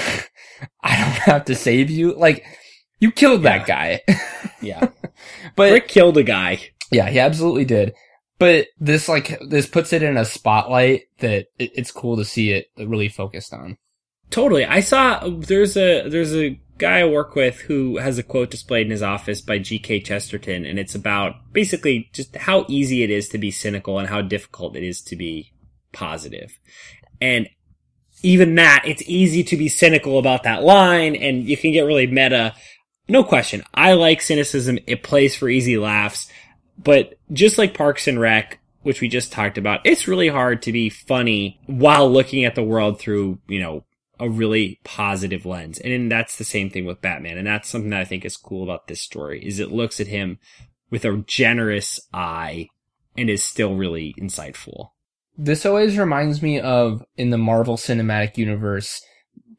I 0.81 0.95
don't 0.97 1.19
have 1.25 1.45
to 1.45 1.55
save 1.55 1.89
you 1.89 2.13
like 2.13 2.45
you 3.03 3.11
killed 3.11 3.43
that 3.43 3.65
guy 3.67 4.01
Yeah. 4.61 4.89
but 5.55 5.71
Rick 5.71 5.87
killed 5.87 6.17
a 6.17 6.23
guy. 6.23 6.59
yeah 6.91 7.09
he 7.09 7.19
absolutely 7.19 7.65
did 7.65 7.93
but 8.39 8.67
this 8.79 9.07
like 9.07 9.39
this 9.47 9.67
puts 9.67 9.93
it 9.93 10.03
in 10.03 10.17
a 10.17 10.25
spotlight 10.25 11.03
that 11.19 11.47
it, 11.59 11.71
it's 11.75 11.91
cool 11.91 12.17
to 12.17 12.25
see 12.25 12.51
it 12.51 12.67
really 12.77 13.09
focused 13.09 13.53
on 13.53 13.77
Totally. 14.33 14.65
I 14.65 14.79
saw 14.79 15.29
there's 15.29 15.77
a 15.77 16.09
there's 16.09 16.33
a 16.35 16.59
guy 16.79 17.01
I 17.01 17.05
work 17.05 17.35
with 17.35 17.59
who 17.59 17.97
has 17.97 18.17
a 18.17 18.23
quote 18.23 18.49
displayed 18.49 18.87
in 18.87 18.91
his 18.91 19.03
office 19.03 19.41
by 19.41 19.59
G.K. 19.59 19.99
Chesterton, 19.99 20.65
and 20.65 20.79
it's 20.79 20.95
about 20.95 21.35
basically 21.53 22.09
just 22.13 22.35
how 22.35 22.65
easy 22.67 23.03
it 23.03 23.11
is 23.11 23.29
to 23.29 23.37
be 23.37 23.51
cynical 23.51 23.99
and 23.99 24.09
how 24.09 24.21
difficult 24.23 24.75
it 24.75 24.81
is 24.81 25.01
to 25.03 25.15
be 25.15 25.53
positive. 25.91 26.57
And 27.21 27.47
even 28.23 28.55
that, 28.55 28.81
it's 28.87 29.03
easy 29.05 29.43
to 29.43 29.55
be 29.55 29.69
cynical 29.69 30.17
about 30.17 30.41
that 30.43 30.63
line, 30.63 31.15
and 31.15 31.43
you 31.47 31.55
can 31.55 31.71
get 31.71 31.81
really 31.85 32.07
meta. 32.07 32.55
No 33.07 33.23
question. 33.23 33.63
I 33.73 33.93
like 33.93 34.21
cynicism. 34.21 34.79
It 34.87 35.03
plays 35.03 35.35
for 35.35 35.49
easy 35.49 35.77
laughs. 35.77 36.31
But 36.77 37.19
just 37.31 37.57
like 37.57 37.73
Parks 37.73 38.07
and 38.07 38.19
Rec, 38.19 38.59
which 38.81 39.01
we 39.01 39.07
just 39.07 39.31
talked 39.31 39.57
about, 39.57 39.81
it's 39.85 40.07
really 40.07 40.29
hard 40.29 40.61
to 40.63 40.71
be 40.71 40.89
funny 40.89 41.59
while 41.67 42.09
looking 42.09 42.45
at 42.45 42.55
the 42.55 42.63
world 42.63 42.99
through, 42.99 43.39
you 43.47 43.59
know, 43.59 43.85
a 44.19 44.29
really 44.29 44.79
positive 44.83 45.45
lens. 45.45 45.79
And 45.79 46.11
that's 46.11 46.37
the 46.37 46.43
same 46.43 46.69
thing 46.69 46.85
with 46.85 47.01
Batman. 47.01 47.37
And 47.37 47.47
that's 47.47 47.69
something 47.69 47.89
that 47.89 48.01
I 48.01 48.05
think 48.05 48.25
is 48.25 48.37
cool 48.37 48.63
about 48.63 48.87
this 48.87 49.01
story 49.01 49.45
is 49.45 49.59
it 49.59 49.71
looks 49.71 49.99
at 49.99 50.07
him 50.07 50.39
with 50.89 51.05
a 51.05 51.23
generous 51.27 51.99
eye 52.13 52.69
and 53.17 53.29
is 53.29 53.43
still 53.43 53.75
really 53.75 54.15
insightful. 54.19 54.89
This 55.37 55.65
always 55.65 55.97
reminds 55.97 56.41
me 56.41 56.59
of 56.59 57.03
in 57.17 57.31
the 57.31 57.37
Marvel 57.37 57.75
Cinematic 57.75 58.37
Universe, 58.37 59.01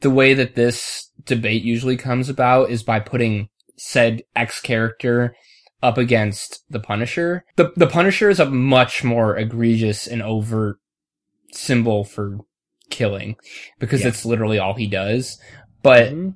the 0.00 0.10
way 0.10 0.34
that 0.34 0.54
this 0.54 1.10
debate 1.26 1.62
usually 1.62 1.96
comes 1.96 2.28
about 2.28 2.70
is 2.70 2.82
by 2.82 3.00
putting 3.00 3.48
said 3.76 4.22
X 4.36 4.60
character 4.60 5.34
up 5.82 5.98
against 5.98 6.64
the 6.70 6.80
Punisher. 6.80 7.44
The 7.56 7.72
the 7.76 7.86
Punisher 7.86 8.30
is 8.30 8.40
a 8.40 8.48
much 8.50 9.04
more 9.04 9.36
egregious 9.36 10.06
and 10.06 10.22
overt 10.22 10.76
symbol 11.52 12.04
for 12.04 12.38
killing 12.90 13.36
because 13.78 14.02
Yeah. 14.02 14.08
it's 14.08 14.24
literally 14.24 14.58
all 14.58 14.74
he 14.74 14.86
does. 14.86 15.38
But 15.82 16.12
Mhm. 16.12 16.34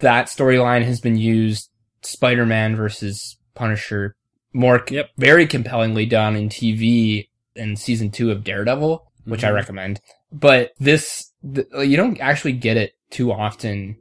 that 0.00 0.26
storyline 0.26 0.84
has 0.84 1.00
been 1.00 1.16
used 1.16 1.70
Spider-Man 2.02 2.76
versus 2.76 3.38
Punisher 3.54 4.16
more 4.52 4.84
Yep. 4.90 5.10
very 5.16 5.46
compellingly 5.46 6.04
done 6.04 6.36
in 6.36 6.48
TV 6.48 7.28
in 7.54 7.76
season 7.76 8.10
two 8.10 8.30
of 8.30 8.44
Daredevil, 8.44 9.02
which 9.24 9.44
I 9.44 9.50
Mhm. 9.50 9.54
recommend. 9.54 10.00
But 10.30 10.72
this, 10.78 11.32
th- 11.54 11.66
you 11.86 11.96
don't 11.96 12.20
actually 12.20 12.52
get 12.52 12.76
it 12.76 12.92
too 13.10 13.32
often 13.32 13.96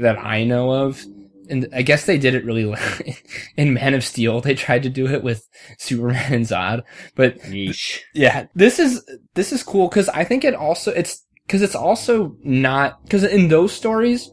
that 0.00 0.18
I 0.18 0.44
know 0.44 0.72
of. 0.72 1.04
And 1.48 1.68
I 1.74 1.82
guess 1.82 2.06
they 2.06 2.18
did 2.18 2.34
it 2.34 2.44
really 2.44 2.72
in 3.56 3.74
Man 3.74 3.94
of 3.94 4.04
Steel. 4.04 4.40
They 4.40 4.54
tried 4.54 4.84
to 4.84 4.88
do 4.88 5.06
it 5.08 5.22
with 5.22 5.46
Superman 5.78 6.32
and 6.32 6.44
Zod, 6.44 6.82
but 7.14 7.38
Yeesh. 7.40 8.00
yeah, 8.14 8.46
this 8.54 8.78
is 8.78 9.04
this 9.34 9.52
is 9.52 9.62
cool 9.62 9.88
because 9.88 10.08
I 10.08 10.24
think 10.24 10.44
it 10.44 10.54
also 10.54 10.92
it's 10.92 11.26
because 11.46 11.60
it's 11.60 11.74
also 11.74 12.36
not 12.42 13.02
because 13.02 13.24
in 13.24 13.48
those 13.48 13.72
stories, 13.72 14.30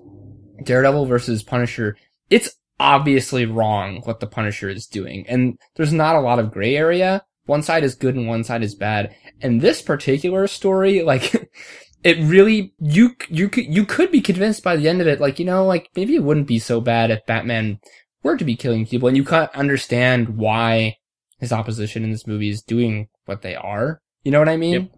Daredevil 0.63 1.07
versus 1.07 1.43
Punisher, 1.43 1.97
it's 2.29 2.51
obviously 2.79 3.45
wrong 3.45 4.01
what 4.03 4.19
the 4.19 4.27
Punisher 4.27 4.69
is 4.69 4.85
doing, 4.85 5.25
and 5.27 5.57
there's 5.75 5.91
not 5.91 6.15
a 6.15 6.21
lot 6.21 6.39
of 6.39 6.51
gray 6.51 6.75
area. 6.75 7.23
One 7.49 7.63
side 7.63 7.83
is 7.83 7.95
good 7.95 8.15
and 8.15 8.27
one 8.27 8.43
side 8.43 8.61
is 8.61 8.75
bad. 8.75 9.15
And 9.41 9.59
this 9.59 9.81
particular 9.81 10.45
story, 10.45 11.01
like, 11.01 11.49
it 12.03 12.17
really 12.19 12.73
you 12.79 13.15
you 13.29 13.49
could 13.49 13.65
you 13.73 13.85
could 13.85 14.11
be 14.11 14.21
convinced 14.21 14.63
by 14.63 14.75
the 14.75 14.87
end 14.87 15.01
of 15.01 15.07
it, 15.07 15.19
like 15.19 15.39
you 15.39 15.45
know, 15.45 15.65
like 15.65 15.89
maybe 15.95 16.15
it 16.15 16.23
wouldn't 16.23 16.47
be 16.47 16.59
so 16.59 16.79
bad 16.81 17.11
if 17.11 17.25
Batman 17.25 17.79
were 18.23 18.37
to 18.37 18.45
be 18.45 18.55
killing 18.55 18.85
people, 18.85 19.07
and 19.07 19.17
you 19.17 19.23
can't 19.23 19.53
understand 19.55 20.37
why 20.37 20.95
his 21.39 21.51
opposition 21.53 22.03
in 22.03 22.11
this 22.11 22.27
movie 22.27 22.49
is 22.49 22.61
doing 22.61 23.07
what 23.25 23.41
they 23.41 23.55
are. 23.55 24.01
You 24.23 24.31
know 24.31 24.39
what 24.39 24.49
I 24.49 24.57
mean? 24.57 24.73
Yep. 24.73 24.91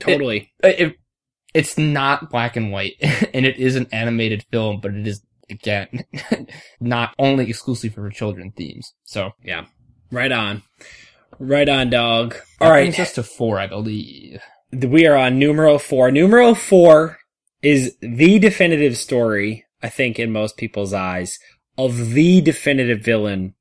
Totally. 0.00 0.52
It, 0.62 0.80
it- 0.80 0.96
it's 1.52 1.78
not 1.78 2.30
black 2.30 2.56
and 2.56 2.72
white, 2.72 2.94
and 3.32 3.46
it 3.46 3.58
is 3.58 3.76
an 3.76 3.86
animated 3.92 4.44
film, 4.50 4.80
but 4.80 4.92
it 4.92 5.06
is 5.06 5.22
again 5.48 6.02
not 6.80 7.14
only 7.16 7.48
exclusively 7.48 7.90
for 7.90 8.10
children 8.10 8.50
themes. 8.56 8.92
So 9.04 9.30
yeah, 9.44 9.66
Right 10.10 10.32
on. 10.32 10.62
Right 11.38 11.68
on, 11.68 11.90
dog. 11.90 12.32
that 12.34 12.42
All 12.60 12.70
right. 12.70 12.82
brings 12.82 12.98
us 12.98 13.12
to 13.14 13.22
four, 13.22 13.60
I 13.60 13.68
believe. 13.68 14.40
We 14.82 15.06
are 15.06 15.16
on 15.16 15.38
numero 15.38 15.78
four. 15.78 16.10
Numero 16.10 16.54
four 16.54 17.18
is 17.62 17.96
the 18.00 18.38
definitive 18.38 18.96
story, 18.96 19.64
I 19.82 19.88
think, 19.88 20.18
in 20.18 20.32
most 20.32 20.56
people's 20.56 20.92
eyes, 20.92 21.38
of 21.78 22.10
the 22.10 22.40
definitive 22.40 23.00
villain 23.00 23.54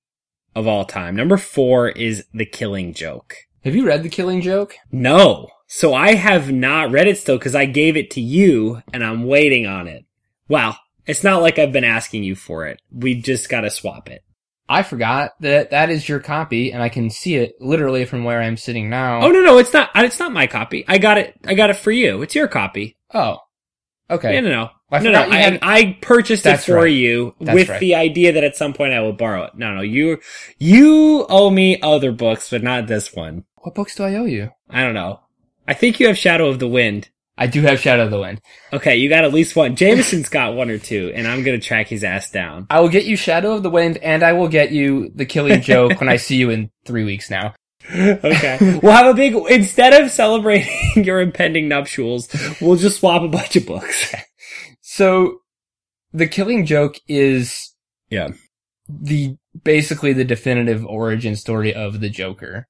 of 0.55 0.68
all 0.68 0.86
time. 0.86 1.16
Number 1.16 1.38
four 1.38 1.89
is 1.89 2.26
The 2.34 2.45
Killing 2.45 2.93
Joke. 2.93 3.36
Have 3.64 3.76
you 3.76 3.86
read 3.86 4.03
The 4.03 4.09
Killing 4.09 4.41
Joke? 4.41 4.76
No. 4.91 5.49
So 5.68 5.93
I 5.93 6.16
have 6.16 6.51
not 6.51 6.91
read 6.91 7.07
it 7.07 7.18
still 7.18 7.38
because 7.38 7.55
I 7.55 7.66
gave 7.66 7.97
it 7.97 8.11
to 8.11 8.22
you 8.22 8.82
and 8.91 9.03
I'm 9.03 9.26
waiting 9.26 9.66
on 9.66 9.88
it. 9.88 10.05
Well, 10.47 10.78
it's 11.05 11.24
not 11.24 11.41
like 11.41 11.57
I've 11.57 11.72
been 11.72 11.84
asking 11.84 12.24
you 12.24 12.36
for 12.36 12.68
it. 12.68 12.82
We 12.91 13.16
just 13.16 13.49
gotta 13.49 13.70
swap 13.70 14.09
it. 14.09 14.24
I 14.68 14.84
forgot 14.84 15.32
that 15.41 15.72
that 15.72 15.89
is 15.89 16.07
your 16.07 16.20
copy, 16.20 16.72
and 16.72 16.82
I 16.82 16.89
can 16.89 17.09
see 17.09 17.36
it 17.36 17.55
literally 17.59 18.05
from 18.05 18.24
where 18.24 18.41
I'm 18.41 18.57
sitting 18.57 18.89
now. 18.89 19.22
Oh 19.22 19.32
no, 19.32 19.41
no, 19.41 19.57
it's 19.57 19.74
not. 19.74 19.89
It's 19.95 20.20
not 20.20 20.32
my 20.32 20.47
copy. 20.47 20.86
I 20.88 20.97
got 20.97 21.18
it. 21.18 21.36
I 21.45 21.53
got 21.53 21.70
it 21.70 21.78
for 21.78 21.91
you. 21.91 22.22
It's 22.22 22.36
your 22.36 22.47
copy. 22.47 22.97
Oh. 23.14 23.39
Okay. 24.09 24.34
Yeah, 24.34 24.41
no, 24.41 24.49
no. 24.49 24.70
I 24.91 24.99
no, 24.99 25.11
no. 25.11 25.22
I, 25.24 25.38
had- 25.38 25.59
I 25.64 25.97
purchased 26.01 26.45
it 26.45 26.57
for 26.59 26.76
right. 26.76 26.86
you 26.86 27.36
That's 27.39 27.55
with 27.55 27.70
right. 27.70 27.80
the 27.80 27.95
idea 27.95 28.34
that 28.34 28.43
at 28.43 28.55
some 28.55 28.74
point 28.74 28.93
I 28.93 29.01
will 29.01 29.14
borrow 29.14 29.43
it. 29.45 29.55
No, 29.55 29.74
no. 29.74 29.82
You, 29.82 30.20
you 30.59 31.26
owe 31.30 31.49
me 31.49 31.82
other 31.82 32.11
books, 32.11 32.49
but 32.51 32.61
not 32.61 32.86
this 32.86 33.14
one. 33.14 33.45
What 33.55 33.74
books 33.74 33.95
do 33.95 34.03
I 34.03 34.16
owe 34.16 34.26
you? 34.26 34.51
I 34.70 34.84
don't 34.84 34.93
know. 34.93 35.22
I 35.68 35.74
think 35.74 35.99
you 35.99 36.07
have 36.07 36.18
Shadow 36.18 36.47
of 36.47 36.59
the 36.59 36.68
Wind. 36.68 37.09
I 37.38 37.47
do 37.47 37.61
have 37.63 37.79
Shadow 37.79 38.03
of 38.05 38.11
the 38.11 38.19
Wind. 38.19 38.39
Okay, 38.71 38.97
you 38.97 39.09
got 39.09 39.23
at 39.25 39.34
least 39.34 39.55
one. 39.55 39.75
Jameson's 39.75 40.29
got 40.29 40.53
one 40.53 40.69
or 40.69 40.77
two, 40.77 41.11
and 41.15 41.27
I'm 41.27 41.43
gonna 41.43 41.59
track 41.59 41.88
his 41.88 42.03
ass 42.03 42.29
down. 42.29 42.67
I 42.69 42.79
will 42.79 42.89
get 42.89 43.05
you 43.05 43.15
Shadow 43.15 43.53
of 43.53 43.63
the 43.63 43.69
Wind, 43.71 43.97
and 43.97 44.21
I 44.23 44.34
will 44.34 44.47
get 44.47 44.71
you 44.71 45.09
The 45.15 45.25
Killing 45.25 45.61
Joke 45.63 45.99
when 45.99 46.09
I 46.09 46.17
see 46.17 46.36
you 46.36 46.49
in 46.51 46.69
three 46.86 47.03
weeks 47.03 47.29
now. 47.31 47.55
Okay. 47.91 48.79
we'll 48.84 48.91
have 48.93 49.07
a 49.07 49.13
big, 49.15 49.36
instead 49.49 49.99
of 49.99 50.11
celebrating 50.11 50.71
your 51.03 51.19
impending 51.21 51.67
nuptials, 51.67 52.29
we'll 52.61 52.75
just 52.77 52.99
swap 52.99 53.23
a 53.23 53.27
bunch 53.27 53.55
of 53.55 53.65
books. 53.65 54.13
So, 54.81 55.39
The 56.13 56.27
Killing 56.27 56.65
Joke 56.65 56.97
is 57.07 57.73
Yeah. 58.09 58.29
the 58.88 59.36
basically 59.63 60.13
the 60.13 60.23
definitive 60.23 60.86
origin 60.86 61.36
story 61.36 61.73
of 61.73 61.99
the 61.99 62.09
Joker. 62.09 62.67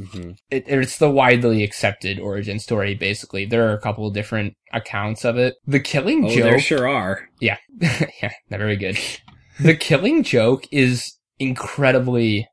Mm-hmm. 0.00 0.30
It, 0.50 0.64
it's 0.66 0.98
the 0.98 1.10
widely 1.10 1.62
accepted 1.62 2.18
origin 2.18 2.58
story. 2.58 2.94
Basically, 2.94 3.44
there 3.44 3.68
are 3.68 3.74
a 3.74 3.80
couple 3.80 4.06
of 4.06 4.14
different 4.14 4.54
accounts 4.72 5.24
of 5.24 5.36
it. 5.36 5.54
The 5.66 5.80
Killing 5.80 6.24
Oh, 6.24 6.28
Joke, 6.28 6.42
there 6.42 6.58
sure 6.60 6.88
are. 6.88 7.28
yeah, 7.40 7.58
yeah, 7.80 8.32
not 8.50 8.58
very 8.60 8.76
good. 8.76 8.98
the 9.60 9.74
Killing 9.76 10.22
Joke 10.22 10.66
is 10.72 11.16
incredibly 11.38 12.48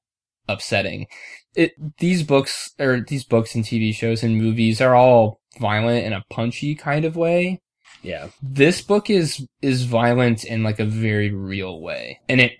upsetting. 0.48 1.08
It 1.56 1.72
these 2.00 2.24
books 2.24 2.72
or 2.80 3.02
these 3.02 3.24
books 3.24 3.56
and 3.56 3.64
TV 3.64 3.94
shows 3.94 4.22
and 4.24 4.38
movies 4.38 4.80
are 4.82 4.96
all 4.96 5.40
violent 5.60 6.06
in 6.06 6.14
a 6.14 6.24
punchy 6.30 6.76
kind 6.76 7.04
of 7.04 7.16
way 7.16 7.60
Yeah. 8.04 8.28
this 8.44 8.80
book 8.82 9.10
is 9.10 9.44
is 9.64 9.86
violent 9.86 10.44
in 10.44 10.62
like 10.62 10.80
a 10.80 10.86
very 10.86 11.32
real 11.34 11.82
way 11.82 12.20
and 12.30 12.40
it 12.40 12.52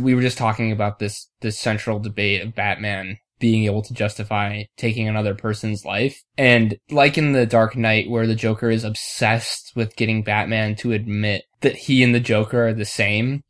we 0.00 0.14
were 0.16 0.22
just 0.22 0.36
talking 0.38 0.72
about 0.72 0.98
this 0.98 1.28
this 1.42 1.56
central 1.60 2.00
debate 2.00 2.42
of 2.42 2.56
batman 2.56 3.18
being 3.38 3.64
able 3.64 3.82
to 3.82 3.94
justify 3.94 4.62
taking 4.76 5.08
another 5.08 5.34
person's 5.34 5.84
life 5.84 6.22
and 6.38 6.76
like 6.90 7.18
in 7.18 7.32
the 7.32 7.46
dark 7.46 7.76
knight 7.76 8.08
where 8.08 8.26
the 8.26 8.34
joker 8.34 8.70
is 8.70 8.84
obsessed 8.84 9.72
with 9.74 9.96
getting 9.96 10.22
batman 10.22 10.74
to 10.74 10.92
admit 10.92 11.44
that 11.60 11.76
he 11.76 12.02
and 12.02 12.14
the 12.14 12.20
joker 12.20 12.68
are 12.68 12.74
the 12.74 12.84
same 12.84 13.42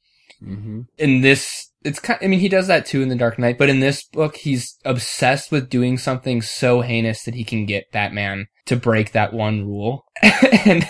Mm-hmm. 0.43 0.82
in 0.99 1.20
this 1.22 1.70
it's 1.85 2.01
kind 2.01 2.18
I 2.22 2.26
mean 2.26 2.41
he 2.41 2.49
does 2.49 2.66
that 2.66 2.87
too 2.87 3.03
in 3.03 3.09
the 3.09 3.14
Dark 3.14 3.39
Knight, 3.39 3.59
but 3.59 3.68
in 3.68 3.80
this 3.80 4.03
book 4.05 4.37
he's 4.37 4.78
obsessed 4.85 5.53
with 5.53 5.68
doing 5.68 5.99
something 5.99 6.43
so 6.43 6.80
heinous 6.80 7.22
that 7.24 7.35
he 7.35 7.45
can 7.45 7.66
get 7.66 7.93
Batman 7.93 8.47
to 8.66 8.76
break 8.76 9.12
that 9.12 9.32
one 9.32 9.66
rule. 9.66 10.07
and 10.64 10.89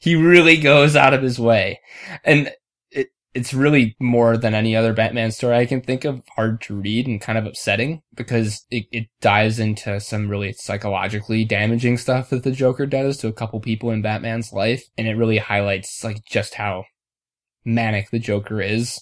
he 0.00 0.14
really 0.14 0.56
goes 0.56 0.94
out 0.94 1.14
of 1.14 1.22
his 1.22 1.38
way. 1.38 1.80
And 2.24 2.52
it's 3.34 3.54
really 3.54 3.96
more 4.00 4.36
than 4.36 4.54
any 4.54 4.74
other 4.74 4.92
Batman 4.92 5.30
story 5.30 5.56
I 5.56 5.66
can 5.66 5.80
think 5.80 6.04
of 6.04 6.22
hard 6.34 6.60
to 6.62 6.74
read 6.74 7.06
and 7.06 7.20
kind 7.20 7.38
of 7.38 7.46
upsetting 7.46 8.02
because 8.14 8.66
it, 8.70 8.86
it 8.90 9.06
dives 9.20 9.60
into 9.60 10.00
some 10.00 10.28
really 10.28 10.52
psychologically 10.52 11.44
damaging 11.44 11.96
stuff 11.96 12.30
that 12.30 12.42
the 12.42 12.50
Joker 12.50 12.86
does 12.86 13.18
to 13.18 13.28
a 13.28 13.32
couple 13.32 13.60
people 13.60 13.90
in 13.90 14.02
Batman's 14.02 14.52
life 14.52 14.82
and 14.98 15.06
it 15.06 15.14
really 15.14 15.38
highlights 15.38 16.02
like 16.02 16.24
just 16.24 16.54
how 16.54 16.84
manic 17.64 18.10
the 18.10 18.18
Joker 18.18 18.60
is. 18.60 18.98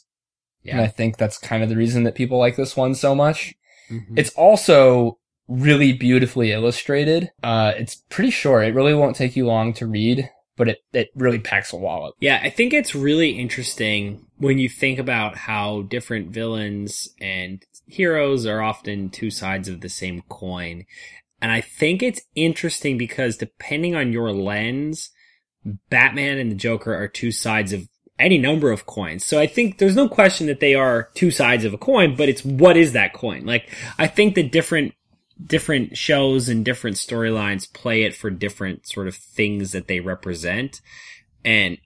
And 0.66 0.80
I 0.82 0.88
think 0.88 1.16
that's 1.16 1.38
kind 1.38 1.62
of 1.62 1.70
the 1.70 1.76
reason 1.76 2.02
that 2.04 2.14
people 2.14 2.38
like 2.38 2.56
this 2.56 2.76
one 2.76 2.94
so 2.94 3.14
much. 3.14 3.54
Mhm. 3.90 4.18
It's 4.18 4.30
also 4.34 5.18
really 5.46 5.94
beautifully 5.94 6.52
illustrated. 6.52 7.30
Uh, 7.42 7.72
it's 7.76 8.02
pretty 8.10 8.30
short. 8.30 8.66
It 8.66 8.74
really 8.74 8.92
won't 8.92 9.16
take 9.16 9.34
you 9.34 9.46
long 9.46 9.72
to 9.74 9.86
read, 9.86 10.28
but 10.58 10.68
it, 10.68 10.78
it 10.92 11.08
really 11.14 11.38
packs 11.38 11.72
a 11.72 11.76
wallop. 11.76 12.16
Yeah, 12.20 12.40
I 12.42 12.50
think 12.50 12.74
it's 12.74 12.94
really 12.94 13.30
interesting 13.30 14.26
when 14.36 14.58
you 14.58 14.68
think 14.68 14.98
about 14.98 15.36
how 15.36 15.82
different 15.82 16.30
villains 16.30 17.08
and 17.20 17.64
heroes 17.86 18.44
are 18.44 18.60
often 18.60 19.08
two 19.08 19.30
sides 19.30 19.68
of 19.68 19.80
the 19.80 19.88
same 19.88 20.22
coin. 20.28 20.84
And 21.40 21.52
I 21.52 21.60
think 21.60 22.02
it's 22.02 22.20
interesting 22.34 22.98
because 22.98 23.36
depending 23.36 23.94
on 23.94 24.12
your 24.12 24.32
lens, 24.32 25.10
Batman 25.88 26.38
and 26.38 26.50
the 26.50 26.56
Joker 26.56 26.94
are 26.94 27.08
two 27.08 27.30
sides 27.32 27.72
of 27.72 27.88
any 28.18 28.36
number 28.36 28.72
of 28.72 28.86
coins. 28.86 29.24
So 29.24 29.38
I 29.38 29.46
think 29.46 29.78
there's 29.78 29.94
no 29.94 30.08
question 30.08 30.48
that 30.48 30.60
they 30.60 30.74
are 30.74 31.08
two 31.14 31.30
sides 31.30 31.64
of 31.64 31.72
a 31.72 31.78
coin, 31.78 32.16
but 32.16 32.28
it's 32.28 32.44
what 32.44 32.76
is 32.76 32.92
that 32.92 33.12
coin? 33.12 33.46
Like, 33.46 33.72
I 33.96 34.08
think 34.08 34.34
the 34.34 34.42
different 34.42 34.94
different 35.44 35.96
shows 35.96 36.48
and 36.48 36.64
different 36.64 36.96
storylines 36.96 37.72
play 37.72 38.02
it 38.02 38.14
for 38.14 38.30
different 38.30 38.86
sort 38.86 39.08
of 39.08 39.14
things 39.14 39.72
that 39.72 39.86
they 39.86 40.00
represent. 40.00 40.80
And 41.44 41.78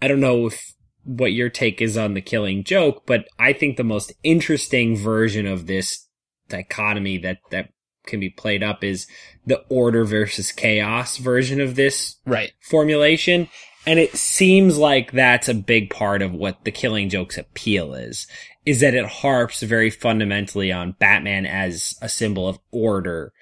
I 0.00 0.08
don't 0.08 0.20
know 0.20 0.46
if 0.46 0.74
what 1.04 1.32
your 1.32 1.48
take 1.48 1.82
is 1.82 1.96
on 1.96 2.14
the 2.14 2.20
killing 2.20 2.64
joke, 2.64 3.02
but 3.06 3.26
I 3.38 3.52
think 3.52 3.76
the 3.76 3.84
most 3.84 4.12
interesting 4.22 4.96
version 4.96 5.46
of 5.46 5.66
this 5.66 6.06
dichotomy 6.48 7.18
that, 7.18 7.38
that 7.50 7.70
can 8.06 8.20
be 8.20 8.30
played 8.30 8.62
up 8.62 8.84
is 8.84 9.06
the 9.46 9.64
order 9.68 10.04
versus 10.04 10.52
chaos 10.52 11.16
version 11.16 11.60
of 11.60 11.74
this 11.74 12.16
Right. 12.24 12.52
formulation. 12.60 13.48
And 13.84 13.98
it 13.98 14.16
seems 14.16 14.78
like 14.78 15.10
that's 15.10 15.48
a 15.48 15.54
big 15.54 15.90
part 15.90 16.22
of 16.22 16.32
what 16.32 16.64
the 16.64 16.70
killing 16.70 17.08
joke's 17.08 17.36
appeal 17.36 17.94
is, 17.94 18.28
is 18.64 18.80
that 18.80 18.94
it 18.94 19.06
harps 19.06 19.62
very 19.62 19.90
fundamentally 19.90 20.70
on 20.72 20.96
Batman 20.98 21.46
as 21.46 21.96
a 22.00 22.08
symbol 22.08 22.48
of 22.48 22.58
order 22.70 23.32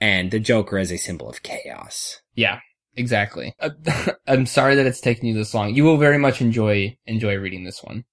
and 0.00 0.30
the 0.30 0.38
Joker 0.38 0.78
as 0.78 0.92
a 0.92 0.96
symbol 0.98 1.28
of 1.28 1.42
chaos. 1.42 2.20
Yeah, 2.34 2.60
exactly. 2.94 3.54
Uh, 3.60 3.70
I'm 4.26 4.46
sorry 4.46 4.74
that 4.76 4.86
it's 4.86 5.00
taken 5.00 5.26
you 5.26 5.34
this 5.34 5.54
long. 5.54 5.74
You 5.74 5.84
will 5.84 5.96
very 5.96 6.18
much 6.18 6.40
enjoy, 6.40 6.96
enjoy 7.06 7.36
reading 7.36 7.64
this 7.64 7.82
one. 7.82 8.04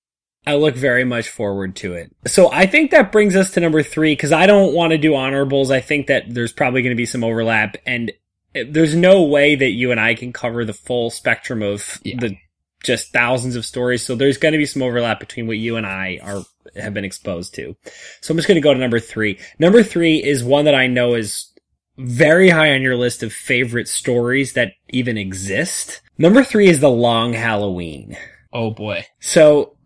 I 0.48 0.56
look 0.56 0.76
very 0.76 1.04
much 1.06 1.28
forward 1.30 1.76
to 1.78 1.94
it. 1.94 2.16
So 2.28 2.52
I 2.52 2.68
think 2.68 2.92
that 2.92 3.12
brings 3.12 3.36
us 3.36 3.52
to 3.52 3.60
number 3.60 3.82
three 3.82 4.14
because 4.14 4.32
I 4.32 4.46
don't 4.46 4.74
want 4.76 4.92
to 4.92 4.98
do 4.98 5.16
honorables. 5.16 5.72
I 5.72 5.82
think 5.82 6.08
that 6.08 6.26
there's 6.28 6.54
probably 6.54 6.84
going 6.84 6.96
to 6.96 7.00
be 7.00 7.08
some 7.08 7.24
overlap 7.24 7.78
and 7.86 8.12
there's 8.54 8.96
no 8.96 9.24
way 9.24 9.56
that 9.56 9.72
you 9.72 9.92
and 9.92 10.00
I 10.00 10.14
can 10.16 10.32
cover 10.32 10.64
the 10.64 10.74
full 10.74 11.10
spectrum 11.10 11.62
of 11.62 12.00
Yeah. 12.04 12.18
the 12.20 12.38
just 12.86 13.12
thousands 13.12 13.56
of 13.56 13.66
stories. 13.66 14.04
So 14.04 14.16
there's 14.16 14.38
going 14.38 14.54
to 14.54 14.58
be 14.58 14.66
some 14.66 14.82
overlap 14.82 15.20
between 15.20 15.48
what 15.48 15.58
you 15.58 15.76
and 15.78 15.86
I 15.86 16.20
are 16.22 16.44
have 16.76 16.94
been 16.94 17.06
exposed 17.06 17.54
to. 17.56 17.76
So 18.22 18.32
I'm 18.32 18.38
just 18.38 18.48
going 18.48 18.56
to 18.56 18.62
go 18.62 18.74
to 18.74 18.80
number 18.80 19.00
three. 19.00 19.40
Number 19.60 19.84
three 19.84 20.24
is 20.24 20.44
one 20.44 20.66
that 20.66 20.76
I 20.76 20.88
know 20.88 21.16
is 21.16 21.52
very 21.98 22.50
high 22.50 22.74
on 22.74 22.82
your 22.82 22.98
list 22.98 23.24
of 23.24 23.32
favorite 23.32 23.88
stories 23.88 24.54
that 24.54 24.74
even 24.90 25.18
exist. 25.18 26.02
Number 26.18 26.44
three 26.44 26.68
is 26.68 26.80
The 26.80 26.90
Long 26.90 27.34
Halloween. 27.34 28.18
Oh 28.52 28.72
boy. 28.72 29.06
So 29.20 29.78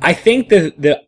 I 0.00 0.12
think 0.12 0.48
the, 0.48 0.72
the, 0.78 1.02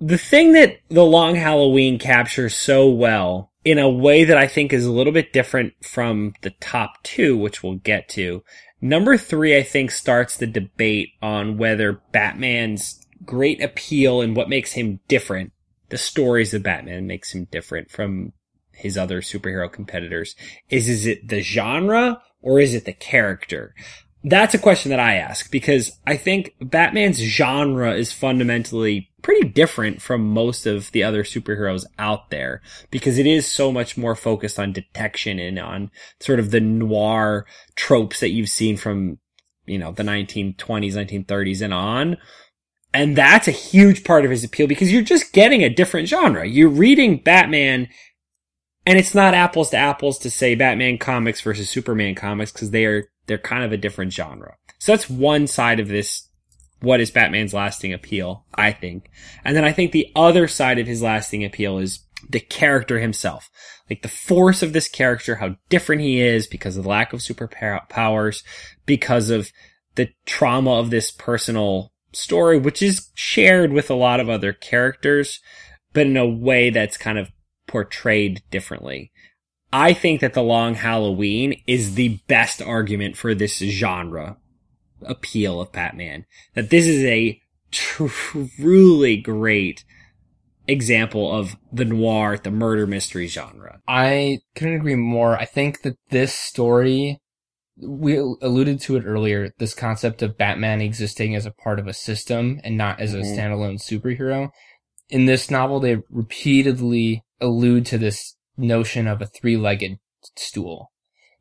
the 0.00 0.18
thing 0.18 0.52
that 0.52 0.78
The 0.88 1.04
Long 1.04 1.34
Halloween 1.34 1.98
captures 1.98 2.54
so 2.54 2.88
well 2.88 3.52
in 3.64 3.78
a 3.78 3.90
way 3.90 4.24
that 4.24 4.38
I 4.38 4.46
think 4.46 4.72
is 4.72 4.86
a 4.86 4.92
little 4.92 5.12
bit 5.12 5.32
different 5.32 5.74
from 5.82 6.34
the 6.42 6.50
top 6.50 7.02
two, 7.02 7.36
which 7.36 7.62
we'll 7.62 7.74
get 7.74 8.08
to. 8.10 8.42
Number 8.80 9.16
three, 9.16 9.56
I 9.56 9.62
think 9.62 9.90
starts 9.90 10.36
the 10.36 10.46
debate 10.46 11.10
on 11.22 11.56
whether 11.56 12.00
Batman's 12.12 13.06
great 13.24 13.62
appeal 13.62 14.20
and 14.20 14.36
what 14.36 14.48
makes 14.48 14.72
him 14.72 15.00
different, 15.08 15.52
the 15.88 15.98
stories 15.98 16.52
of 16.52 16.62
Batman 16.62 17.06
makes 17.06 17.32
him 17.32 17.46
different 17.50 17.90
from 17.90 18.32
his 18.72 18.98
other 18.98 19.20
superhero 19.22 19.72
competitors. 19.72 20.36
Is, 20.68 20.88
is 20.88 21.06
it 21.06 21.28
the 21.28 21.40
genre 21.40 22.22
or 22.42 22.60
is 22.60 22.74
it 22.74 22.84
the 22.84 22.92
character? 22.92 23.74
That's 24.28 24.54
a 24.54 24.58
question 24.58 24.90
that 24.90 24.98
I 24.98 25.14
ask 25.14 25.52
because 25.52 26.00
I 26.04 26.16
think 26.16 26.56
Batman's 26.60 27.18
genre 27.20 27.94
is 27.94 28.12
fundamentally 28.12 29.08
pretty 29.22 29.48
different 29.48 30.02
from 30.02 30.28
most 30.28 30.66
of 30.66 30.90
the 30.90 31.04
other 31.04 31.22
superheroes 31.22 31.84
out 31.96 32.30
there 32.30 32.60
because 32.90 33.18
it 33.18 33.26
is 33.28 33.46
so 33.46 33.70
much 33.70 33.96
more 33.96 34.16
focused 34.16 34.58
on 34.58 34.72
detection 34.72 35.38
and 35.38 35.60
on 35.60 35.92
sort 36.18 36.40
of 36.40 36.50
the 36.50 36.58
noir 36.58 37.46
tropes 37.76 38.18
that 38.18 38.32
you've 38.32 38.48
seen 38.48 38.76
from, 38.76 39.18
you 39.64 39.78
know, 39.78 39.92
the 39.92 40.02
1920s, 40.02 40.56
1930s 40.56 41.62
and 41.62 41.72
on. 41.72 42.16
And 42.92 43.16
that's 43.16 43.46
a 43.46 43.52
huge 43.52 44.02
part 44.02 44.24
of 44.24 44.32
his 44.32 44.42
appeal 44.42 44.66
because 44.66 44.92
you're 44.92 45.02
just 45.02 45.32
getting 45.34 45.62
a 45.62 45.70
different 45.70 46.08
genre. 46.08 46.44
You're 46.44 46.68
reading 46.68 47.18
Batman 47.18 47.88
and 48.86 48.98
it's 48.98 49.14
not 49.14 49.34
apples 49.34 49.70
to 49.70 49.76
apples 49.76 50.18
to 50.20 50.30
say 50.30 50.54
Batman 50.54 50.96
comics 50.96 51.40
versus 51.40 51.68
Superman 51.68 52.14
comics 52.14 52.52
because 52.52 52.70
they 52.70 52.84
are, 52.84 53.08
they're 53.26 53.36
kind 53.36 53.64
of 53.64 53.72
a 53.72 53.76
different 53.76 54.12
genre. 54.12 54.54
So 54.78 54.92
that's 54.92 55.10
one 55.10 55.48
side 55.48 55.80
of 55.80 55.88
this. 55.88 56.28
What 56.80 57.00
is 57.00 57.10
Batman's 57.10 57.54
lasting 57.54 57.92
appeal? 57.92 58.44
I 58.54 58.70
think. 58.72 59.10
And 59.44 59.56
then 59.56 59.64
I 59.64 59.72
think 59.72 59.92
the 59.92 60.12
other 60.14 60.46
side 60.46 60.78
of 60.78 60.86
his 60.86 61.02
lasting 61.02 61.44
appeal 61.44 61.78
is 61.78 62.00
the 62.28 62.40
character 62.40 63.00
himself. 63.00 63.50
Like 63.90 64.02
the 64.02 64.08
force 64.08 64.62
of 64.62 64.72
this 64.72 64.88
character, 64.88 65.36
how 65.36 65.56
different 65.68 66.02
he 66.02 66.20
is 66.20 66.46
because 66.46 66.76
of 66.76 66.84
the 66.84 66.88
lack 66.88 67.12
of 67.12 67.20
superpowers, 67.20 68.42
because 68.84 69.30
of 69.30 69.50
the 69.94 70.10
trauma 70.26 70.72
of 70.72 70.90
this 70.90 71.10
personal 71.10 71.92
story, 72.12 72.58
which 72.58 72.82
is 72.82 73.10
shared 73.14 73.72
with 73.72 73.90
a 73.90 73.94
lot 73.94 74.20
of 74.20 74.28
other 74.28 74.52
characters, 74.52 75.40
but 75.92 76.06
in 76.06 76.16
a 76.16 76.26
way 76.26 76.70
that's 76.70 76.96
kind 76.96 77.18
of 77.18 77.30
portrayed 77.66 78.42
differently. 78.50 79.10
I 79.72 79.92
think 79.92 80.20
that 80.20 80.34
The 80.34 80.42
Long 80.42 80.74
Halloween 80.74 81.60
is 81.66 81.94
the 81.94 82.20
best 82.28 82.62
argument 82.62 83.16
for 83.16 83.34
this 83.34 83.58
genre 83.58 84.36
appeal 85.02 85.60
of 85.60 85.72
Batman. 85.72 86.24
That 86.54 86.70
this 86.70 86.86
is 86.86 87.04
a 87.04 87.40
truly 87.70 89.16
great 89.16 89.84
example 90.68 91.32
of 91.32 91.56
the 91.72 91.84
noir, 91.84 92.38
the 92.38 92.50
murder 92.50 92.86
mystery 92.86 93.26
genre. 93.26 93.80
I 93.86 94.40
couldn't 94.54 94.76
agree 94.76 94.94
more. 94.94 95.36
I 95.36 95.44
think 95.44 95.82
that 95.82 95.96
this 96.10 96.32
story 96.32 97.20
we 97.78 98.16
alluded 98.16 98.80
to 98.80 98.96
it 98.96 99.04
earlier, 99.04 99.50
this 99.58 99.74
concept 99.74 100.22
of 100.22 100.38
Batman 100.38 100.80
existing 100.80 101.34
as 101.34 101.44
a 101.44 101.50
part 101.50 101.78
of 101.78 101.86
a 101.86 101.92
system 101.92 102.60
and 102.64 102.76
not 102.76 103.00
as 103.00 103.12
a 103.12 103.18
mm-hmm. 103.18 103.38
standalone 103.38 103.78
superhero. 103.78 104.50
In 105.08 105.26
this 105.26 105.50
novel, 105.50 105.78
they 105.78 105.98
repeatedly 106.10 107.22
allude 107.40 107.86
to 107.86 107.98
this 107.98 108.36
notion 108.56 109.06
of 109.06 109.20
a 109.20 109.26
three-legged 109.26 109.98
stool. 110.36 110.90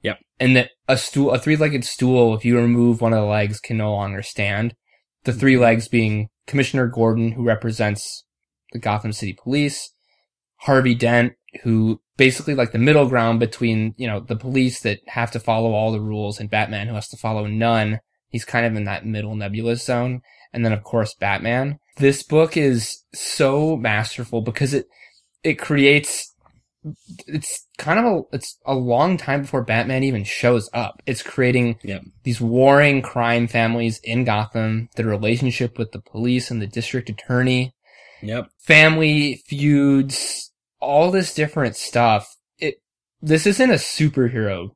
Yep. 0.02 0.20
And 0.40 0.56
that 0.56 0.72
a 0.88 0.98
stool, 0.98 1.32
a 1.32 1.40
three-legged 1.40 1.84
stool, 1.84 2.36
if 2.36 2.46
you 2.46 2.58
remove 2.58 3.02
one 3.02 3.14
of 3.14 3.22
the 3.22 3.26
legs, 3.26 3.60
can 3.60 3.78
no 3.78 3.94
longer 3.94 4.22
stand. 4.22 4.76
The 5.24 5.34
three 5.34 5.54
mm-hmm. 5.54 5.64
legs 5.64 5.88
being 5.88 6.30
Commissioner 6.46 6.88
Gordon, 6.88 7.32
who 7.32 7.44
represents 7.44 8.24
the 8.72 8.80
Gotham 8.80 9.14
City 9.14 9.34
Police, 9.34 9.92
Harvey 10.58 10.96
Dent, 10.96 11.34
who 11.64 12.02
basically 12.18 12.54
like 12.54 12.72
the 12.72 12.78
middle 12.78 13.08
ground 13.08 13.40
between, 13.40 13.94
you 13.98 14.08
know, 14.08 14.20
the 14.20 14.36
police 14.36 14.82
that 14.82 15.00
have 15.08 15.32
to 15.32 15.40
follow 15.40 15.74
all 15.74 15.92
the 15.92 16.02
rules 16.02 16.40
and 16.40 16.50
Batman 16.50 16.88
who 16.88 16.96
has 16.96 17.08
to 17.10 17.18
follow 17.18 17.48
none. 17.48 18.00
He's 18.30 18.46
kind 18.46 18.66
of 18.66 18.76
in 18.76 18.84
that 18.86 19.06
middle 19.06 19.36
nebulous 19.36 19.84
zone. 19.84 20.22
And 20.54 20.66
then 20.66 20.72
of 20.72 20.84
course 20.84 21.14
Batman. 21.14 21.80
This 21.98 22.24
book 22.24 22.58
is 22.58 23.04
so 23.14 23.78
masterful 23.78 24.42
because 24.42 24.74
it, 24.74 24.88
it 25.46 25.60
creates, 25.60 26.34
it's 27.28 27.66
kind 27.78 28.00
of 28.00 28.06
a, 28.06 28.36
it's 28.36 28.58
a 28.66 28.74
long 28.74 29.18
time 29.18 29.42
before 29.42 29.64
Batman 29.64 30.04
even 30.04 30.24
shows 30.24 30.70
up. 30.74 31.02
It's 31.06 31.22
creating 31.22 31.80
yep. 31.84 32.02
these 32.24 32.42
warring 32.42 33.02
crime 33.02 33.48
families 33.48 34.00
in 34.04 34.24
Gotham, 34.24 34.90
the 34.96 35.06
relationship 35.06 35.78
with 35.78 35.92
the 35.92 36.02
police 36.02 36.52
and 36.52 36.62
the 36.62 36.68
district 36.68 37.10
attorney. 37.10 37.74
Yep. 38.22 38.50
Family 38.60 39.44
feuds, 39.48 40.52
all 40.80 41.12
this 41.12 41.34
different 41.34 41.76
stuff. 41.76 42.36
It 42.58 42.76
this 43.22 43.46
isn't 43.46 43.70
a 43.70 43.76
superhero 43.76 44.70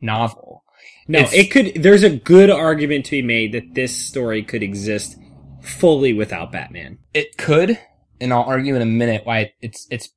novel. 0.00 0.62
No, 1.06 1.20
it's, 1.20 1.34
it 1.34 1.50
could. 1.50 1.82
There's 1.82 2.02
a 2.02 2.16
good 2.16 2.50
argument 2.50 3.04
to 3.06 3.10
be 3.12 3.22
made 3.22 3.52
that 3.52 3.74
this 3.74 3.94
story 3.94 4.42
could 4.42 4.62
exist 4.62 5.16
fully 5.60 6.12
without 6.12 6.52
Batman. 6.52 6.98
It 7.12 7.36
could, 7.36 7.78
and 8.20 8.32
I'll 8.32 8.44
argue 8.44 8.74
in 8.74 8.82
a 8.82 8.86
minute 8.86 9.22
why 9.24 9.52
it's 9.60 9.86
it's 9.90 10.08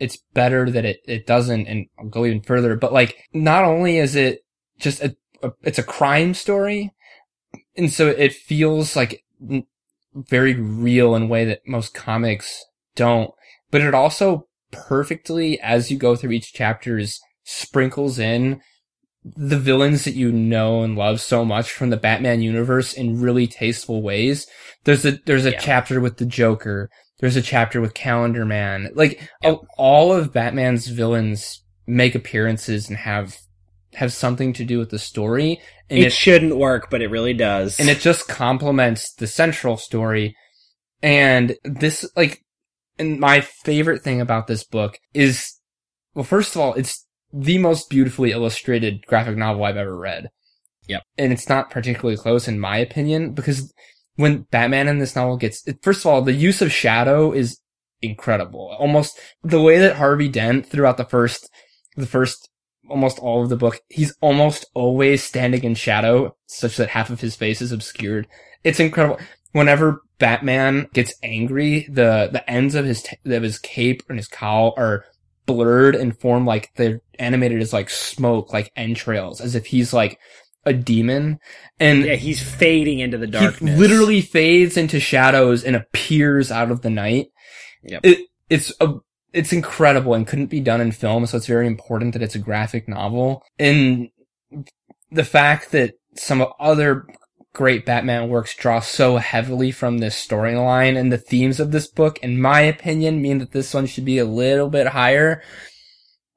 it's 0.00 0.16
better 0.34 0.70
that 0.70 0.84
it 0.84 1.00
it 1.06 1.26
doesn't, 1.26 1.66
and 1.66 1.86
I'll 1.98 2.08
go 2.08 2.24
even 2.24 2.42
further. 2.42 2.76
But 2.76 2.92
like, 2.92 3.16
not 3.32 3.64
only 3.64 3.98
is 3.98 4.14
it 4.16 4.44
just 4.78 5.02
a, 5.02 5.16
a 5.42 5.52
it's 5.62 5.78
a 5.78 5.84
crime 5.84 6.34
story, 6.34 6.92
and 7.76 7.92
so 7.92 8.08
it 8.08 8.32
feels 8.32 8.96
like 8.96 9.24
very 10.14 10.54
real 10.54 11.14
in 11.14 11.24
a 11.24 11.26
way 11.26 11.44
that 11.44 11.66
most 11.66 11.94
comics 11.94 12.64
don't. 12.94 13.32
But 13.70 13.82
it 13.82 13.94
also 13.94 14.48
perfectly 14.70 15.60
as 15.60 15.90
you 15.90 15.96
go 15.96 16.14
through 16.14 16.32
each 16.32 16.52
chapters 16.52 17.20
sprinkles 17.44 18.18
in 18.18 18.60
the 19.24 19.58
villains 19.58 20.04
that 20.04 20.14
you 20.14 20.30
know 20.30 20.82
and 20.82 20.96
love 20.96 21.20
so 21.20 21.44
much 21.44 21.70
from 21.70 21.90
the 21.90 21.96
Batman 21.96 22.40
universe 22.40 22.92
in 22.92 23.20
really 23.20 23.46
tasteful 23.46 24.02
ways. 24.02 24.46
There's 24.84 25.04
a 25.04 25.12
there's 25.26 25.46
a 25.46 25.52
yeah. 25.52 25.58
chapter 25.58 26.00
with 26.00 26.18
the 26.18 26.26
Joker. 26.26 26.90
There's 27.18 27.36
a 27.36 27.42
chapter 27.42 27.80
with 27.80 27.94
Calendar 27.94 28.44
Man. 28.44 28.90
Like 28.94 29.28
yep. 29.42 29.60
all 29.76 30.12
of 30.12 30.32
Batman's 30.32 30.86
villains 30.86 31.62
make 31.86 32.14
appearances 32.14 32.88
and 32.88 32.98
have 32.98 33.36
have 33.94 34.12
something 34.12 34.52
to 34.52 34.64
do 34.64 34.78
with 34.78 34.90
the 34.90 34.98
story. 34.98 35.60
And 35.90 35.98
it, 35.98 36.06
it 36.06 36.12
shouldn't 36.12 36.56
work, 36.56 36.90
but 36.90 37.02
it 37.02 37.10
really 37.10 37.34
does. 37.34 37.80
And 37.80 37.88
it 37.88 38.00
just 38.00 38.28
complements 38.28 39.12
the 39.14 39.26
central 39.26 39.76
story. 39.76 40.36
And 41.02 41.56
this 41.64 42.08
like 42.16 42.44
and 42.98 43.18
my 43.18 43.40
favorite 43.40 44.02
thing 44.02 44.20
about 44.20 44.46
this 44.46 44.64
book 44.64 44.98
is, 45.14 45.58
well, 46.14 46.24
first 46.24 46.54
of 46.54 46.60
all, 46.60 46.74
it's 46.74 47.06
the 47.32 47.58
most 47.58 47.90
beautifully 47.90 48.32
illustrated 48.32 49.06
graphic 49.06 49.36
novel 49.36 49.64
I've 49.64 49.76
ever 49.76 49.96
read. 49.96 50.30
Yep. 50.88 51.02
And 51.16 51.32
it's 51.32 51.48
not 51.48 51.70
particularly 51.70 52.16
close 52.16 52.48
in 52.48 52.58
my 52.58 52.78
opinion 52.78 53.32
because 53.32 53.72
when 54.18 54.42
Batman 54.50 54.88
in 54.88 54.98
this 54.98 55.14
novel 55.14 55.36
gets, 55.36 55.64
first 55.80 56.00
of 56.00 56.06
all, 56.06 56.22
the 56.22 56.32
use 56.32 56.60
of 56.60 56.72
shadow 56.72 57.30
is 57.30 57.60
incredible. 58.02 58.74
Almost 58.76 59.16
the 59.44 59.60
way 59.60 59.78
that 59.78 59.94
Harvey 59.94 60.28
Dent 60.28 60.66
throughout 60.66 60.96
the 60.96 61.04
first, 61.04 61.48
the 61.96 62.04
first 62.06 62.50
almost 62.90 63.20
all 63.20 63.44
of 63.44 63.48
the 63.48 63.56
book, 63.56 63.80
he's 63.88 64.12
almost 64.20 64.66
always 64.74 65.22
standing 65.22 65.62
in 65.62 65.76
shadow 65.76 66.34
such 66.46 66.76
that 66.78 66.88
half 66.88 67.10
of 67.10 67.20
his 67.20 67.36
face 67.36 67.62
is 67.62 67.70
obscured. 67.70 68.26
It's 68.64 68.80
incredible. 68.80 69.20
Whenever 69.52 70.02
Batman 70.18 70.88
gets 70.92 71.14
angry, 71.22 71.86
the 71.88 72.28
the 72.32 72.42
ends 72.50 72.74
of 72.74 72.86
his 72.86 73.04
t- 73.04 73.18
of 73.24 73.44
his 73.44 73.60
cape 73.60 74.02
and 74.08 74.18
his 74.18 74.26
cowl 74.26 74.74
are 74.76 75.04
blurred 75.46 75.94
and 75.94 76.18
form 76.18 76.44
like 76.44 76.72
they're 76.74 77.02
animated 77.20 77.62
as 77.62 77.72
like 77.72 77.88
smoke, 77.88 78.52
like 78.52 78.72
entrails, 78.74 79.40
as 79.40 79.54
if 79.54 79.66
he's 79.66 79.92
like 79.92 80.18
a 80.68 80.72
demon. 80.72 81.38
And 81.80 82.04
yeah, 82.04 82.14
he's 82.14 82.42
fading 82.42 83.00
into 83.00 83.18
the 83.18 83.26
darkness. 83.26 83.74
He 83.74 83.76
literally 83.76 84.20
fades 84.20 84.76
into 84.76 85.00
shadows 85.00 85.64
and 85.64 85.74
appears 85.74 86.50
out 86.50 86.70
of 86.70 86.82
the 86.82 86.90
night. 86.90 87.28
Yep. 87.82 88.00
It, 88.04 88.26
it's 88.50 88.72
a, 88.80 88.94
it's 89.32 89.52
incredible 89.52 90.14
and 90.14 90.26
couldn't 90.26 90.46
be 90.46 90.60
done 90.60 90.80
in 90.80 90.92
film. 90.92 91.26
So 91.26 91.36
it's 91.36 91.46
very 91.46 91.66
important 91.66 92.12
that 92.12 92.22
it's 92.22 92.34
a 92.34 92.40
graphic 92.40 92.88
novel. 92.88 93.42
And 93.58 94.08
the 95.10 95.24
fact 95.24 95.72
that 95.72 95.94
some 96.16 96.46
other 96.60 97.06
great 97.54 97.86
Batman 97.86 98.28
works 98.28 98.54
draw 98.54 98.80
so 98.80 99.16
heavily 99.16 99.70
from 99.70 99.98
this 99.98 100.14
storyline 100.14 100.96
and 100.96 101.10
the 101.10 101.18
themes 101.18 101.58
of 101.58 101.72
this 101.72 101.88
book, 101.88 102.18
in 102.18 102.40
my 102.40 102.60
opinion, 102.60 103.22
mean 103.22 103.38
that 103.38 103.52
this 103.52 103.74
one 103.74 103.86
should 103.86 104.04
be 104.04 104.18
a 104.18 104.24
little 104.24 104.68
bit 104.68 104.88
higher. 104.88 105.42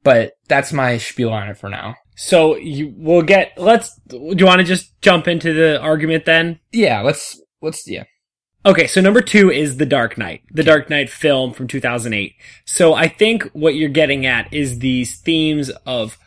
But 0.04 0.34
that's 0.48 0.74
my 0.74 0.98
spiel 0.98 1.30
on 1.30 1.50
it 1.50 1.58
for 1.58 1.70
now. 1.70 1.96
So 2.16 2.56
you 2.56 2.94
we'll 2.98 3.22
get 3.22 3.54
let's 3.58 3.96
do 4.08 4.36
you 4.38 4.46
want 4.46 4.60
to 4.60 4.66
just 4.66 5.00
jump 5.02 5.28
into 5.28 5.54
the 5.54 5.80
argument 5.80 6.26
then? 6.26 6.60
Yeah, 6.72 7.02
let's 7.02 7.42
let's 7.62 7.88
yeah. 7.88 8.04
Okay, 8.64 8.86
so 8.86 9.02
number 9.02 9.22
2 9.22 9.50
is 9.50 9.78
The 9.78 9.88
Dark 9.88 10.20
Knight. 10.20 10.44
The 10.52 10.64
Dark 10.64 10.88
Knight 10.88 11.10
film 11.10 11.52
from 11.52 11.68
2008. 11.68 12.36
So 12.64 12.94
I 12.94 13.08
think 13.08 13.50
what 13.54 13.74
you're 13.74 13.90
getting 13.90 14.28
at 14.28 14.54
is 14.54 14.78
these 14.78 15.18
themes 15.18 15.72
of 15.88 16.20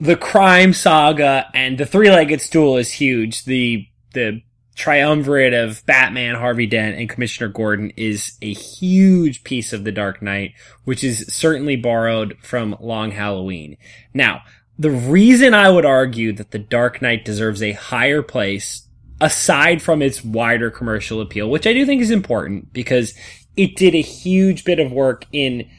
the 0.00 0.16
crime 0.16 0.72
saga 0.72 1.50
and 1.52 1.76
the 1.76 1.84
three-legged 1.84 2.40
stool 2.40 2.78
is 2.78 2.92
huge. 2.92 3.44
The 3.44 3.86
the 4.14 4.42
triumvirate 4.74 5.54
of 5.54 5.84
Batman, 5.86 6.34
Harvey 6.34 6.66
Dent, 6.66 6.98
and 6.98 7.08
Commissioner 7.08 7.48
Gordon 7.48 7.92
is 7.96 8.36
a 8.42 8.52
huge 8.52 9.42
piece 9.42 9.72
of 9.72 9.84
The 9.84 9.92
Dark 9.92 10.22
Knight, 10.22 10.52
which 10.84 11.02
is 11.02 11.26
certainly 11.28 11.76
borrowed 11.76 12.36
from 12.42 12.76
Long 12.78 13.10
Halloween. 13.10 13.78
Now, 14.14 14.42
the 14.78 14.90
reason 14.90 15.54
I 15.54 15.70
would 15.70 15.86
argue 15.86 16.32
that 16.34 16.50
The 16.50 16.58
Dark 16.58 17.00
Knight 17.00 17.24
deserves 17.24 17.62
a 17.62 17.72
higher 17.72 18.22
place, 18.22 18.86
aside 19.20 19.80
from 19.80 20.02
its 20.02 20.24
wider 20.24 20.70
commercial 20.70 21.20
appeal, 21.20 21.48
which 21.48 21.66
I 21.66 21.72
do 21.72 21.86
think 21.86 22.02
is 22.02 22.10
important 22.10 22.72
because 22.72 23.14
it 23.56 23.76
did 23.76 23.94
a 23.94 24.02
huge 24.02 24.64
bit 24.64 24.78
of 24.78 24.92
work 24.92 25.24
in 25.32 25.70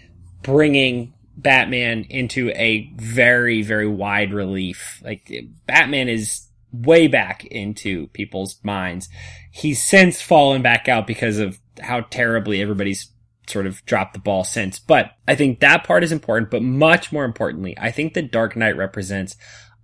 bringing 0.41 1.13
Batman 1.35 2.05
into 2.09 2.49
a 2.51 2.91
very, 2.95 3.61
very 3.61 3.87
wide 3.87 4.33
relief. 4.33 4.99
Like, 5.03 5.31
Batman 5.67 6.09
is 6.09 6.47
way 6.71 7.07
back 7.07 7.45
into 7.45 8.07
people's 8.07 8.59
minds. 8.63 9.09
He's 9.51 9.81
since 9.81 10.21
fallen 10.21 10.63
back 10.63 10.87
out 10.87 11.05
because 11.05 11.37
of 11.37 11.59
how 11.79 12.01
terribly 12.01 12.61
everybody's 12.61 13.11
sort 13.49 13.67
of 13.67 13.83
dropped 13.85 14.13
the 14.13 14.19
ball 14.19 14.43
since. 14.43 14.79
But 14.79 15.11
I 15.27 15.35
think 15.35 15.59
that 15.59 15.83
part 15.83 16.03
is 16.03 16.11
important, 16.11 16.51
but 16.51 16.61
much 16.61 17.11
more 17.11 17.25
importantly, 17.25 17.75
I 17.79 17.91
think 17.91 18.13
the 18.13 18.21
Dark 18.21 18.55
Knight 18.55 18.77
represents 18.77 19.35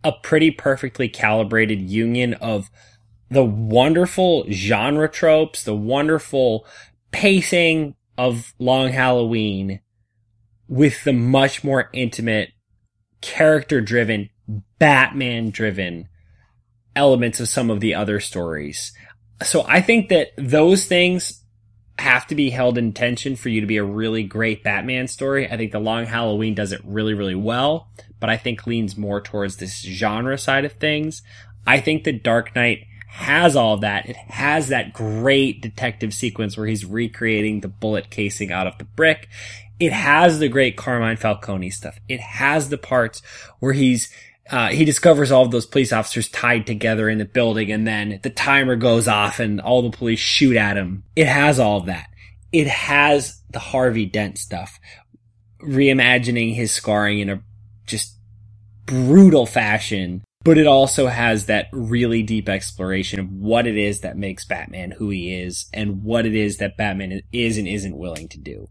a 0.04 0.12
pretty 0.12 0.52
perfectly 0.52 1.08
calibrated 1.08 1.82
union 1.82 2.34
of 2.36 2.70
the 3.30 3.44
wonderful 3.44 4.46
genre 4.52 5.10
tropes, 5.10 5.64
the 5.64 5.76
wonderful 5.76 6.66
pacing 7.12 7.96
of 8.18 8.54
Long 8.60 8.90
Halloween 8.90 9.80
with 10.68 11.04
the 11.04 11.14
much 11.14 11.64
more 11.64 11.90
intimate, 11.94 12.50
character 13.22 13.82
driven, 13.82 14.30
Batman 14.80 15.50
driven 15.50 16.10
elements 16.96 17.40
of 17.40 17.50
some 17.50 17.70
of 17.70 17.80
the 17.80 17.96
other 17.96 18.20
stories. 18.20 18.92
So 19.42 19.66
I 19.68 19.82
think 19.82 20.10
that 20.10 20.30
those 20.38 20.86
things 20.86 21.43
have 22.00 22.28
to 22.28 22.36
be 22.36 22.50
held 22.50 22.78
in 22.78 22.94
tension 22.94 23.36
for 23.36 23.50
you 23.50 23.62
to 23.62 23.68
be 23.68 23.78
a 23.78 23.84
really 23.84 24.24
great 24.24 24.64
Batman 24.64 25.08
story. 25.08 25.50
I 25.50 25.58
think 25.58 25.72
The 25.72 25.80
Long 25.80 26.06
Halloween 26.06 26.56
does 26.56 26.72
it 26.72 26.82
really, 26.84 27.14
really 27.14 27.36
well, 27.36 27.88
but 28.20 28.30
I 28.30 28.38
think 28.38 28.66
leans 28.66 28.98
more 28.98 29.22
towards 29.22 29.58
this 29.58 29.82
genre 29.82 30.38
side 30.38 30.66
of 30.66 30.74
things. 30.74 31.22
I 31.68 31.80
think 31.80 32.04
The 32.04 32.12
Dark 32.12 32.56
Knight 32.56 32.88
has 33.08 33.56
all 33.56 33.78
that. 33.78 34.10
It 34.10 34.16
has 34.16 34.70
that 34.70 34.92
great 34.92 35.62
detective 35.62 36.16
sequence 36.16 36.58
where 36.58 36.66
he's 36.66 36.84
recreating 36.84 37.60
the 37.60 37.68
bullet 37.68 38.10
casing 38.10 38.52
out 38.52 38.66
of 38.66 38.80
the 38.80 38.86
brick. 38.86 39.30
It 39.80 39.92
has 39.92 40.40
the 40.40 40.50
great 40.50 40.78
Carmine 40.78 41.18
Falcone 41.18 41.70
stuff. 41.70 42.00
It 42.10 42.20
has 42.20 42.70
the 42.70 42.78
parts 42.78 43.22
where 43.60 43.74
he's 43.74 44.12
uh, 44.50 44.70
he 44.70 44.86
discovers 44.86 45.32
all 45.32 45.46
of 45.46 45.52
those 45.52 45.66
police 45.66 45.94
officers 45.94 46.28
tied 46.28 46.68
together 46.68 47.10
in 47.10 47.18
the 47.18 47.26
building 47.26 47.72
and 47.72 47.88
then 47.88 48.20
the 48.24 48.30
timer 48.30 48.76
goes 48.76 49.08
off 49.08 49.40
and 49.40 49.62
all 49.62 49.82
the 49.82 49.98
police 49.98 50.20
shoot 50.20 50.58
at 50.58 50.78
him. 50.78 51.04
It 51.16 51.28
has 51.28 51.60
all 51.60 51.78
of 51.78 51.86
that. 51.86 52.08
It 52.52 52.68
has 52.68 53.42
the 53.52 53.60
Harvey 53.60 54.06
Dent 54.06 54.38
stuff, 54.38 54.80
reimagining 55.62 56.54
his 56.54 56.72
scarring 56.72 57.20
in 57.20 57.30
a 57.30 57.42
just 57.88 58.18
brutal 58.86 59.46
fashion, 59.46 60.24
but 60.44 60.58
it 60.58 60.68
also 60.68 61.08
has 61.08 61.46
that 61.46 61.68
really 61.72 62.22
deep 62.22 62.50
exploration 62.50 63.20
of 63.20 63.32
what 63.32 63.66
it 63.66 63.78
is 63.78 64.02
that 64.02 64.18
makes 64.18 64.46
Batman 64.46 64.92
who 64.92 65.10
he 65.10 65.34
is 65.34 65.68
and 65.74 66.04
what 66.04 66.26
it 66.26 66.36
is 66.36 66.58
that 66.58 66.78
Batman 66.78 67.22
is 67.32 67.58
and 67.58 67.68
isn't 67.68 67.98
willing 67.98 68.28
to 68.30 68.40
do. 68.40 68.68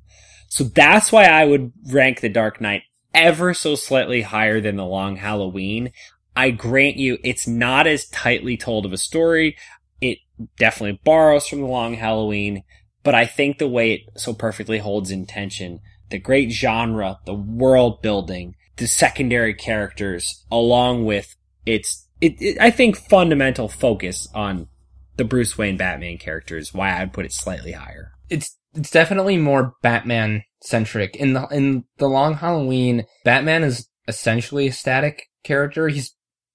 So 0.49 0.65
that's 0.65 1.11
why 1.11 1.25
I 1.25 1.47
would 1.47 1.73
rank 1.87 2.21
The 2.21 2.29
Dark 2.29 2.61
Knight 2.61 2.83
ever 3.15 3.55
so 3.55 3.75
slightly 3.75 4.23
higher 4.23 4.61
than 4.61 4.77
the 4.77 4.85
long 4.85 5.17
Halloween. 5.17 5.93
I 6.35 6.51
grant 6.51 6.97
you, 6.97 7.19
it's 7.23 7.47
not 7.47 7.87
as 7.87 8.09
tightly 8.09 8.57
told 8.57 8.87
of 8.87 8.93
a 8.93 8.99
story. 8.99 9.57
It 10.01 10.19
definitely 10.57 11.01
borrows 11.05 11.47
from 11.47 11.61
the 11.61 11.67
long 11.67 11.95
Halloween, 11.95 12.65
but 13.03 13.15
I 13.15 13.27
think 13.27 13.59
the 13.59 13.69
way 13.69 13.93
it 13.93 14.01
so 14.17 14.33
perfectly 14.33 14.79
holds 14.79 15.11
intention, 15.11 15.81
the 16.11 16.19
great 16.19 16.51
genre, 16.51 17.19
the 17.27 17.35
world 17.35 18.03
building, 18.03 18.55
the 18.77 18.87
secondary 18.87 19.55
characters, 19.55 20.45
along 20.51 21.05
with 21.05 21.37
its, 21.67 22.09
it, 22.21 22.41
it, 22.41 22.61
I 22.61 22.71
think 22.71 22.97
fundamental 22.97 23.69
focus 23.69 24.29
on 24.35 24.69
the 25.17 25.25
Bruce 25.25 25.59
Wayne 25.59 25.77
Batman 25.77 26.17
characters, 26.17 26.73
why 26.73 27.01
I'd 27.01 27.13
put 27.13 27.27
it 27.27 27.33
slightly 27.33 27.73
higher. 27.73 28.13
It's, 28.31 28.57
it's 28.75 28.91
definitely 28.91 29.37
more 29.37 29.75
Batman 29.83 30.45
centric. 30.63 31.17
In 31.17 31.35
the 31.35 31.47
in 31.49 31.85
the 31.99 32.09
Long 32.09 32.35
Halloween, 32.35 33.05
Batman 33.25 33.63
is 33.63 33.89
essentially 34.09 34.69
a 34.69 34.73
static 34.73 35.29
character. 35.45 35.89
He's 35.89 36.15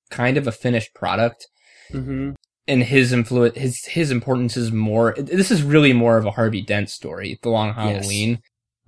kind 0.10 0.38
of 0.38 0.47
a 0.47 0.51
finished 0.51 0.93
product. 0.93 1.47
Mm-hmm. 1.91 2.32
And 2.70 2.84
his 2.84 3.14
influence, 3.14 3.58
his 3.58 3.86
his 3.86 4.12
importance 4.12 4.58
is 4.58 4.72
more. 4.72 5.16
This 5.18 5.51
is 5.51 5.64
really 5.64 5.93
more 5.93 6.18
of 6.18 6.26
a 6.26 6.32
Harvey 6.32 6.62
Dent 6.62 6.89
story. 6.89 7.39
The 7.41 7.49
Long 7.49 7.74
Halloween. 7.74 8.30
Yes. 8.30 8.39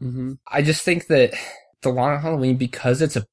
Mm-hmm. 0.03 0.33
I 0.47 0.61
just 0.61 0.81
think 0.83 1.07
that 1.07 1.33
the 1.81 1.89
Long 1.89 2.21
Halloween, 2.21 2.57
because 2.57 3.01
it's 3.01 3.15
a, 3.15 3.25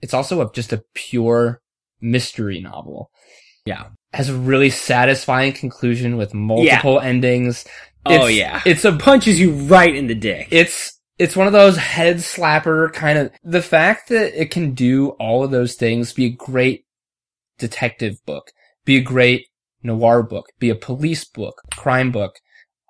it's 0.00 0.14
also 0.14 0.40
a, 0.40 0.52
just 0.52 0.72
a 0.72 0.82
pure 0.94 1.60
mystery 2.00 2.60
novel. 2.60 3.10
Yeah, 3.66 3.90
has 4.14 4.30
a 4.30 4.34
really 4.34 4.70
satisfying 4.70 5.52
conclusion 5.52 6.16
with 6.16 6.32
multiple 6.32 6.94
yeah. 6.94 7.08
endings. 7.08 7.66
Oh 8.06 8.26
yeah, 8.26 8.62
it's 8.64 8.84
a 8.84 8.96
punches 8.96 9.38
you 9.38 9.52
right 9.52 9.94
in 9.94 10.06
the 10.06 10.14
dick. 10.14 10.48
It's 10.50 10.98
it's 11.18 11.36
one 11.36 11.46
of 11.46 11.52
those 11.52 11.76
head 11.76 12.16
slapper 12.16 12.92
kind 12.92 13.18
of, 13.18 13.32
the 13.44 13.62
fact 13.62 14.08
that 14.08 14.40
it 14.40 14.50
can 14.50 14.74
do 14.74 15.10
all 15.20 15.44
of 15.44 15.50
those 15.50 15.74
things, 15.74 16.12
be 16.12 16.26
a 16.26 16.30
great 16.30 16.84
detective 17.58 18.16
book, 18.26 18.52
be 18.84 18.96
a 18.96 19.02
great 19.02 19.46
noir 19.82 20.22
book, 20.22 20.46
be 20.58 20.70
a 20.70 20.74
police 20.74 21.24
book, 21.24 21.62
crime 21.76 22.10
book, 22.10 22.38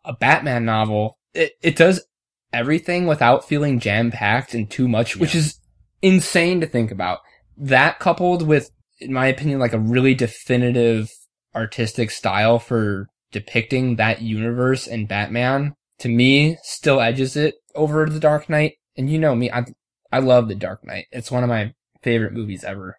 a 0.05 0.12
Batman 0.12 0.64
novel, 0.64 1.18
it, 1.35 1.53
it 1.62 1.77
does 1.77 2.05
everything 2.53 3.07
without 3.07 3.49
feeling 3.49 3.81
jam 3.81 4.11
packed 4.11 4.55
and 4.55 4.70
too 4.70 4.89
much, 4.89 5.16
yeah. 5.16 5.20
which 5.20 5.35
is 5.35 5.59
insane 6.01 6.61
to 6.61 6.66
think 6.66 6.91
about. 6.91 7.20
That 7.57 7.99
coupled 7.99 8.47
with, 8.47 8.70
in 9.01 9.12
my 9.12 9.27
opinion, 9.27 9.59
like 9.59 9.73
a 9.73 9.79
really 9.79 10.14
definitive 10.14 11.11
artistic 11.55 12.11
style 12.11 12.59
for 12.59 13.09
depicting 13.31 13.97
that 13.97 14.23
universe 14.23 14.87
and 14.87 15.09
Batman 15.09 15.75
to 15.99 16.09
me 16.09 16.57
still 16.62 17.01
edges 17.01 17.37
it 17.37 17.55
over 17.75 18.07
The 18.07 18.20
Dark 18.20 18.49
Knight. 18.49 18.75
And 18.97 19.11
you 19.11 19.18
know 19.18 19.35
me, 19.35 19.51
I 19.51 19.64
I 20.11 20.18
love 20.18 20.49
The 20.49 20.55
Dark 20.55 20.85
Knight. 20.85 21.07
It's 21.12 21.31
one 21.31 21.43
of 21.43 21.49
my 21.49 21.75
favorite 22.03 22.33
movies 22.33 22.64
ever. 22.64 22.99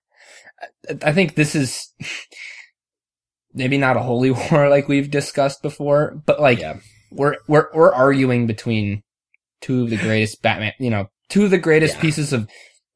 I, 0.90 1.10
I 1.10 1.14
think 1.14 1.36
this 1.36 1.56
is 1.56 1.94
maybe 3.54 3.78
not 3.78 3.98
a 3.98 4.02
holy 4.02 4.32
war 4.52 4.70
like 4.70 4.88
we've 4.88 5.12
discussed 5.12 5.62
before, 5.62 6.22
but 6.26 6.40
like 6.40 6.60
yeah. 6.60 6.80
we're 7.12 7.38
we're 7.48 7.68
we're 7.74 7.94
arguing 7.94 8.48
between 8.48 9.04
two 9.62 9.84
of 9.84 9.90
the 9.90 9.98
greatest 9.98 10.42
Batman, 10.42 10.74
you 10.80 10.90
know, 10.90 11.10
two 11.30 11.46
of 11.46 11.52
the 11.52 11.58
greatest 11.58 11.96
yeah. 11.96 12.02
pieces 12.02 12.34
of 12.34 12.50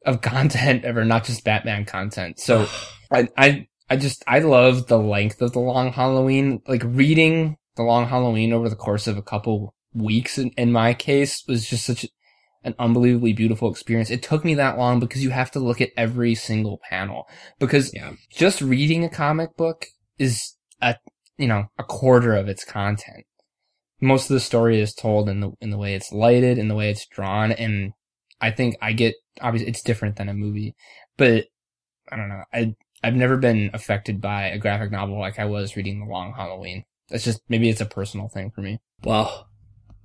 of 0.06 0.22
content 0.22 0.86
ever, 0.86 1.04
not 1.06 1.26
just 1.26 1.44
Batman 1.44 1.86
content. 1.86 2.40
So 2.40 2.68
I 3.12 3.30
I 3.38 3.68
I 3.90 3.96
just 3.98 4.24
I 4.28 4.40
love 4.40 4.88
the 4.88 4.98
length 4.98 5.42
of 5.42 5.54
the 5.54 5.60
long 5.60 5.92
Halloween. 5.92 6.62
Like 6.68 6.82
reading 6.84 7.58
the 7.76 7.84
long 7.84 8.08
Halloween 8.08 8.54
over 8.54 8.70
the 8.70 8.76
course 8.76 9.08
of 9.08 9.18
a 9.18 9.22
couple 9.22 9.74
weeks 9.94 10.38
in, 10.38 10.50
in 10.52 10.72
my 10.72 10.94
case 10.94 11.44
was 11.48 11.68
just 11.68 11.86
such 11.86 12.06
an 12.64 12.76
unbelievably 12.80 13.34
beautiful 13.34 13.72
experience. 13.72 14.10
It 14.10 14.24
took 14.24 14.44
me 14.44 14.56
that 14.56 14.78
long 14.78 15.00
because 15.00 15.24
you 15.24 15.30
have 15.30 15.52
to 15.52 15.60
look 15.60 15.80
at 15.80 15.92
every 15.96 16.36
single 16.36 16.80
panel 16.90 17.28
because 17.60 17.94
yeah. 17.94 18.14
just 18.30 18.62
reading 18.62 19.04
a 19.04 19.10
comic 19.10 19.56
book 19.56 19.86
is 20.18 20.56
a, 20.82 20.96
you 21.38 21.48
know, 21.48 21.66
a 21.78 21.84
quarter 21.84 22.36
of 22.36 22.48
its 22.48 22.66
content. 22.66 23.26
Most 24.02 24.30
of 24.30 24.34
the 24.34 24.40
story 24.40 24.80
is 24.82 24.94
told 24.94 25.30
in 25.30 25.40
the, 25.40 25.52
in 25.62 25.70
the 25.70 25.78
way 25.78 25.96
it's 25.96 26.12
lighted, 26.12 26.58
in 26.58 26.68
the 26.68 26.76
way 26.76 26.90
it's 26.90 27.08
drawn. 27.08 27.52
And 27.52 27.94
I 28.42 28.52
think 28.52 28.76
I 28.82 28.94
get, 28.94 29.16
obviously 29.42 29.70
it's 29.70 29.82
different 29.82 30.18
than 30.18 30.30
a 30.30 30.34
movie, 30.34 30.76
but 31.16 31.46
I 32.12 32.16
don't 32.16 32.30
know. 32.30 32.44
I, 32.54 32.76
I've 33.04 33.16
never 33.16 33.38
been 33.38 33.70
affected 33.74 34.20
by 34.20 34.48
a 34.48 34.58
graphic 34.58 34.92
novel 34.92 35.20
like 35.20 35.40
I 35.40 35.46
was 35.46 35.76
reading 35.76 36.00
The 36.00 36.12
Long 36.12 36.34
Halloween. 36.34 36.84
That's 37.10 37.24
just, 37.24 37.42
maybe 37.48 37.70
it's 37.70 37.82
a 37.82 37.86
personal 37.86 38.28
thing 38.28 38.52
for 38.54 38.62
me. 38.62 38.80
Well, 39.04 39.47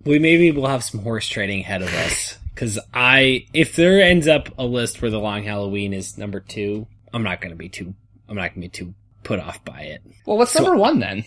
we 0.05 0.18
maybe 0.18 0.50
will 0.50 0.66
have 0.66 0.84
some 0.84 1.00
horse 1.00 1.28
trading 1.28 1.61
ahead 1.61 1.82
of 1.82 1.92
us 1.94 2.38
because 2.55 2.78
I, 2.92 3.46
if 3.53 3.76
there 3.76 4.03
ends 4.03 4.28
up 4.28 4.48
a 4.59 4.64
list 4.64 5.00
where 5.00 5.11
the 5.11 5.18
Long 5.18 5.42
Halloween 5.42 5.92
is 5.92 6.18
number 6.18 6.40
two, 6.40 6.86
I'm 7.12 7.22
not 7.22 7.40
going 7.40 7.50
to 7.50 7.57
be 7.57 7.68
too, 7.68 7.94
I'm 8.28 8.36
not 8.36 8.55
going 8.55 8.55
to 8.55 8.61
be 8.61 8.68
too 8.68 8.94
put 9.22 9.40
off 9.40 9.64
by 9.64 9.80
it. 9.80 10.03
Well, 10.26 10.38
what's 10.38 10.53
so, 10.53 10.62
number 10.62 10.78
one 10.78 10.98
then? 10.98 11.24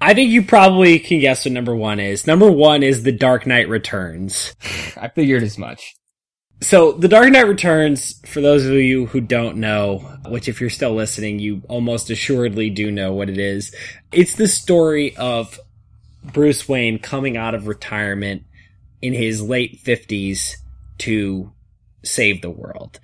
I 0.00 0.14
think 0.14 0.30
you 0.30 0.42
probably 0.42 0.98
can 0.98 1.20
guess 1.20 1.44
what 1.44 1.52
number 1.52 1.74
one 1.74 2.00
is. 2.00 2.26
Number 2.26 2.50
one 2.50 2.82
is 2.82 3.02
The 3.02 3.12
Dark 3.12 3.46
Knight 3.46 3.68
Returns. 3.68 4.54
I 4.96 5.08
figured 5.08 5.42
as 5.42 5.58
much. 5.58 5.94
So, 6.60 6.92
The 6.92 7.08
Dark 7.08 7.30
Knight 7.30 7.46
Returns, 7.46 8.20
for 8.26 8.40
those 8.40 8.66
of 8.66 8.72
you 8.72 9.06
who 9.06 9.20
don't 9.20 9.58
know, 9.58 9.98
which 10.26 10.48
if 10.48 10.60
you're 10.60 10.70
still 10.70 10.94
listening, 10.94 11.38
you 11.38 11.62
almost 11.68 12.10
assuredly 12.10 12.70
do 12.70 12.90
know 12.90 13.12
what 13.12 13.30
it 13.30 13.38
is. 13.38 13.74
It's 14.12 14.34
the 14.34 14.48
story 14.48 15.16
of 15.16 15.58
Bruce 16.32 16.68
Wayne 16.68 16.98
coming 16.98 17.36
out 17.36 17.54
of 17.54 17.66
retirement 17.66 18.44
in 19.00 19.12
his 19.12 19.42
late 19.42 19.82
50s 19.82 20.56
to 20.98 21.52
save 22.02 22.42
the 22.42 22.50
world. 22.50 23.00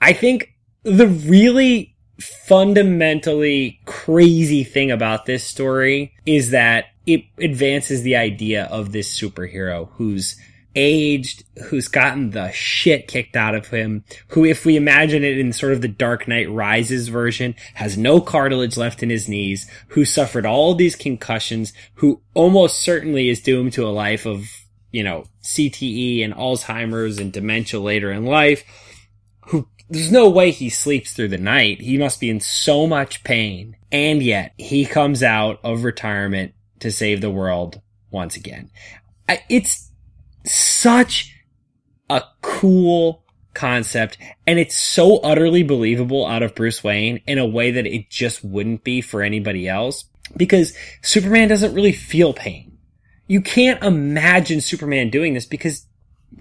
I 0.00 0.12
think 0.12 0.54
the 0.82 1.08
really 1.08 1.94
fundamentally 2.20 3.80
crazy 3.86 4.64
thing 4.64 4.90
about 4.90 5.26
this 5.26 5.44
story 5.44 6.14
is 6.26 6.50
that 6.50 6.86
it 7.06 7.24
advances 7.38 8.02
the 8.02 8.16
idea 8.16 8.64
of 8.66 8.92
this 8.92 9.20
superhero 9.20 9.88
who's 9.94 10.36
aged, 10.74 11.44
who's 11.64 11.88
gotten 11.88 12.30
the 12.30 12.50
shit 12.52 13.08
kicked 13.08 13.36
out 13.36 13.54
of 13.54 13.68
him, 13.68 14.04
who, 14.28 14.44
if 14.44 14.64
we 14.64 14.76
imagine 14.76 15.24
it 15.24 15.38
in 15.38 15.52
sort 15.52 15.72
of 15.72 15.80
the 15.80 15.88
Dark 15.88 16.26
Knight 16.26 16.50
Rises 16.50 17.08
version, 17.08 17.54
has 17.74 17.96
no 17.96 18.20
cartilage 18.20 18.76
left 18.76 19.02
in 19.02 19.10
his 19.10 19.28
knees, 19.28 19.70
who 19.88 20.04
suffered 20.04 20.46
all 20.46 20.74
these 20.74 20.96
concussions, 20.96 21.72
who 21.94 22.20
almost 22.34 22.80
certainly 22.80 23.28
is 23.28 23.40
doomed 23.40 23.72
to 23.74 23.86
a 23.86 23.90
life 23.90 24.26
of, 24.26 24.46
you 24.90 25.02
know, 25.02 25.24
CTE 25.42 26.24
and 26.24 26.34
Alzheimer's 26.34 27.18
and 27.18 27.32
dementia 27.32 27.80
later 27.80 28.10
in 28.10 28.24
life, 28.24 28.64
who 29.46 29.68
there's 29.90 30.10
no 30.10 30.30
way 30.30 30.50
he 30.50 30.70
sleeps 30.70 31.12
through 31.12 31.28
the 31.28 31.38
night. 31.38 31.80
He 31.80 31.98
must 31.98 32.18
be 32.18 32.30
in 32.30 32.40
so 32.40 32.86
much 32.86 33.22
pain. 33.22 33.76
And 33.92 34.22
yet 34.22 34.54
he 34.56 34.86
comes 34.86 35.22
out 35.22 35.60
of 35.62 35.84
retirement 35.84 36.54
to 36.80 36.90
save 36.90 37.20
the 37.20 37.30
world 37.30 37.80
once 38.10 38.34
again. 38.34 38.70
It's 39.48 39.83
such 40.44 41.34
a 42.10 42.22
cool 42.42 43.24
concept 43.54 44.18
and 44.46 44.58
it's 44.58 44.76
so 44.76 45.18
utterly 45.18 45.62
believable 45.62 46.26
out 46.26 46.42
of 46.42 46.54
Bruce 46.54 46.82
Wayne 46.82 47.20
in 47.26 47.38
a 47.38 47.46
way 47.46 47.70
that 47.70 47.86
it 47.86 48.10
just 48.10 48.44
wouldn't 48.44 48.84
be 48.84 49.00
for 49.00 49.22
anybody 49.22 49.68
else 49.68 50.04
because 50.36 50.76
Superman 51.02 51.48
doesn't 51.48 51.74
really 51.74 51.92
feel 51.92 52.32
pain. 52.32 52.78
You 53.26 53.40
can't 53.40 53.82
imagine 53.82 54.60
Superman 54.60 55.10
doing 55.10 55.34
this 55.34 55.46
because 55.46 55.86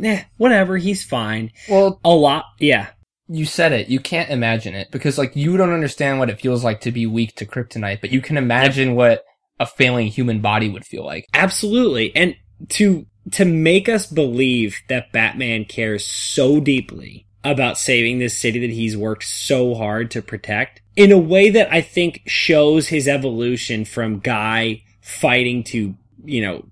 eh, 0.04 0.24
whatever, 0.38 0.78
he's 0.78 1.04
fine. 1.04 1.52
Well, 1.70 2.00
a 2.04 2.10
lot, 2.10 2.46
yeah. 2.60 2.90
You 3.30 3.46
said 3.46 3.72
it. 3.72 3.88
You 3.88 4.00
can't 4.00 4.30
imagine 4.30 4.76
it 4.76 4.92
because 4.92 5.18
like 5.18 5.36
you 5.36 5.56
don't 5.56 5.72
understand 5.72 6.20
what 6.20 6.30
it 6.30 6.42
feels 6.42 6.64
like 6.64 6.82
to 6.82 6.92
be 6.92 7.06
weak 7.06 7.36
to 7.38 7.46
kryptonite, 7.46 8.02
but 8.02 8.12
you 8.12 8.22
can 8.22 8.38
imagine 8.38 8.96
what 8.96 9.24
a 9.60 9.66
failing 9.66 10.08
human 10.08 10.42
body 10.42 10.70
would 10.70 10.86
feel 10.86 11.06
like. 11.06 11.26
Absolutely. 11.34 12.14
And 12.16 12.36
to 12.70 13.06
to 13.32 13.46
make 13.46 13.88
us 13.88 14.06
believe 14.06 14.82
that 14.90 15.12
Batman 15.12 15.66
cares 15.66 16.06
so 16.06 16.60
deeply 16.60 17.26
about 17.44 17.78
saving 17.78 18.20
this 18.20 18.38
city 18.38 18.60
that 18.60 18.70
he's 18.70 18.96
worked 18.96 19.24
so 19.24 19.76
hard 19.76 20.10
to 20.12 20.22
protect 20.22 20.82
in 20.96 21.12
a 21.12 21.18
way 21.18 21.50
that 21.50 21.72
I 21.74 21.82
think 21.82 22.22
shows 22.26 22.88
his 22.88 23.08
evolution 23.08 23.86
from 23.86 24.20
guy 24.20 24.84
fighting 25.02 25.64
to, 25.66 25.96
you 26.24 26.42
know, 26.42 26.66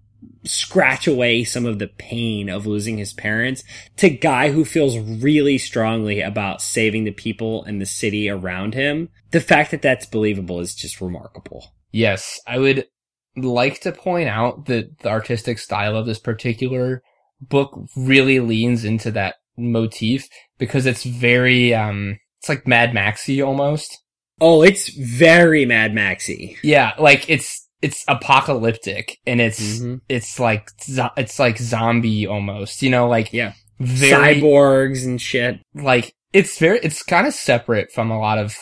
scratch 0.43 1.07
away 1.07 1.43
some 1.43 1.65
of 1.65 1.79
the 1.79 1.87
pain 1.87 2.49
of 2.49 2.65
losing 2.65 2.97
his 2.97 3.13
parents 3.13 3.63
to 3.97 4.09
guy 4.09 4.51
who 4.51 4.65
feels 4.65 4.97
really 4.97 5.57
strongly 5.57 6.21
about 6.21 6.61
saving 6.61 7.03
the 7.03 7.11
people 7.11 7.63
and 7.63 7.79
the 7.79 7.85
city 7.85 8.29
around 8.29 8.73
him. 8.73 9.09
The 9.31 9.41
fact 9.41 9.71
that 9.71 9.81
that's 9.81 10.05
believable 10.05 10.59
is 10.59 10.73
just 10.73 11.01
remarkable. 11.01 11.73
Yes, 11.91 12.39
I 12.47 12.57
would 12.57 12.87
like 13.35 13.81
to 13.81 13.91
point 13.91 14.29
out 14.29 14.65
that 14.65 14.99
the 14.99 15.09
artistic 15.09 15.59
style 15.59 15.95
of 15.95 16.05
this 16.05 16.19
particular 16.19 17.01
book 17.39 17.87
really 17.95 18.39
leans 18.39 18.85
into 18.85 19.11
that 19.11 19.35
motif 19.57 20.27
because 20.57 20.85
it's 20.85 21.03
very 21.03 21.73
um 21.73 22.17
it's 22.39 22.49
like 22.49 22.67
Mad 22.67 22.93
Maxy 22.93 23.41
almost. 23.41 23.99
Oh, 24.39 24.63
it's 24.63 24.89
very 24.89 25.65
Mad 25.65 25.93
Maxy. 25.93 26.57
Yeah, 26.63 26.93
like 26.97 27.29
it's 27.29 27.67
it's 27.81 28.03
apocalyptic 28.07 29.19
and 29.25 29.39
it's 29.39 29.79
mm-hmm. 29.79 29.97
it's 30.09 30.39
like 30.39 30.69
it's 31.17 31.39
like 31.39 31.57
zombie 31.57 32.25
almost, 32.25 32.81
you 32.81 32.89
know, 32.89 33.07
like 33.07 33.31
yeah, 33.33 33.53
very, 33.79 34.41
cyborgs 34.41 35.05
and 35.05 35.21
shit. 35.21 35.59
Like 35.75 36.13
it's 36.33 36.57
very 36.57 36.79
it's 36.79 37.03
kind 37.03 37.27
of 37.27 37.33
separate 37.33 37.91
from 37.91 38.09
a 38.09 38.19
lot 38.19 38.39
of 38.39 38.55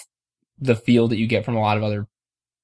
the 0.59 0.75
feel 0.75 1.07
that 1.07 1.17
you 1.17 1.27
get 1.27 1.45
from 1.45 1.55
a 1.55 1.61
lot 1.61 1.77
of 1.77 1.83
other 1.83 2.07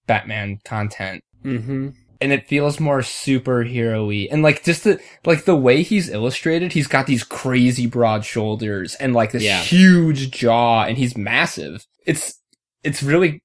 Batman 0.07 0.59
content. 0.65 1.23
Mm-hmm. 1.45 1.89
And 2.21 2.31
it 2.31 2.47
feels 2.47 2.79
more 2.79 2.99
superhero-y. 2.99 4.29
And 4.31 4.41
like 4.41 4.63
just 4.63 4.85
the, 4.85 4.99
like 5.25 5.45
the 5.45 5.55
way 5.55 5.83
he's 5.83 6.09
illustrated, 6.09 6.71
he's 6.71 6.87
got 6.87 7.07
these 7.07 7.23
crazy 7.23 7.87
broad 7.87 8.25
shoulders 8.25 8.95
and 8.95 9.13
like 9.13 9.31
this 9.31 9.43
yeah. 9.43 9.61
huge 9.61 10.31
jaw 10.31 10.83
and 10.83 10.97
he's 10.97 11.17
massive. 11.17 11.85
It's, 12.05 12.39
it's 12.83 13.03
really, 13.03 13.41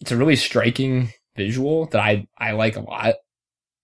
it's 0.00 0.12
a 0.12 0.16
really 0.16 0.36
striking 0.36 1.12
visual 1.36 1.86
that 1.86 2.00
I, 2.00 2.26
I 2.38 2.52
like 2.52 2.76
a 2.76 2.80
lot. 2.80 3.16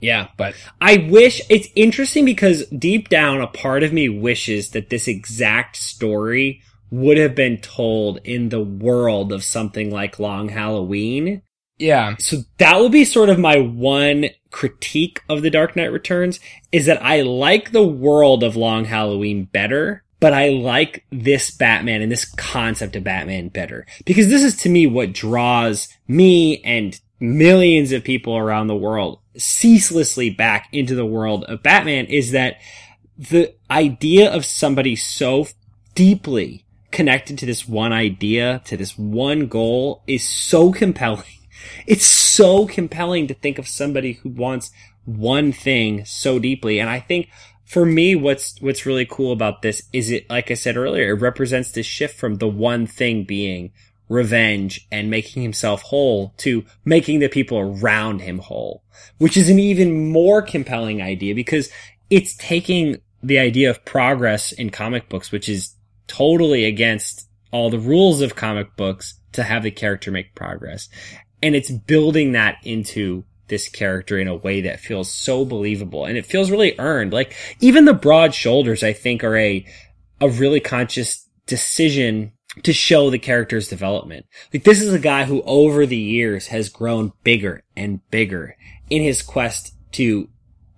Yeah, 0.00 0.28
but 0.36 0.54
I 0.80 1.08
wish 1.10 1.42
it's 1.50 1.68
interesting 1.74 2.24
because 2.24 2.64
deep 2.66 3.08
down, 3.08 3.40
a 3.40 3.48
part 3.48 3.82
of 3.82 3.92
me 3.92 4.08
wishes 4.08 4.70
that 4.70 4.90
this 4.90 5.08
exact 5.08 5.76
story 5.76 6.62
would 6.90 7.18
have 7.18 7.34
been 7.34 7.58
told 7.58 8.20
in 8.22 8.48
the 8.48 8.62
world 8.62 9.32
of 9.32 9.42
something 9.42 9.90
like 9.90 10.20
Long 10.20 10.48
Halloween 10.48 11.42
yeah. 11.78 12.16
So 12.18 12.38
that 12.58 12.76
will 12.76 12.88
be 12.88 13.04
sort 13.04 13.28
of 13.28 13.38
my 13.38 13.58
one 13.58 14.26
critique 14.50 15.22
of 15.28 15.42
The 15.42 15.50
Dark 15.50 15.76
Knight 15.76 15.92
Returns 15.92 16.40
is 16.72 16.86
that 16.86 17.02
I 17.02 17.22
like 17.22 17.70
the 17.70 17.86
world 17.86 18.42
of 18.42 18.56
Long 18.56 18.84
Halloween 18.84 19.44
better, 19.44 20.02
but 20.20 20.32
I 20.32 20.48
like 20.48 21.04
this 21.10 21.50
Batman 21.50 22.02
and 22.02 22.10
this 22.10 22.24
concept 22.24 22.96
of 22.96 23.04
Batman 23.04 23.48
better. 23.48 23.86
Because 24.04 24.28
this 24.28 24.42
is 24.42 24.56
to 24.62 24.68
me 24.68 24.86
what 24.86 25.12
draws 25.12 25.88
me 26.08 26.60
and 26.62 26.98
millions 27.20 27.92
of 27.92 28.04
people 28.04 28.36
around 28.36 28.66
the 28.66 28.76
world 28.76 29.20
ceaselessly 29.36 30.30
back 30.30 30.68
into 30.72 30.94
the 30.94 31.06
world 31.06 31.44
of 31.44 31.62
Batman 31.62 32.06
is 32.06 32.32
that 32.32 32.56
the 33.16 33.54
idea 33.70 34.32
of 34.32 34.44
somebody 34.44 34.96
so 34.96 35.46
deeply 35.94 36.64
connected 36.90 37.38
to 37.38 37.46
this 37.46 37.68
one 37.68 37.92
idea, 37.92 38.62
to 38.64 38.76
this 38.76 38.96
one 38.96 39.46
goal 39.46 40.02
is 40.06 40.26
so 40.26 40.72
compelling 40.72 41.24
it's 41.86 42.06
so 42.06 42.66
compelling 42.66 43.26
to 43.26 43.34
think 43.34 43.58
of 43.58 43.68
somebody 43.68 44.14
who 44.14 44.30
wants 44.30 44.70
one 45.04 45.52
thing 45.52 46.04
so 46.04 46.38
deeply. 46.38 46.78
And 46.78 46.90
I 46.90 47.00
think 47.00 47.28
for 47.64 47.84
me, 47.84 48.14
what's, 48.14 48.60
what's 48.60 48.86
really 48.86 49.06
cool 49.06 49.32
about 49.32 49.62
this 49.62 49.82
is 49.92 50.10
it, 50.10 50.28
like 50.30 50.50
I 50.50 50.54
said 50.54 50.76
earlier, 50.76 51.10
it 51.10 51.20
represents 51.20 51.72
this 51.72 51.86
shift 51.86 52.18
from 52.18 52.36
the 52.36 52.48
one 52.48 52.86
thing 52.86 53.24
being 53.24 53.72
revenge 54.08 54.86
and 54.90 55.10
making 55.10 55.42
himself 55.42 55.82
whole 55.82 56.32
to 56.38 56.64
making 56.84 57.18
the 57.18 57.28
people 57.28 57.58
around 57.58 58.20
him 58.20 58.38
whole, 58.38 58.82
which 59.18 59.36
is 59.36 59.50
an 59.50 59.58
even 59.58 60.10
more 60.10 60.40
compelling 60.40 61.02
idea 61.02 61.34
because 61.34 61.70
it's 62.08 62.34
taking 62.36 62.96
the 63.22 63.38
idea 63.38 63.68
of 63.68 63.84
progress 63.84 64.52
in 64.52 64.70
comic 64.70 65.08
books, 65.08 65.30
which 65.30 65.48
is 65.48 65.74
totally 66.06 66.64
against 66.64 67.28
all 67.50 67.70
the 67.70 67.78
rules 67.78 68.20
of 68.20 68.34
comic 68.34 68.76
books 68.76 69.14
to 69.32 69.42
have 69.42 69.62
the 69.62 69.70
character 69.70 70.10
make 70.10 70.34
progress 70.34 70.88
and 71.42 71.54
it's 71.54 71.70
building 71.70 72.32
that 72.32 72.58
into 72.64 73.24
this 73.48 73.68
character 73.68 74.18
in 74.18 74.28
a 74.28 74.34
way 74.34 74.60
that 74.62 74.80
feels 74.80 75.10
so 75.10 75.44
believable 75.44 76.04
and 76.04 76.16
it 76.16 76.26
feels 76.26 76.50
really 76.50 76.74
earned. 76.78 77.12
Like 77.12 77.34
even 77.60 77.84
the 77.84 77.94
broad 77.94 78.34
shoulders, 78.34 78.82
I 78.82 78.92
think 78.92 79.24
are 79.24 79.36
a, 79.36 79.66
a 80.20 80.28
really 80.28 80.60
conscious 80.60 81.26
decision 81.46 82.32
to 82.62 82.72
show 82.72 83.10
the 83.10 83.18
character's 83.18 83.68
development. 83.68 84.26
Like 84.52 84.64
this 84.64 84.80
is 84.80 84.92
a 84.92 84.98
guy 84.98 85.24
who 85.24 85.42
over 85.42 85.86
the 85.86 85.96
years 85.96 86.48
has 86.48 86.68
grown 86.68 87.12
bigger 87.24 87.64
and 87.76 88.00
bigger 88.10 88.56
in 88.90 89.02
his 89.02 89.22
quest 89.22 89.74
to 89.92 90.28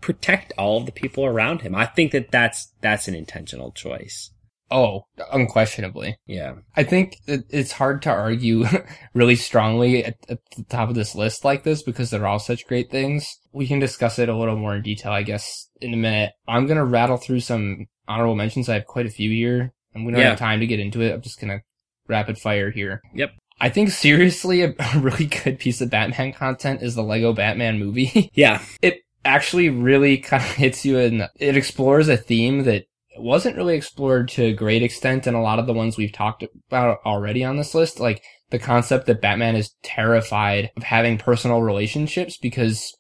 protect 0.00 0.52
all 0.56 0.78
of 0.78 0.86
the 0.86 0.92
people 0.92 1.24
around 1.24 1.62
him. 1.62 1.74
I 1.74 1.86
think 1.86 2.12
that 2.12 2.30
that's, 2.30 2.72
that's 2.80 3.08
an 3.08 3.14
intentional 3.14 3.72
choice. 3.72 4.30
Oh, 4.70 5.06
unquestionably. 5.32 6.16
Yeah. 6.26 6.54
I 6.76 6.84
think 6.84 7.16
it's 7.26 7.72
hard 7.72 8.02
to 8.02 8.10
argue 8.10 8.64
really 9.14 9.36
strongly 9.36 10.04
at, 10.04 10.16
at, 10.28 10.38
the 10.56 10.64
top 10.64 10.88
of 10.88 10.94
this 10.94 11.14
list 11.14 11.44
like 11.44 11.64
this 11.64 11.82
because 11.82 12.10
they're 12.10 12.26
all 12.26 12.38
such 12.38 12.66
great 12.66 12.90
things. 12.90 13.38
We 13.52 13.66
can 13.66 13.80
discuss 13.80 14.18
it 14.18 14.28
a 14.28 14.36
little 14.36 14.56
more 14.56 14.76
in 14.76 14.82
detail, 14.82 15.12
I 15.12 15.22
guess, 15.22 15.68
in 15.80 15.92
a 15.92 15.96
minute. 15.96 16.32
I'm 16.46 16.66
going 16.66 16.76
to 16.76 16.84
rattle 16.84 17.16
through 17.16 17.40
some 17.40 17.86
honorable 18.06 18.36
mentions. 18.36 18.68
I 18.68 18.74
have 18.74 18.86
quite 18.86 19.06
a 19.06 19.10
few 19.10 19.30
here. 19.30 19.72
And 19.92 20.06
we 20.06 20.12
don't 20.12 20.20
yeah. 20.20 20.30
have 20.30 20.38
time 20.38 20.60
to 20.60 20.66
get 20.66 20.78
into 20.78 21.00
it. 21.00 21.12
I'm 21.12 21.20
just 21.20 21.40
going 21.40 21.50
to 21.50 21.64
rapid 22.06 22.38
fire 22.38 22.70
here. 22.70 23.00
Yep. 23.14 23.30
I 23.60 23.68
think 23.68 23.90
seriously, 23.90 24.62
a 24.62 24.74
really 24.96 25.26
good 25.26 25.58
piece 25.58 25.80
of 25.80 25.90
Batman 25.90 26.32
content 26.32 26.82
is 26.82 26.94
the 26.94 27.02
Lego 27.02 27.32
Batman 27.32 27.78
movie. 27.78 28.30
yeah. 28.34 28.62
It 28.82 29.00
actually 29.24 29.68
really 29.68 30.18
kind 30.18 30.42
of 30.42 30.50
hits 30.52 30.84
you 30.84 30.98
and 30.98 31.28
it 31.36 31.56
explores 31.56 32.08
a 32.08 32.16
theme 32.16 32.64
that 32.64 32.84
wasn't 33.22 33.56
really 33.56 33.76
explored 33.76 34.28
to 34.30 34.44
a 34.44 34.52
great 34.52 34.82
extent 34.82 35.26
in 35.26 35.34
a 35.34 35.42
lot 35.42 35.58
of 35.58 35.66
the 35.66 35.72
ones 35.72 35.96
we've 35.96 36.12
talked 36.12 36.44
about 36.68 36.98
already 37.04 37.44
on 37.44 37.56
this 37.56 37.74
list. 37.74 38.00
Like 38.00 38.22
the 38.50 38.58
concept 38.58 39.06
that 39.06 39.20
Batman 39.20 39.56
is 39.56 39.74
terrified 39.82 40.70
of 40.76 40.82
having 40.82 41.18
personal 41.18 41.62
relationships 41.62 42.36
because 42.36 42.92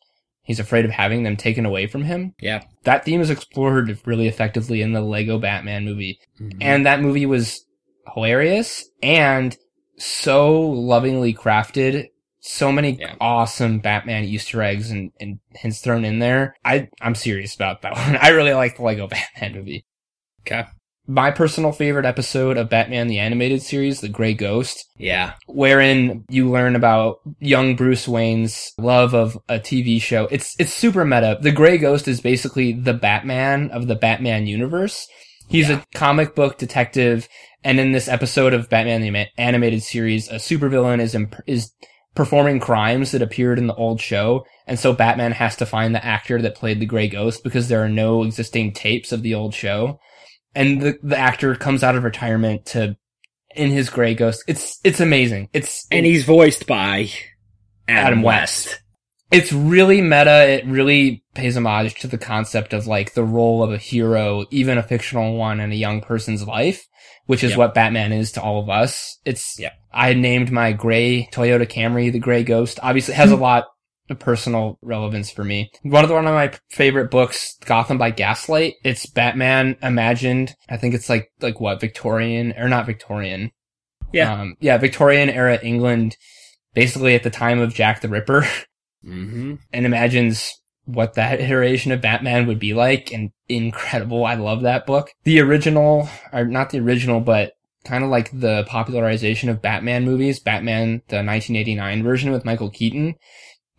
he's 0.42 0.60
afraid 0.60 0.84
of 0.84 0.90
having 0.90 1.22
them 1.22 1.36
taken 1.36 1.66
away 1.66 1.86
from 1.86 2.04
him. 2.04 2.34
Yeah. 2.40 2.62
That 2.84 3.04
theme 3.04 3.20
is 3.20 3.30
explored 3.30 3.98
really 4.06 4.26
effectively 4.28 4.82
in 4.82 4.92
the 4.92 5.00
Lego 5.00 5.38
Batman 5.38 5.84
movie. 5.84 6.18
Mm-hmm. 6.40 6.58
And 6.60 6.86
that 6.86 7.00
movie 7.00 7.26
was 7.26 7.64
hilarious 8.14 8.88
and 9.02 9.56
so 9.98 10.60
lovingly 10.60 11.34
crafted. 11.34 12.06
So 12.42 12.72
many 12.72 12.92
Yeah. 12.98 13.16
awesome 13.20 13.80
Batman 13.80 14.24
Easter 14.24 14.62
eggs 14.62 14.90
and, 14.90 15.10
and 15.20 15.40
hints 15.50 15.80
thrown 15.80 16.06
in 16.06 16.20
there. 16.20 16.54
I, 16.64 16.88
I'm 17.00 17.14
serious 17.14 17.54
about 17.54 17.82
that 17.82 17.92
one. 17.96 18.16
I 18.16 18.28
really 18.30 18.54
like 18.54 18.76
the 18.76 18.82
Lego 18.82 19.06
Batman 19.08 19.54
movie. 19.54 19.84
Okay. 20.46 20.64
My 21.06 21.32
personal 21.32 21.72
favorite 21.72 22.04
episode 22.06 22.56
of 22.56 22.68
Batman 22.70 23.08
the 23.08 23.18
Animated 23.18 23.62
Series, 23.62 24.00
The 24.00 24.08
Grey 24.08 24.32
Ghost, 24.32 24.84
Yeah. 24.96 25.32
wherein 25.48 26.24
you 26.28 26.48
learn 26.48 26.76
about 26.76 27.16
young 27.40 27.74
Bruce 27.74 28.06
Wayne's 28.06 28.72
love 28.78 29.12
of 29.12 29.36
a 29.48 29.58
TV 29.58 30.00
show. 30.00 30.28
It's 30.30 30.54
it's 30.60 30.72
super 30.72 31.04
meta. 31.04 31.38
The 31.40 31.50
Grey 31.50 31.78
Ghost 31.78 32.06
is 32.06 32.20
basically 32.20 32.72
the 32.72 32.94
Batman 32.94 33.70
of 33.72 33.88
the 33.88 33.96
Batman 33.96 34.46
universe. 34.46 35.08
He's 35.48 35.68
Yeah. 35.68 35.80
a 35.80 35.98
comic 35.98 36.36
book 36.36 36.58
detective, 36.58 37.28
and 37.64 37.80
in 37.80 37.90
this 37.90 38.06
episode 38.06 38.54
of 38.54 38.68
Batman 38.70 39.00
the 39.02 39.26
Animated 39.36 39.82
Series, 39.82 40.28
a 40.28 40.36
supervillain 40.36 41.00
is 41.00 41.14
imp- 41.16 41.42
is 41.46 41.72
performing 42.14 42.60
crimes 42.60 43.10
that 43.12 43.22
appeared 43.22 43.58
in 43.58 43.66
the 43.66 43.74
old 43.74 44.00
show, 44.00 44.44
and 44.66 44.78
so 44.78 44.92
Batman 44.92 45.32
has 45.32 45.56
to 45.56 45.66
find 45.66 45.92
the 45.92 46.04
actor 46.04 46.40
that 46.42 46.54
played 46.54 46.78
the 46.78 46.86
Grey 46.86 47.08
Ghost 47.08 47.42
because 47.42 47.68
there 47.68 47.82
are 47.82 47.88
no 47.88 48.22
existing 48.22 48.72
tapes 48.72 49.10
of 49.10 49.22
the 49.22 49.34
old 49.34 49.54
show. 49.54 49.98
And 50.54 50.80
the 50.80 50.98
the 51.02 51.16
actor 51.18 51.54
comes 51.54 51.82
out 51.84 51.94
of 51.96 52.04
retirement 52.04 52.66
to 52.66 52.96
in 53.54 53.70
his 53.70 53.90
Grey 53.90 54.14
Ghost. 54.14 54.44
It's 54.46 54.78
it's 54.84 55.00
amazing. 55.00 55.48
It's 55.52 55.86
And 55.90 56.04
he's 56.06 56.24
voiced 56.24 56.66
by 56.66 57.10
Adam, 57.88 58.06
Adam 58.06 58.22
West. 58.22 58.66
West. 58.66 58.80
it's 59.32 59.52
really 59.52 60.00
meta. 60.00 60.48
It 60.48 60.66
really 60.66 61.24
pays 61.34 61.56
homage 61.56 61.94
to 62.00 62.06
the 62.06 62.18
concept 62.18 62.72
of 62.72 62.86
like 62.86 63.14
the 63.14 63.24
role 63.24 63.62
of 63.62 63.72
a 63.72 63.78
hero, 63.78 64.44
even 64.50 64.78
a 64.78 64.82
fictional 64.82 65.36
one 65.36 65.60
in 65.60 65.72
a 65.72 65.76
young 65.76 66.00
person's 66.00 66.46
life, 66.46 66.86
which 67.26 67.42
is 67.44 67.50
Yep. 67.50 67.58
what 67.58 67.74
Batman 67.74 68.12
is 68.12 68.32
to 68.32 68.42
all 68.42 68.60
of 68.60 68.68
us. 68.68 69.18
It's, 69.24 69.58
Yep. 69.58 69.72
I 69.92 70.14
named 70.14 70.50
my 70.52 70.72
gray 70.72 71.28
Toyota 71.32 71.68
Camry 71.68 72.12
the 72.12 72.18
gray 72.20 72.44
ghost. 72.44 72.78
Obviously 72.82 73.14
it 73.14 73.18
has 73.18 73.32
a 73.32 73.36
lot 73.48 73.64
of 73.64 73.68
personal 74.14 74.78
relevance 74.82 75.30
for 75.30 75.44
me. 75.44 75.70
One 75.82 76.04
of 76.04 76.08
the, 76.08 76.14
one 76.14 76.26
of 76.26 76.34
my 76.34 76.52
favorite 76.70 77.10
books, 77.10 77.56
Gotham 77.64 77.98
by 77.98 78.10
Gaslight. 78.10 78.74
It's 78.84 79.06
Batman 79.06 79.76
imagined. 79.82 80.54
I 80.68 80.76
think 80.76 80.94
it's 80.94 81.08
like, 81.08 81.30
like 81.40 81.60
what, 81.60 81.80
Victorian 81.80 82.54
or 82.56 82.68
not 82.68 82.86
Victorian. 82.86 83.50
Yeah. 84.12 84.32
Um, 84.32 84.56
yeah, 84.60 84.76
Victorian 84.78 85.30
era 85.30 85.58
England, 85.62 86.16
basically 86.74 87.14
at 87.14 87.22
the 87.22 87.30
time 87.30 87.60
of 87.60 87.74
Jack 87.74 88.00
the 88.00 88.08
Ripper. 88.08 88.46
Mm-hmm. 89.02 89.54
and 89.72 89.86
imagines 89.86 90.60
what 90.84 91.14
that 91.14 91.40
iteration 91.40 91.90
of 91.90 92.02
Batman 92.02 92.46
would 92.46 92.58
be 92.58 92.74
like 92.74 93.12
and 93.12 93.30
incredible. 93.48 94.26
I 94.26 94.34
love 94.34 94.62
that 94.62 94.86
book. 94.86 95.10
The 95.24 95.40
original, 95.40 96.08
or 96.32 96.44
not 96.44 96.68
the 96.68 96.80
original, 96.80 97.20
but 97.20 97.52
kind 97.84 98.04
of 98.04 98.10
like 98.10 98.30
the 98.38 98.64
popularization 98.64 99.48
of 99.48 99.62
Batman 99.62 100.04
movies, 100.04 100.38
Batman, 100.38 101.02
the 101.08 101.16
1989 101.16 102.02
version 102.02 102.30
with 102.30 102.44
Michael 102.44 102.70
Keaton 102.70 103.14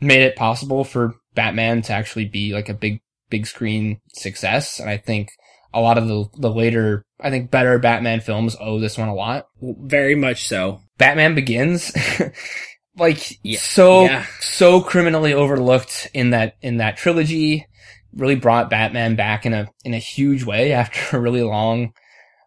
made 0.02 0.24
it 0.24 0.36
possible 0.36 0.84
for 0.84 1.14
Batman 1.36 1.82
to 1.84 1.93
actually 1.93 2.26
be 2.26 2.54
like 2.54 2.68
a 2.70 2.74
big, 2.74 3.02
big 3.30 3.45
screen 3.47 3.99
success. 4.14 4.80
And 4.80 4.89
I 4.89 4.97
think 4.97 5.30
a 5.74 5.80
lot 5.80 5.97
of 5.97 6.08
the, 6.08 6.26
the 6.38 6.49
later, 6.52 7.04
I 7.20 7.30
think 7.30 7.52
better 7.52 7.80
Batman 7.80 8.20
films 8.20 8.58
owe 8.60 8.80
this 8.80 8.97
one 8.97 9.08
a 9.10 9.16
lot. 9.16 9.47
Very 9.62 10.16
much 10.16 10.47
so. 10.47 10.82
Batman 10.97 11.34
Begins, 11.36 11.91
like 12.97 13.39
Yeah. 13.43 13.60
so 13.60 14.04
Yeah. 14.04 14.26
so 14.39 14.82
criminally 14.82 15.34
overlooked 15.34 16.10
in 16.14 16.32
that 16.32 16.56
in 16.62 16.78
that 16.78 16.97
trilogy, 16.97 17.66
really 18.14 18.36
brought 18.36 18.70
Batman 18.70 19.16
back 19.16 19.45
in 19.45 19.54
a 19.54 19.68
in 19.86 19.93
a 19.93 19.99
huge 19.99 20.43
way 20.43 20.72
after 20.74 21.18
a 21.18 21.20
really 21.22 21.43
long 21.43 21.93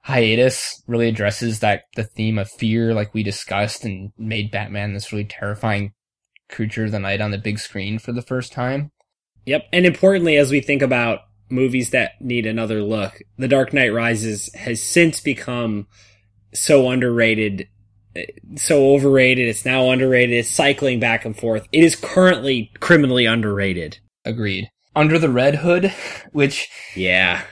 hiatus. 0.02 0.82
Really 0.86 1.08
addresses 1.08 1.60
that 1.60 1.84
the 1.96 2.04
theme 2.04 2.38
of 2.38 2.50
fear, 2.50 2.94
like 2.94 3.14
we 3.14 3.22
discussed, 3.22 3.84
and 3.84 4.12
made 4.18 4.50
Batman 4.50 4.92
this 4.92 5.12
really 5.12 5.24
terrifying 5.24 5.92
creature 6.48 6.84
of 6.84 6.92
the 6.92 6.98
night 6.98 7.20
on 7.20 7.30
the 7.30 7.38
big 7.38 7.58
screen 7.58 7.98
for 7.98 8.12
the 8.12 8.22
first 8.22 8.52
time. 8.52 8.90
Yep. 9.46 9.66
And 9.72 9.86
importantly, 9.86 10.36
as 10.36 10.50
we 10.50 10.60
think 10.60 10.82
about 10.82 11.20
movies 11.50 11.90
that 11.90 12.20
need 12.20 12.46
another 12.46 12.82
look, 12.82 13.20
The 13.36 13.48
Dark 13.48 13.72
Knight 13.72 13.92
Rises 13.92 14.52
has 14.54 14.82
since 14.82 15.20
become 15.20 15.86
so 16.54 16.90
underrated, 16.90 17.68
so 18.56 18.94
overrated. 18.94 19.48
It's 19.48 19.64
now 19.64 19.90
underrated. 19.90 20.36
It's 20.36 20.48
cycling 20.48 21.00
back 21.00 21.24
and 21.24 21.36
forth. 21.36 21.66
It 21.72 21.84
is 21.84 21.96
currently 21.96 22.70
criminally 22.80 23.26
underrated. 23.26 23.98
Agreed. 24.24 24.70
Under 24.96 25.18
the 25.18 25.30
Red 25.30 25.56
Hood, 25.56 25.92
which 26.32 26.68
Yeah. 26.94 27.42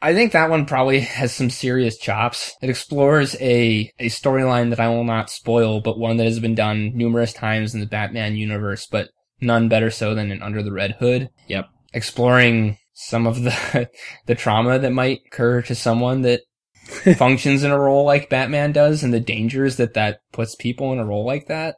I 0.00 0.14
think 0.14 0.32
that 0.32 0.50
one 0.50 0.66
probably 0.66 1.00
has 1.00 1.32
some 1.32 1.50
serious 1.50 1.98
chops. 1.98 2.54
It 2.62 2.70
explores 2.70 3.34
a, 3.40 3.92
a 3.98 4.06
storyline 4.06 4.70
that 4.70 4.80
I 4.80 4.88
will 4.88 5.04
not 5.04 5.30
spoil, 5.30 5.80
but 5.80 5.98
one 5.98 6.16
that 6.16 6.24
has 6.24 6.40
been 6.40 6.54
done 6.54 6.96
numerous 6.96 7.32
times 7.32 7.74
in 7.74 7.80
the 7.80 7.86
Batman 7.86 8.36
universe, 8.36 8.86
but 8.86 9.10
none 9.40 9.68
better 9.68 9.90
so 9.90 10.14
than 10.14 10.30
in 10.30 10.42
Under 10.42 10.62
the 10.62 10.72
Red 10.72 10.92
Hood. 10.92 11.30
Yep. 11.48 11.66
Exploring 11.92 12.78
some 12.94 13.26
of 13.26 13.42
the, 13.42 13.90
the 14.26 14.34
trauma 14.34 14.78
that 14.78 14.92
might 14.92 15.20
occur 15.26 15.62
to 15.62 15.74
someone 15.74 16.22
that 16.22 16.42
functions 17.16 17.64
in 17.64 17.70
a 17.70 17.78
role 17.78 18.04
like 18.04 18.30
Batman 18.30 18.72
does 18.72 19.02
and 19.02 19.12
the 19.12 19.20
dangers 19.20 19.76
that 19.76 19.94
that 19.94 20.20
puts 20.32 20.54
people 20.54 20.92
in 20.92 20.98
a 20.98 21.04
role 21.04 21.26
like 21.26 21.46
that. 21.48 21.76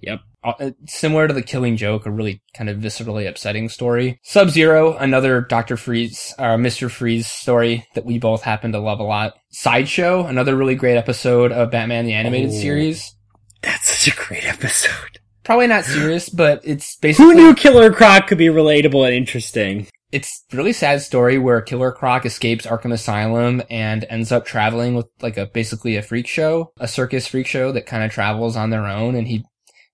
Yep. 0.00 0.20
Uh, 0.44 0.72
similar 0.86 1.26
to 1.26 1.32
the 1.32 1.42
Killing 1.42 1.76
Joke, 1.76 2.04
a 2.04 2.10
really 2.10 2.42
kind 2.54 2.68
of 2.68 2.78
viscerally 2.78 3.26
upsetting 3.28 3.68
story. 3.68 4.20
Sub 4.22 4.50
Zero, 4.50 4.94
another 4.96 5.40
Doctor 5.40 5.76
Freeze, 5.76 6.34
uh, 6.38 6.56
Mister 6.58 6.88
Freeze 6.88 7.26
story 7.26 7.86
that 7.94 8.04
we 8.04 8.18
both 8.18 8.42
happen 8.42 8.72
to 8.72 8.78
love 8.78 9.00
a 9.00 9.04
lot. 9.04 9.34
Sideshow, 9.50 10.26
another 10.26 10.54
really 10.54 10.74
great 10.74 10.96
episode 10.96 11.50
of 11.50 11.70
Batman 11.70 12.04
the 12.04 12.12
Animated 12.12 12.50
Oh. 12.50 12.60
Series. 12.60 13.16
That's 13.62 13.88
such 13.88 14.12
a 14.12 14.16
great 14.16 14.44
episode. 14.44 15.18
Probably 15.44 15.66
not 15.66 15.84
serious, 15.84 16.28
but 16.28 16.60
it's 16.64 16.96
basically 16.96 17.26
Who 17.26 17.34
knew 17.34 17.54
Killer 17.54 17.92
Croc 17.92 18.26
could 18.26 18.38
be 18.38 18.46
relatable 18.46 19.04
and 19.06 19.14
interesting? 19.14 19.86
it's 20.12 20.44
a 20.52 20.56
really 20.56 20.72
sad 20.72 21.02
story 21.02 21.38
where 21.38 21.60
Killer 21.60 21.90
Croc 21.90 22.24
escapes 22.24 22.66
Arkham 22.66 22.92
Asylum 22.92 23.60
and 23.68 24.06
ends 24.08 24.30
up 24.30 24.44
traveling 24.46 24.94
with 24.94 25.06
like 25.20 25.36
a 25.36 25.46
basically 25.46 25.96
a 25.96 26.02
freak 26.02 26.28
show, 26.28 26.72
a 26.78 26.86
circus 26.86 27.26
freak 27.26 27.48
show 27.48 27.72
that 27.72 27.86
kind 27.86 28.04
of 28.04 28.12
travels 28.12 28.54
on 28.56 28.70
their 28.70 28.86
own, 28.86 29.16
and 29.16 29.26
he, 29.26 29.44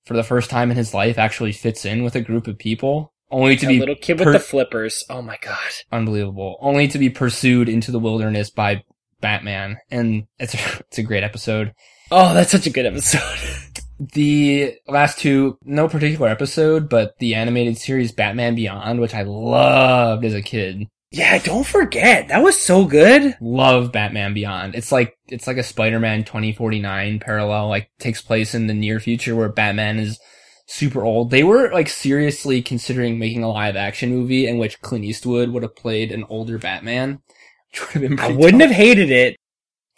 for 0.04 0.14
the 0.14 0.24
first 0.24 0.50
time 0.50 0.70
in 0.70 0.76
his 0.76 0.94
life, 0.94 1.18
actually 1.18 1.52
fits 1.52 1.84
in 1.84 2.02
with 2.02 2.14
a 2.16 2.20
group 2.20 2.46
of 2.46 2.58
people, 2.58 3.12
only 3.30 3.56
to 3.56 3.66
a 3.66 3.68
be 3.68 3.78
little 3.80 3.96
kid 3.96 4.18
per- 4.18 4.24
with 4.26 4.34
the 4.34 4.40
flippers. 4.40 5.04
Oh 5.10 5.22
my 5.22 5.38
god. 5.40 5.58
unbelievable, 5.92 6.56
only 6.60 6.88
to 6.88 6.98
be 6.98 7.10
pursued 7.10 7.68
into 7.68 7.90
the 7.92 7.98
wilderness 7.98 8.50
by 8.50 8.82
Batman, 9.20 9.78
and 9.90 10.26
it's 10.38 10.54
a, 10.54 10.58
it's 10.88 10.98
a 10.98 11.02
great 11.02 11.22
episode. 11.24 11.74
Oh, 12.10 12.34
that's 12.34 12.50
such 12.50 12.66
a 12.66 12.70
good 12.70 12.86
episode. 12.86 13.20
The 14.14 14.76
last 14.88 15.18
two, 15.18 15.58
no 15.62 15.86
particular 15.86 16.28
episode, 16.30 16.88
but 16.88 17.18
the 17.18 17.34
animated 17.34 17.76
series 17.76 18.12
Batman 18.12 18.54
Beyond, 18.54 18.98
which 18.98 19.12
I 19.12 19.24
loved 19.24 20.24
as 20.24 20.32
a 20.32 20.40
kid. 20.40 20.86
Yeah, 21.10 21.38
don't 21.38 21.66
forget. 21.66 22.28
That 22.28 22.42
was 22.42 22.60
so 22.60 22.84
good. 22.84 23.36
love 23.40 23.90
Batman 23.90 24.32
Beyond. 24.32 24.76
It's 24.76 24.92
like 24.92 25.16
it's 25.26 25.46
like 25.46 25.56
a 25.56 25.62
Spider-Man 25.62 26.24
2049 26.24 27.18
parallel, 27.18 27.68
like 27.68 27.90
takes 27.98 28.22
place 28.22 28.54
in 28.54 28.68
the 28.68 28.74
near 28.74 29.00
future 29.00 29.34
where 29.34 29.48
Batman 29.48 29.98
is 29.98 30.20
super 30.66 31.04
old. 31.04 31.30
They 31.30 31.42
were 31.42 31.72
like 31.72 31.88
seriously 31.88 32.62
considering 32.62 33.18
making 33.18 33.42
a 33.42 33.50
live 33.50 33.74
action 33.74 34.10
movie 34.10 34.46
in 34.46 34.58
which 34.58 34.80
Clint 34.82 35.04
Eastwood 35.04 35.50
would 35.50 35.64
have 35.64 35.74
played 35.74 36.12
an 36.12 36.24
older 36.28 36.58
Batman. 36.58 37.20
Which 37.70 37.94
would 37.94 38.02
have 38.02 38.16
been 38.16 38.20
I 38.20 38.32
wouldn't 38.32 38.58
dope. 38.58 38.70
have 38.70 38.76
hated 38.76 39.12
it. 39.12 39.36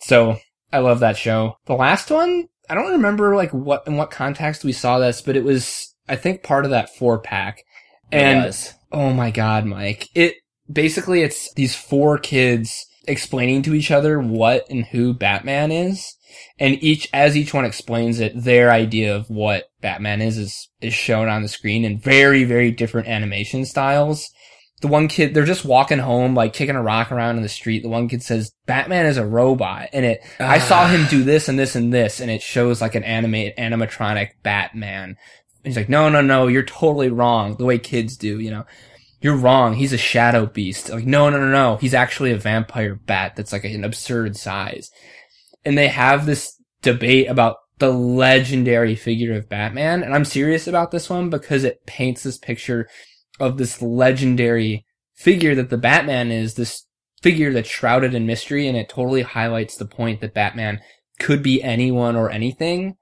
So 0.01 0.37
I 0.73 0.81
love 0.81 1.01
that 1.01 1.17
show. 1.17 1.57
The 1.65 1.73
last 1.73 2.11
one, 2.11 2.49
I 2.69 2.75
don't 2.75 2.93
remember 2.93 3.35
like 3.35 3.51
what 3.51 3.87
in 3.87 3.97
what 3.97 4.11
context 4.11 4.63
we 4.63 4.73
saw 4.73 4.99
this, 4.99 5.23
but 5.23 5.37
it 5.37 5.45
was 5.45 5.95
I 6.07 6.17
think 6.17 6.43
part 6.43 6.67
of 6.67 6.71
that 6.71 6.95
four 6.95 7.19
pack. 7.19 7.65
And. 8.11 8.55
Oh 8.91 9.15
my 9.15 9.31
god, 9.31 9.65
Mike. 9.65 10.11
It 10.15 10.35
basically 10.73 11.23
it's 11.23 11.53
these 11.55 11.75
four 11.75 12.19
kids 12.19 12.87
explaining 13.07 13.63
to 13.63 13.75
each 13.75 13.91
other 13.91 14.21
what 14.21 14.69
and 14.71 14.87
who 14.87 15.13
Batman 15.13 15.73
is. 15.73 16.17
And 16.59 16.83
each 16.83 17.09
as 17.13 17.37
each 17.37 17.53
one 17.53 17.65
explains 17.65 18.21
it, 18.21 18.33
their 18.35 18.71
idea 18.71 19.15
of 19.15 19.29
what 19.29 19.71
Batman 19.81 20.23
is 20.23 20.39
is 20.39 20.69
is 20.81 20.95
shown 20.95 21.29
on 21.29 21.43
the 21.43 21.49
screen 21.49 21.85
in 21.85 21.99
very, 21.99 22.45
very 22.45 22.71
different 22.71 23.09
animation 23.09 23.65
styles. 23.65 24.31
The 24.81 24.89
one 24.89 25.07
kid, 25.07 25.33
they're 25.33 25.45
just 25.45 25.65
walking 25.65 26.01
home, 26.01 26.35
like 26.35 26.55
kicking 26.55 26.75
a 26.75 26.83
rock 26.83 27.13
around 27.13 27.37
in 27.37 27.43
the 27.43 27.49
street. 27.49 27.85
The 27.85 27.89
one 27.89 28.09
kid 28.09 28.21
says, 28.21 28.53
Batman 28.67 29.07
is 29.07 29.17
a 29.17 29.25
robot. 29.25 29.91
And 29.93 30.05
it, 30.05 30.25
I 30.41 30.59
saw 30.59 30.81
ah. 30.81 30.89
him 30.89 31.07
do 31.09 31.23
this 31.23 31.49
and 31.49 31.57
this 31.57 31.77
and 31.77 31.93
this. 31.93 32.19
And 32.19 32.33
it 32.33 32.43
shows 32.43 32.81
like 32.81 32.97
an 32.97 33.05
animate, 33.05 33.57
animatronic 33.57 34.31
Batman. 34.43 35.11
And 35.11 35.17
he's 35.63 35.77
like, 35.77 35.89
no, 35.89 36.09
no, 36.09 36.21
no, 36.21 36.49
you're 36.49 36.65
totally 36.65 37.11
wrong. 37.11 37.55
The 37.59 37.65
way 37.65 37.79
kids 37.79 38.17
do, 38.17 38.41
you 38.41 38.51
know 38.51 38.65
you're 39.23 39.37
wrong. 39.37 39.75
He's 39.75 39.93
a 39.93 39.99
shadow 39.99 40.47
beast. 40.47 40.91
Like, 40.91 41.07
no, 41.07 41.31
no, 41.31 41.39
no, 41.39 41.51
no. 41.51 41.77
He's 41.77 41.95
actually 41.95 42.33
a 42.33 42.37
vampire 42.37 42.95
bat 42.95 43.37
that's 43.37 43.53
like 43.53 43.65
an 43.65 43.85
absurd 43.85 44.37
size. 44.37 44.91
And 45.65 45.79
they 45.79 45.89
have 45.89 46.27
this 46.27 46.57
debate 46.83 47.29
about 47.29 47.57
the 47.79 47.93
legendary 47.93 48.95
figure 48.97 49.35
of 49.35 49.49
Batman. 49.49 50.03
And 50.03 50.15
I'm 50.15 50.25
serious 50.25 50.67
about 50.67 50.91
this 50.91 51.09
one 51.09 51.31
because 51.31 51.65
it 51.65 51.87
paints 51.87 52.23
this 52.25 52.37
picture 52.37 52.89
of 53.39 53.59
this 53.59 53.81
legendary 53.81 54.85
figure 55.15 55.55
that 55.55 55.71
the 55.71 55.79
Batman 55.79 56.31
is, 56.33 56.55
this 56.55 56.87
figure 57.23 57.53
that's 57.53 57.69
shrouded 57.69 58.15
in 58.15 58.27
mystery, 58.27 58.67
and 58.67 58.77
it 58.77 58.89
totally 58.89 59.23
highlights 59.23 59.77
the 59.77 59.85
point 59.85 60.21
that 60.21 60.35
Batman 60.35 60.81
could 61.21 61.43
be 61.43 61.63
anyone 61.63 62.17
or 62.17 62.31
anything, 62.31 62.97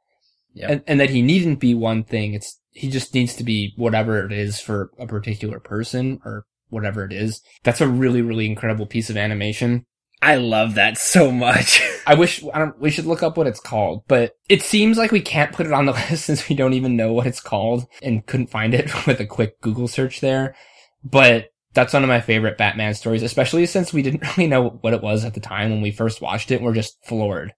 Yep. 0.53 0.71
and, 0.71 0.83
and 0.87 1.01
that 1.01 1.11
he 1.11 1.23
needn't 1.23 1.61
be 1.61 1.75
one 1.75 2.05
thing. 2.05 2.35
It's 2.35 2.60
he 2.73 2.89
just 2.89 3.15
needs 3.15 3.35
to 3.37 3.45
be 3.45 3.75
whatever 3.77 4.25
it 4.25 4.33
is 4.33 4.61
for 4.61 4.91
a 4.99 5.07
particular 5.07 5.61
person 5.61 6.21
or 6.25 6.45
whatever 6.69 7.05
it 7.05 7.13
is. 7.13 7.43
That's 7.63 7.81
a 7.81 7.89
really 7.89 8.23
really 8.23 8.47
incredible 8.47 8.87
piece 8.87 9.11
of 9.11 9.17
animation. 9.17 9.87
I 10.23 10.37
love 10.37 10.75
that 10.75 10.99
so 10.99 11.31
much. 11.31 11.83
I 12.07 12.15
wish 12.15 12.45
I 12.55 12.71
we 12.79 12.91
should 12.91 13.07
look 13.07 13.23
up 13.23 13.37
what 13.37 13.47
it's 13.47 13.61
called, 13.61 14.05
but 14.09 14.33
it 14.49 14.63
seems 14.63 14.99
like 14.99 15.13
we 15.13 15.21
can't 15.21 15.53
put 15.53 15.67
it 15.67 15.73
on 15.73 15.87
the 15.87 15.93
list 16.11 16.27
since 16.27 16.49
we 16.49 16.57
don't 16.57 16.75
even 16.75 16.97
know 16.97 17.13
what 17.13 17.27
it's 17.27 17.41
called 17.41 17.87
and 18.03 18.27
couldn't 18.27 18.51
find 18.51 18.75
it 18.75 18.91
with 19.07 19.21
a 19.21 19.27
quick 19.27 19.61
Google 19.61 19.89
search 19.89 20.21
there. 20.21 20.55
But 21.03 21.51
that's 21.73 21.93
one 21.93 22.03
of 22.03 22.09
my 22.09 22.21
favorite 22.21 22.59
Batman 22.59 22.95
stories, 22.95 23.23
especially 23.23 23.65
since 23.67 23.93
we 23.93 24.03
didn't 24.03 24.37
really 24.37 24.49
know 24.49 24.71
what 24.81 24.93
it 24.93 25.03
was 25.03 25.25
at 25.25 25.35
the 25.35 25.41
time 25.41 25.71
when 25.71 25.81
we 25.81 25.93
first 25.93 26.21
watched 26.21 26.51
it. 26.51 26.61
We're 26.61 26.75
just 26.75 26.99
floored. 27.05 27.55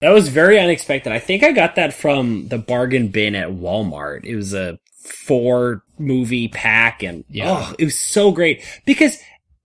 That 0.00 0.10
was 0.10 0.28
very 0.28 0.58
unexpected. 0.58 1.12
I 1.12 1.18
think 1.18 1.42
I 1.42 1.52
got 1.52 1.74
that 1.76 1.92
from 1.92 2.48
the 2.48 2.58
bargain 2.58 3.08
bin 3.08 3.34
at 3.34 3.48
Walmart. 3.50 4.24
It 4.24 4.36
was 4.36 4.54
a 4.54 4.78
four 5.04 5.82
movie 5.98 6.48
pack 6.48 7.02
and 7.02 7.24
Yeah. 7.28 7.50
oh, 7.70 7.74
it 7.78 7.84
was 7.84 7.98
so 7.98 8.32
great 8.32 8.62
because 8.86 9.18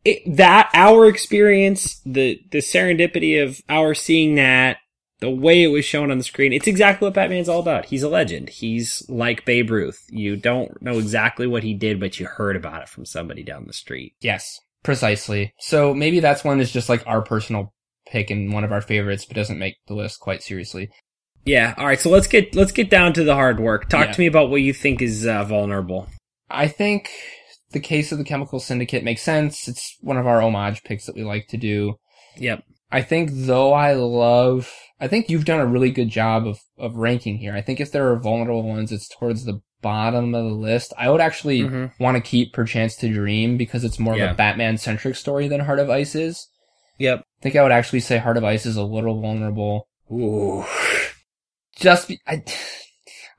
it, 0.04 0.22
that 0.38 0.70
our 0.74 1.08
experience, 1.08 2.00
the 2.06 2.40
the 2.52 2.60
serendipity 2.60 3.44
of 3.44 3.60
our 3.70 3.94
seeing 3.94 4.36
that, 4.36 4.78
the 5.20 5.30
way 5.30 5.64
it 5.64 5.68
was 5.68 5.86
shown 5.86 6.12
on 6.12 6.18
the 6.18 6.24
screen, 6.24 6.54
it's 6.54 6.68
exactly 6.68 7.06
what 7.08 7.14
Batman's 7.16 7.50
all 7.50 7.60
about. 7.62 7.86
He's 7.86 8.04
a 8.04 8.10
legend. 8.10 8.50
He's 8.50 9.04
like 9.10 9.46
Babe 9.46 9.72
Ruth. 9.72 10.04
You 10.10 10.36
don't 10.36 10.80
know 10.82 11.00
exactly 11.00 11.48
what 11.48 11.64
he 11.64 11.74
did, 11.74 12.00
but 12.00 12.20
you 12.20 12.26
heard 12.28 12.56
about 12.56 12.84
it 12.84 12.90
from 12.90 13.06
somebody 13.06 13.42
down 13.44 13.66
the 13.66 13.74
street. 13.74 14.14
Yes, 14.20 14.60
precisely. 14.84 15.54
So 15.60 15.94
maybe 15.94 16.20
that's 16.20 16.44
one 16.44 16.60
is 16.60 16.72
just 16.72 16.90
like 16.90 17.04
our 17.08 17.22
personal 17.22 17.74
pick 18.12 18.30
and 18.30 18.52
one 18.54 18.64
of 18.64 18.72
our 18.72 18.82
favorites, 18.82 19.26
but 19.26 19.36
doesn't 19.36 19.60
make 19.60 19.76
the 19.88 19.94
list 19.96 20.20
quite 20.20 20.44
seriously. 20.44 20.90
Yeah. 21.46 21.74
All 21.78 21.86
right. 21.86 22.00
So 22.00 22.10
let's 22.10 22.28
get 22.28 22.56
let's 22.56 22.72
get 22.72 22.90
down 22.90 23.14
to 23.14 23.24
the 23.24 23.36
hard 23.36 23.60
work. 23.60 23.88
Talk 23.90 24.08
Yeah. 24.08 24.12
to 24.14 24.20
me 24.20 24.28
about 24.28 24.50
what 24.50 24.62
you 24.62 24.74
think 24.74 25.02
is 25.02 25.26
uh, 25.28 25.44
vulnerable. 25.44 26.08
I 26.50 26.68
think 26.68 27.10
the 27.72 27.80
case 27.80 28.12
of 28.12 28.18
the 28.18 28.24
Chemical 28.24 28.60
Syndicate 28.60 29.04
makes 29.04 29.22
sense. 29.22 29.68
It's 29.68 29.98
one 30.02 30.18
of 30.18 30.26
our 30.28 30.42
homage 30.42 30.84
picks 30.84 31.06
that 31.06 31.16
we 31.16 31.24
like 31.24 31.48
to 31.50 31.58
do. 31.58 31.96
Yep. 32.38 32.64
I 32.92 33.02
think 33.02 33.30
though 33.34 33.74
I 33.74 33.94
love, 33.94 34.72
I 35.00 35.08
think 35.08 35.30
you've 35.30 35.46
done 35.46 35.60
a 35.60 35.66
really 35.66 35.92
good 35.92 36.10
job 36.10 36.48
of, 36.48 36.60
of 36.78 36.96
ranking 36.96 37.38
here. 37.38 37.54
I 37.56 37.62
think 37.62 37.80
if 37.80 37.92
there 37.92 38.10
are 38.12 38.20
vulnerable 38.20 38.64
ones, 38.64 38.92
it's 38.92 39.10
towards 39.10 39.44
the 39.46 39.60
bottom 39.82 40.34
of 40.34 40.46
the 40.46 40.52
list. 40.56 40.94
I 40.98 41.10
would 41.10 41.22
actually 41.22 41.62
Mhm. 41.62 41.92
want 42.00 42.16
to 42.16 42.22
keep 42.22 42.54
Perchance 42.54 42.96
to 42.98 43.10
Dream 43.14 43.58
because 43.58 43.84
it's 43.84 44.00
more 44.00 44.16
Yeah. 44.18 44.26
of 44.26 44.32
a 44.32 44.36
Batman 44.36 44.78
centric 44.78 45.16
story 45.16 45.48
than 45.48 45.62
Heart 45.62 45.80
of 45.80 45.90
Ice 45.90 46.16
is. 46.16 46.48
Yep. 46.98 47.20
I 47.20 47.42
think 47.42 47.56
I 47.56 47.64
would 47.64 47.72
actually 47.72 48.00
say 48.00 48.18
Heart 48.18 48.38
of 48.38 48.44
Ice 48.44 48.66
is 48.66 48.78
a 48.78 48.84
little 48.84 49.22
vulnerable. 49.22 49.88
Ooh. 50.12 50.66
Just 51.76 52.08
be, 52.08 52.20
I, 52.26 52.44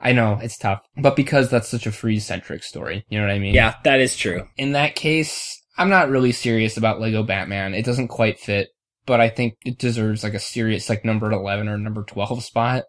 I 0.01 0.13
know 0.13 0.39
it's 0.43 0.59
tough, 0.59 0.83
but 0.97 1.17
because 1.17 1.49
that's 1.49 1.69
such 1.69 1.87
a 1.87 1.93
freeze 1.93 2.27
centric 2.27 2.63
story, 2.63 3.05
you 3.09 3.19
know 3.19 3.27
what 3.27 3.35
I 3.35 3.39
mean? 3.39 3.55
Yeah, 3.55 3.75
that 3.85 4.01
is 4.01 4.17
true. 4.17 4.47
in 4.57 4.73
that 4.73 4.95
case, 4.95 5.63
I'm 5.79 5.89
not 5.89 6.11
really 6.11 6.33
serious 6.33 6.77
about 6.77 7.01
Lego 7.01 7.23
Batman. 7.23 7.75
It 7.75 7.85
doesn't 7.85 8.09
quite 8.09 8.39
fit, 8.39 8.69
but 9.07 9.21
I 9.21 9.29
think 9.29 9.55
it 9.65 9.79
deserves 9.79 10.23
like 10.23 10.35
a 10.35 10.39
serious 10.39 10.89
like 10.89 11.05
number 11.05 11.31
11 11.31 11.69
or 11.69 11.79
number 11.79 12.03
12 12.03 12.45
spot. 12.45 12.85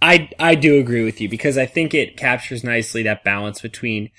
I 0.00 0.30
I 0.38 0.54
do 0.54 0.78
agree 0.78 1.04
with 1.04 1.20
you 1.20 1.28
because 1.28 1.58
I 1.58 1.66
think 1.66 1.94
it 1.94 2.16
captures 2.16 2.62
nicely 2.62 3.02
that 3.02 3.24
balance 3.24 3.60
between 3.60 4.10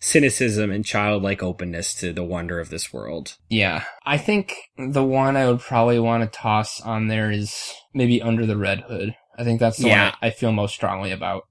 cynicism 0.00 0.70
and 0.70 0.84
childlike 0.84 1.42
openness 1.42 1.94
to 1.94 2.12
the 2.12 2.24
wonder 2.24 2.60
of 2.60 2.70
this 2.70 2.92
world. 2.92 3.36
Yeah. 3.48 3.84
I 4.06 4.16
think 4.18 4.54
the 4.76 5.04
one 5.04 5.36
I 5.36 5.46
would 5.50 5.60
probably 5.60 5.98
want 5.98 6.22
to 6.22 6.38
toss 6.38 6.80
on 6.80 7.08
there 7.08 7.30
is 7.30 7.72
maybe 7.92 8.22
Under 8.22 8.46
the 8.46 8.56
Red 8.56 8.80
Hood. 8.82 9.14
I 9.36 9.44
think 9.44 9.60
that's 9.60 9.78
the 9.78 9.88
Yeah. 9.88 10.04
one 10.06 10.14
I 10.22 10.30
feel 10.30 10.52
most 10.52 10.74
strongly 10.74 11.10
about. 11.10 11.44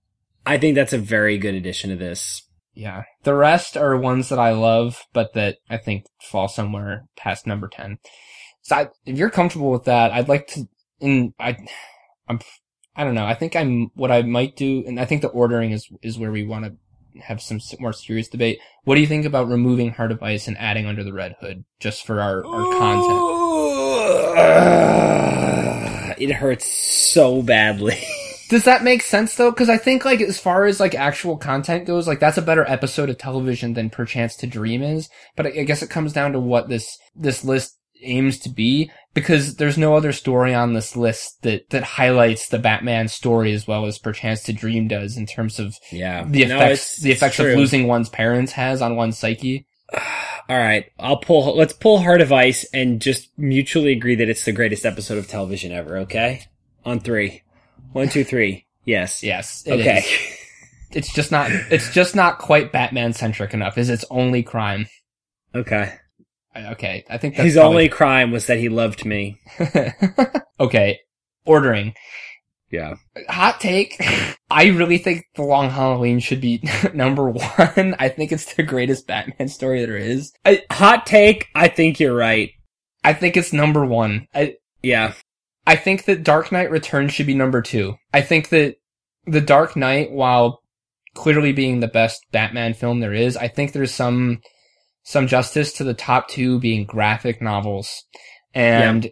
I 0.45 0.57
think 0.57 0.75
that's 0.75 0.93
a 0.93 0.97
very 0.97 1.37
good 1.37 1.55
addition 1.55 1.89
to 1.89 1.95
this. 1.97 2.43
Yeah. 2.73 3.03
The 3.23 3.33
rest 3.33 3.75
are 3.75 3.97
ones 3.97 4.29
that 4.29 4.39
I 4.39 4.51
love, 4.51 5.03
but 5.11 5.33
that 5.33 5.57
I 5.69 5.77
think 5.77 6.05
fall 6.21 6.47
somewhere 6.47 7.05
past 7.17 7.47
number 7.47 7.67
10. 7.67 7.97
So 8.61 8.75
I, 8.75 8.87
if 9.05 9.17
you're 9.17 9.29
comfortable 9.29 9.71
with 9.71 9.85
that, 9.85 10.11
I'd 10.11 10.29
like 10.29 10.47
to, 10.47 10.67
in, 10.99 11.33
I, 11.39 11.57
I'm, 12.27 12.39
I 12.95 13.03
don't 13.03 13.15
know. 13.15 13.25
I 13.25 13.33
think 13.33 13.55
I'm, 13.55 13.89
what 13.95 14.11
I 14.11 14.21
might 14.21 14.55
do, 14.55 14.83
and 14.85 14.99
I 14.99 15.05
think 15.05 15.21
the 15.21 15.27
ordering 15.29 15.71
is, 15.71 15.89
is 16.01 16.17
where 16.19 16.31
we 16.31 16.45
want 16.45 16.65
to 16.65 16.75
have 17.21 17.41
some 17.41 17.59
more 17.79 17.93
serious 17.93 18.27
debate. 18.27 18.59
What 18.83 18.95
do 18.95 19.01
you 19.01 19.07
think 19.07 19.25
about 19.25 19.49
removing 19.49 19.91
Heart 19.91 20.11
of 20.11 20.23
Ice 20.23 20.47
and 20.47 20.57
adding 20.57 20.85
Under 20.85 21.03
the 21.03 21.13
Red 21.13 21.35
Hood 21.39 21.65
just 21.79 22.05
for 22.05 22.21
our, 22.21 22.45
our 22.45 22.79
content? 22.79 23.47
content. 24.37 26.21
It 26.21 26.31
hurts 26.31 26.65
so 26.65 27.41
badly. 27.41 27.99
Does 28.49 28.63
that 28.63 28.83
make 28.83 29.01
sense 29.01 29.35
though? 29.35 29.51
Because 29.51 29.69
I 29.69 29.77
think 29.77 30.05
like 30.05 30.21
as 30.21 30.39
far 30.39 30.65
as 30.65 30.79
like 30.79 30.95
actual 30.95 31.35
content 31.37 31.85
goes, 31.85 32.07
like 32.07 32.21
that's 32.21 32.37
a 32.37 32.41
better 32.41 32.65
episode 32.67 33.09
of 33.09 33.17
television 33.17 33.73
than 33.73 33.89
Perchance 33.89 34.37
to 34.37 34.47
Dream 34.47 34.81
is. 34.81 35.09
But 35.35 35.47
I 35.47 35.49
I 35.49 35.63
guess 35.63 35.83
it 35.83 35.89
comes 35.89 36.13
down 36.13 36.31
to 36.31 36.39
what 36.39 36.69
this 36.69 36.97
this 37.13 37.43
list 37.43 37.77
aims 38.01 38.39
to 38.39 38.49
be 38.49 38.89
because 39.17 39.55
there's 39.55 39.79
no 39.79 39.95
other 39.95 40.11
story 40.11 40.53
on 40.53 40.73
this 40.73 40.95
list 40.95 41.41
that 41.41 41.67
that 41.71 41.83
highlights 41.83 42.49
the 42.49 42.59
Batman 42.59 43.07
story 43.07 43.51
as 43.51 43.65
well 43.67 43.87
as 43.87 43.97
Perchance 43.97 44.43
to 44.43 44.53
Dream 44.53 44.87
does 44.87 45.17
in 45.17 45.25
terms 45.25 45.57
of 45.57 45.75
Yeah. 45.91 46.23
the 46.27 46.45
No, 46.45 46.57
effects 46.57 46.71
it's- 46.93 46.97
the 47.01 47.11
effects 47.11 47.39
of 47.39 47.47
losing 47.47 47.87
one's 47.87 48.09
parents 48.09 48.51
has 48.51 48.79
on 48.81 48.95
one's 48.95 49.17
psyche. 49.17 49.65
All 50.49 50.57
right, 50.57 50.85
I'll 50.99 51.17
pull. 51.17 51.55
Let's 51.57 51.73
pull 51.73 51.97
Heart 51.99 52.21
of 52.21 52.31
Ice 52.31 52.63
and 52.73 53.01
just 53.01 53.29
mutually 53.37 53.91
agree 53.91 54.13
that 54.15 54.29
it's 54.29 54.45
the 54.45 54.51
greatest 54.51 54.85
episode 54.85 55.17
of 55.17 55.27
television 55.27 55.71
ever. 55.71 55.97
Okay, 55.99 56.43
on 56.85 56.99
three, 56.99 57.41
one, 57.93 58.07
two, 58.09 58.23
three. 58.23 58.65
Yes. 58.85 59.23
Yes, 59.23 59.63
Okay. 59.67 60.05
It's 60.91 61.11
just 61.13 61.31
not 61.33 61.51
it's 61.51 61.91
just 61.91 62.15
not 62.15 62.37
quite 62.37 62.71
Batman 62.71 63.11
centric 63.13 63.53
enough. 63.53 63.77
Is 63.77 63.89
its 63.89 64.05
only 64.09 64.41
crime. 64.43 64.87
Okay. 65.53 65.93
Okay, 66.71 67.05
I 67.09 67.17
think 67.17 67.35
that's 67.35 67.45
His 67.45 67.55
probably- 67.55 67.67
only 67.75 67.89
crime 67.89 68.31
was 68.31 68.47
that 68.47 68.57
he 68.59 68.69
loved 68.69 69.05
me. 69.05 69.39
okay, 70.59 70.99
ordering. 71.45 71.93
Yeah. 72.69 72.95
Hot 73.29 73.61
take. 73.61 73.95
I 74.51 74.65
really 74.67 74.97
think 74.97 75.23
The 75.35 75.43
Long 75.43 75.69
Halloween 75.69 76.19
should 76.19 76.41
be 76.41 76.61
number 76.93 77.29
one. 77.29 77.95
I 77.97 78.09
think 78.09 78.31
it's 78.33 78.53
the 78.55 78.63
greatest 78.63 79.07
Batman 79.07 79.47
story 79.47 79.85
there 79.85 79.95
is. 79.95 80.33
I, 80.43 80.63
Hot 80.71 81.05
take. 81.05 81.47
I 81.55 81.69
think 81.69 81.99
you're 81.99 82.15
right. 82.15 82.49
I 83.05 83.13
think 83.13 83.37
it's 83.37 83.53
number 83.53 83.85
one. 83.85 84.27
I, 84.35 84.55
Yeah. 84.83 85.13
I 85.65 85.75
think 85.77 86.05
that 86.05 86.23
Dark 86.23 86.51
Knight 86.51 86.69
Returns 86.71 87.13
should 87.13 87.27
be 87.27 87.35
number 87.35 87.61
two. 87.61 87.95
I 88.13 88.21
think 88.21 88.49
that 88.49 88.75
The 89.25 89.41
Dark 89.41 89.75
Knight, 89.77 90.11
while 90.11 90.61
clearly 91.13 91.53
being 91.53 91.79
the 91.79 91.87
best 91.87 92.25
Batman 92.31 92.73
film 92.73 92.99
there 92.99 93.13
is, 93.13 93.37
I 93.37 93.47
think 93.47 93.71
there's 93.71 93.93
some, 93.93 94.41
some 95.07 95.25
justice 95.25 95.71
to 95.71 95.85
the 95.85 95.93
top 95.93 96.27
two 96.27 96.59
being 96.59 96.83
graphic 96.83 97.41
novels. 97.41 98.03
And 98.53 99.09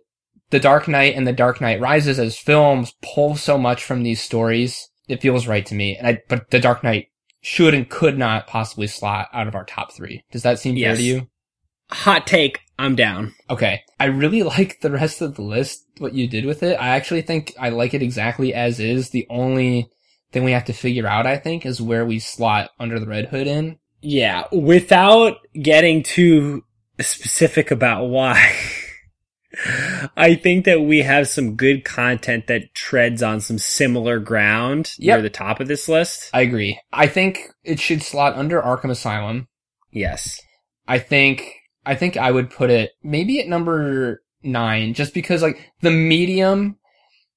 The 0.50 0.60
Dark 0.60 0.90
Knight 0.90 1.16
and 1.16 1.26
The 1.26 1.32
Dark 1.32 1.62
Knight 1.62 1.80
Rises 1.80 2.20
as 2.20 2.38
films 2.38 2.94
pull 3.02 3.38
so 3.38 3.58
much 3.58 3.82
from 3.82 4.04
these 4.04 4.22
stories. 4.22 4.90
It 5.08 5.22
feels 5.22 5.48
right 5.48 5.66
to 5.68 5.74
me. 5.74 5.96
And 5.96 6.08
I, 6.08 6.22
but 6.28 6.52
The 6.52 6.60
Dark 6.60 6.84
Knight 6.84 7.08
should 7.40 7.74
and 7.74 7.90
could 7.90 8.18
not 8.18 8.46
possibly 8.46 8.88
slot 8.88 9.30
out 9.32 9.48
of 9.48 9.56
our 9.56 9.64
top 9.64 9.94
three. 9.94 10.26
Does 10.34 10.44
that 10.44 10.60
seem 10.60 10.76
fair 10.76 10.98
to 10.98 11.02
you? 11.02 11.30
Hot 11.90 12.28
take. 12.28 12.60
I'm 12.78 12.98
down. 12.98 13.34
Okay. 13.50 13.80
I 13.98 14.06
really 14.08 14.44
like 14.44 14.82
the 14.82 14.92
rest 14.92 15.22
of 15.22 15.36
the 15.36 15.44
list, 15.44 15.86
what 16.00 16.14
you 16.14 16.28
did 16.28 16.44
with 16.44 16.62
it. 16.62 16.76
I 16.76 16.90
actually 16.90 17.22
think 17.22 17.54
I 17.58 17.70
like 17.70 17.94
it 17.94 18.04
exactly 18.04 18.54
as 18.54 18.82
is. 18.82 19.12
The 19.12 19.28
only 19.30 19.88
thing 20.34 20.44
we 20.44 20.52
have 20.52 20.66
to 20.66 20.74
figure 20.74 21.08
out, 21.08 21.26
I 21.26 21.38
think, 21.38 21.66
is 21.66 21.82
where 21.82 22.06
we 22.06 22.20
slot 22.20 22.72
Under 22.82 23.00
the 23.00 23.08
Red 23.08 23.28
Hood 23.28 23.48
in. 23.48 23.80
Yeah. 24.06 24.44
Without 24.52 25.38
getting 25.60 26.04
too 26.04 26.64
specific 27.02 27.72
about 27.72 28.06
why. 28.06 28.56
I 30.18 30.36
think 30.36 30.66
that 30.66 30.82
we 30.82 31.00
have 31.00 31.28
some 31.28 31.56
good 31.56 31.86
content 31.86 32.48
that 32.48 32.74
treads 32.76 33.24
on 33.24 33.40
some 33.40 33.58
similar 33.58 34.20
ground 34.20 34.92
Yep. 35.00 35.16
near 35.16 35.22
the 35.22 35.30
top 35.30 35.60
of 35.60 35.68
this 35.68 35.88
list. 35.88 36.30
I 36.34 36.42
agree. 36.42 36.80
I 36.92 37.08
think 37.08 37.50
it 37.64 37.80
should 37.80 38.04
slot 38.04 38.36
under 38.36 38.62
Arkham 38.62 38.92
Asylum. 38.92 39.48
Yes. 39.92 40.40
I 40.88 41.00
think, 41.00 41.54
I 41.86 41.96
think 41.96 42.18
I 42.18 42.32
would 42.32 42.50
put 42.50 42.70
it 42.70 42.92
maybe 43.02 43.40
at 43.40 43.48
number 43.48 44.22
nine, 44.44 44.94
just 44.94 45.14
because 45.14 45.42
like 45.42 45.72
the 45.82 45.92
medium 45.92 46.78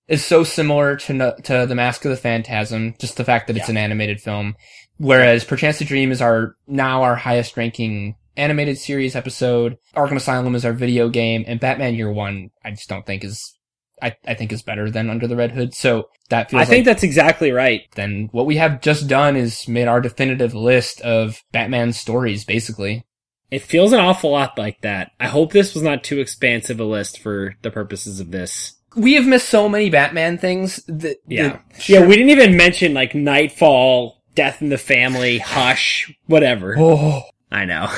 is 0.08 0.24
so 0.24 0.42
similar 0.42 0.96
to, 0.96 1.36
to 1.44 1.66
The 1.66 1.74
Mask 1.74 2.04
of 2.04 2.10
the 2.10 2.16
Phantasm, 2.16 2.94
just 2.98 3.16
the 3.16 3.24
fact 3.24 3.46
that 3.46 3.56
it's 3.56 3.68
an 3.68 3.76
animated 3.76 4.20
film. 4.20 4.56
Whereas 4.98 5.44
Perchance 5.44 5.78
to 5.78 5.84
Dream 5.84 6.10
is 6.12 6.20
our, 6.20 6.56
now 6.66 7.02
our 7.02 7.14
highest 7.16 7.56
ranking 7.56 8.16
animated 8.36 8.78
series 8.78 9.16
episode. 9.16 9.78
Arkham 9.96 10.16
Asylum 10.16 10.54
is 10.54 10.64
our 10.64 10.72
video 10.72 11.08
game 11.08 11.44
and 11.46 11.58
Batman 11.60 11.94
Year 11.94 12.10
One, 12.10 12.50
I 12.64 12.70
just 12.70 12.88
don't 12.88 13.06
think 13.06 13.24
is, 13.24 13.54
I, 14.02 14.14
I 14.26 14.34
think 14.34 14.52
is 14.52 14.62
better 14.62 14.90
than 14.90 15.10
Under 15.10 15.26
the 15.26 15.36
Red 15.36 15.52
Hood. 15.52 15.74
So 15.74 16.08
that 16.30 16.50
feels 16.50 16.62
I 16.62 16.64
think 16.66 16.84
that's 16.84 17.02
exactly 17.02 17.50
right. 17.52 17.82
then 17.94 18.28
what 18.32 18.46
we 18.46 18.56
have 18.56 18.80
just 18.80 19.08
done 19.08 19.34
is 19.36 19.66
made 19.66 19.88
our 19.88 20.00
definitive 20.00 20.54
list 20.54 21.00
of 21.00 21.42
Batman 21.52 21.92
stories, 21.92 22.44
basically. 22.44 23.04
It 23.50 23.62
feels 23.62 23.92
an 23.92 24.00
awful 24.00 24.30
lot 24.32 24.58
like 24.58 24.82
that. 24.82 25.12
I 25.18 25.26
hope 25.26 25.52
this 25.52 25.74
was 25.74 25.82
not 25.82 26.04
too 26.04 26.20
expansive 26.20 26.78
a 26.80 26.84
list 26.84 27.18
for 27.18 27.54
the 27.62 27.70
purposes 27.70 28.20
of 28.20 28.30
this. 28.30 28.74
We 28.94 29.14
have 29.14 29.26
missed 29.26 29.48
so 29.48 29.68
many 29.68 29.90
Batman 29.90 30.38
things 30.38 30.82
that 30.86 31.16
Yeah. 31.26 31.48
that- 31.48 31.88
Yeah, 31.88 32.04
we 32.06 32.14
didn't 32.14 32.30
even 32.30 32.56
mention 32.56 32.92
like 32.94 33.14
Knightfall, 33.14 34.17
Death 34.38 34.62
in 34.62 34.68
the 34.68 34.78
Family, 34.78 35.38
Hush, 35.38 36.16
whatever. 36.26 36.76
Oh. 36.78 37.22
I 37.50 37.64
know. 37.64 37.92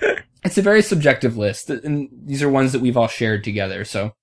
It's 0.44 0.58
a 0.58 0.62
very 0.62 0.82
subjective 0.82 1.36
list, 1.36 1.70
and 1.70 2.08
these 2.24 2.42
are 2.42 2.48
ones 2.48 2.72
that 2.72 2.80
we've 2.80 2.96
all 2.96 3.06
shared 3.06 3.44
together. 3.44 3.84
So 3.84 4.16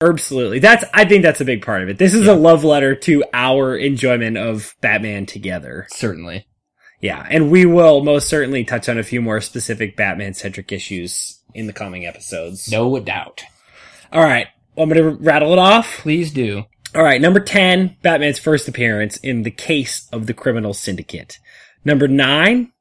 Absolutely. 0.00 0.60
That's 0.60 0.84
I 0.94 1.04
think 1.04 1.24
that's 1.24 1.40
a 1.40 1.44
big 1.44 1.64
part 1.64 1.82
of 1.82 1.88
it. 1.88 1.98
This 1.98 2.14
is 2.14 2.28
a 2.28 2.34
love 2.34 2.62
letter 2.62 2.94
to 2.94 3.24
our 3.32 3.76
enjoyment 3.76 4.36
of 4.36 4.76
Batman 4.80 5.26
together. 5.26 5.88
certainly, 5.90 6.46
Yeah, 7.00 7.26
and 7.28 7.50
we 7.50 7.66
will 7.66 8.04
most 8.04 8.28
certainly 8.28 8.64
touch 8.64 8.88
on 8.88 8.96
a 8.96 9.02
few 9.02 9.20
more 9.20 9.40
specific 9.40 9.96
Batman 9.96 10.34
centric 10.34 10.70
issues 10.70 11.40
in 11.52 11.66
the 11.66 11.72
coming 11.72 12.06
episodes. 12.06 12.70
no 12.70 12.96
doubt. 13.00 13.42
All 14.12 14.22
right. 14.22 14.46
I'm 14.78 14.88
going 14.88 15.02
to 15.02 15.22
rattle 15.24 15.52
it 15.52 15.58
off? 15.58 15.98
Please 16.02 16.30
do. 16.30 16.64
All 16.94 17.02
right. 17.02 17.20
Number 17.20 17.40
10, 17.40 17.96
Batman's 18.02 18.38
first 18.38 18.68
appearance 18.68 19.16
in 19.18 19.42
the 19.42 19.50
case 19.50 20.08
of 20.12 20.26
the 20.26 20.34
criminal 20.34 20.72
syndicate. 20.74 21.38
Number 21.84 22.08
nine, 22.08 22.72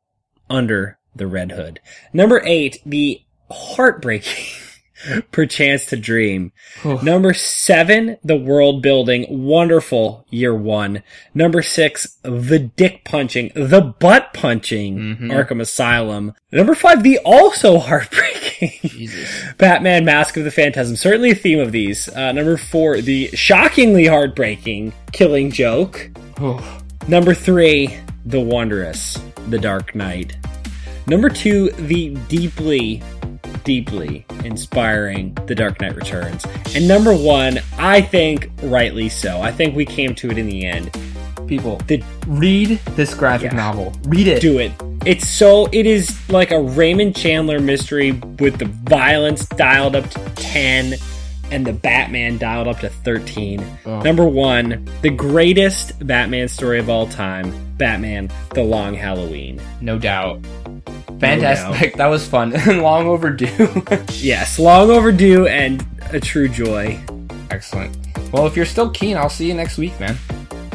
under 0.50 0.98
the 1.16 1.28
Red 1.28 1.52
Hood. 1.52 1.80
Number 2.14 2.42
eight, 2.46 2.78
the 2.86 3.22
heartbreaking 3.52 4.46
perchance 5.32 5.86
to 5.88 5.98
dream. 5.98 6.52
Oh. 6.84 6.96
Number 6.98 7.34
seven, 7.34 8.18
the 8.24 8.36
world 8.38 8.82
building, 8.82 9.26
wonderful 9.30 10.26
year 10.30 10.56
one. 10.56 11.04
Number 11.34 11.62
six, 11.62 12.18
the 12.24 12.60
dick 12.60 13.04
punching, 13.06 13.52
the 13.56 13.82
butt 13.82 14.34
punching 14.34 14.98
Mhm. 14.98 15.20
Arkham 15.32 15.62
Asylum. 15.62 16.34
Number 16.52 16.74
five, 16.76 17.04
the 17.04 17.20
also 17.20 17.78
heartbreaking. 17.80 18.35
Batman 19.58 20.06
Mask 20.06 20.38
of 20.38 20.44
the 20.44 20.52
Phantasm. 20.52 20.96
Certainly 20.96 21.32
a 21.32 21.36
theme 21.36 21.60
of 21.60 21.72
these. 21.72 22.10
Uh, 22.10 22.32
number 22.32 22.58
four, 22.58 23.02
the 23.02 23.28
shockingly 23.36 24.06
heartbreaking 24.08 24.94
Killing 25.12 25.52
Joke. 25.52 26.10
Oh. 26.40 26.82
Number 27.08 27.34
three, 27.34 27.96
The 28.26 28.40
Wondrous, 28.40 29.20
The 29.50 29.60
Dark 29.60 29.96
Knight. 29.96 30.36
Number 31.08 31.30
two, 31.30 31.70
the 31.72 32.16
deeply, 32.30 33.04
deeply 33.64 34.26
inspiring 34.44 35.38
The 35.46 35.54
Dark 35.54 35.80
Knight 35.82 35.96
Returns. 35.96 36.46
And 36.74 36.88
number 36.88 37.16
one, 37.16 37.60
I 37.78 38.02
think 38.02 38.50
rightly 38.64 39.10
so. 39.10 39.40
I 39.40 39.52
think 39.52 39.76
we 39.76 39.86
came 39.86 40.16
to 40.16 40.32
it 40.32 40.38
in 40.38 40.48
the 40.48 40.66
end. 40.66 40.98
People, 41.48 41.82
read 42.28 42.80
this 42.96 43.14
graphic 43.14 43.52
Yeah. 43.52 43.58
novel. 43.58 43.94
Read 44.08 44.28
it. 44.28 44.42
do 44.42 44.58
it. 44.60 44.72
It's 45.06 45.28
so 45.28 45.68
it 45.72 45.86
is 45.86 46.18
like 46.30 46.52
a 46.52 46.60
Raymond 46.60 47.16
Chandler 47.16 47.60
mystery 47.60 48.12
with 48.40 48.58
the 48.58 48.66
violence 48.90 49.46
dialed 49.46 49.96
up 49.96 50.10
to 50.10 50.20
10 50.36 50.96
and 51.52 51.64
the 51.66 51.74
Batman 51.74 52.40
dialed 52.40 52.68
up 52.68 52.80
to 52.80 52.90
13. 52.90 53.64
Oh. 53.86 54.02
Number 54.02 54.26
1, 54.26 54.88
the 55.04 55.12
greatest 55.12 56.06
Batman 56.08 56.48
story 56.48 56.80
of 56.80 56.90
all 56.90 57.06
time, 57.06 57.54
Batman: 57.78 58.32
The 58.56 58.64
Long 58.64 58.96
Halloween. 58.96 59.62
No 59.80 60.00
doubt. 60.00 60.40
Fantastic. 61.20 61.96
That 61.98 62.08
was 62.08 62.28
fun. 62.28 62.52
Long 62.82 63.06
overdue. 63.08 63.84
Yes, 64.14 64.58
long 64.58 64.90
overdue 64.90 65.46
and 65.48 65.86
a 66.12 66.20
true 66.20 66.48
joy. 66.50 67.00
Excellent. 67.52 67.96
Well, 68.32 68.48
if 68.48 68.56
you're 68.56 68.66
still 68.66 68.90
keen, 68.90 69.16
I'll 69.18 69.30
see 69.30 69.48
you 69.48 69.54
next 69.54 69.78
week, 69.78 69.98
man. 70.00 70.18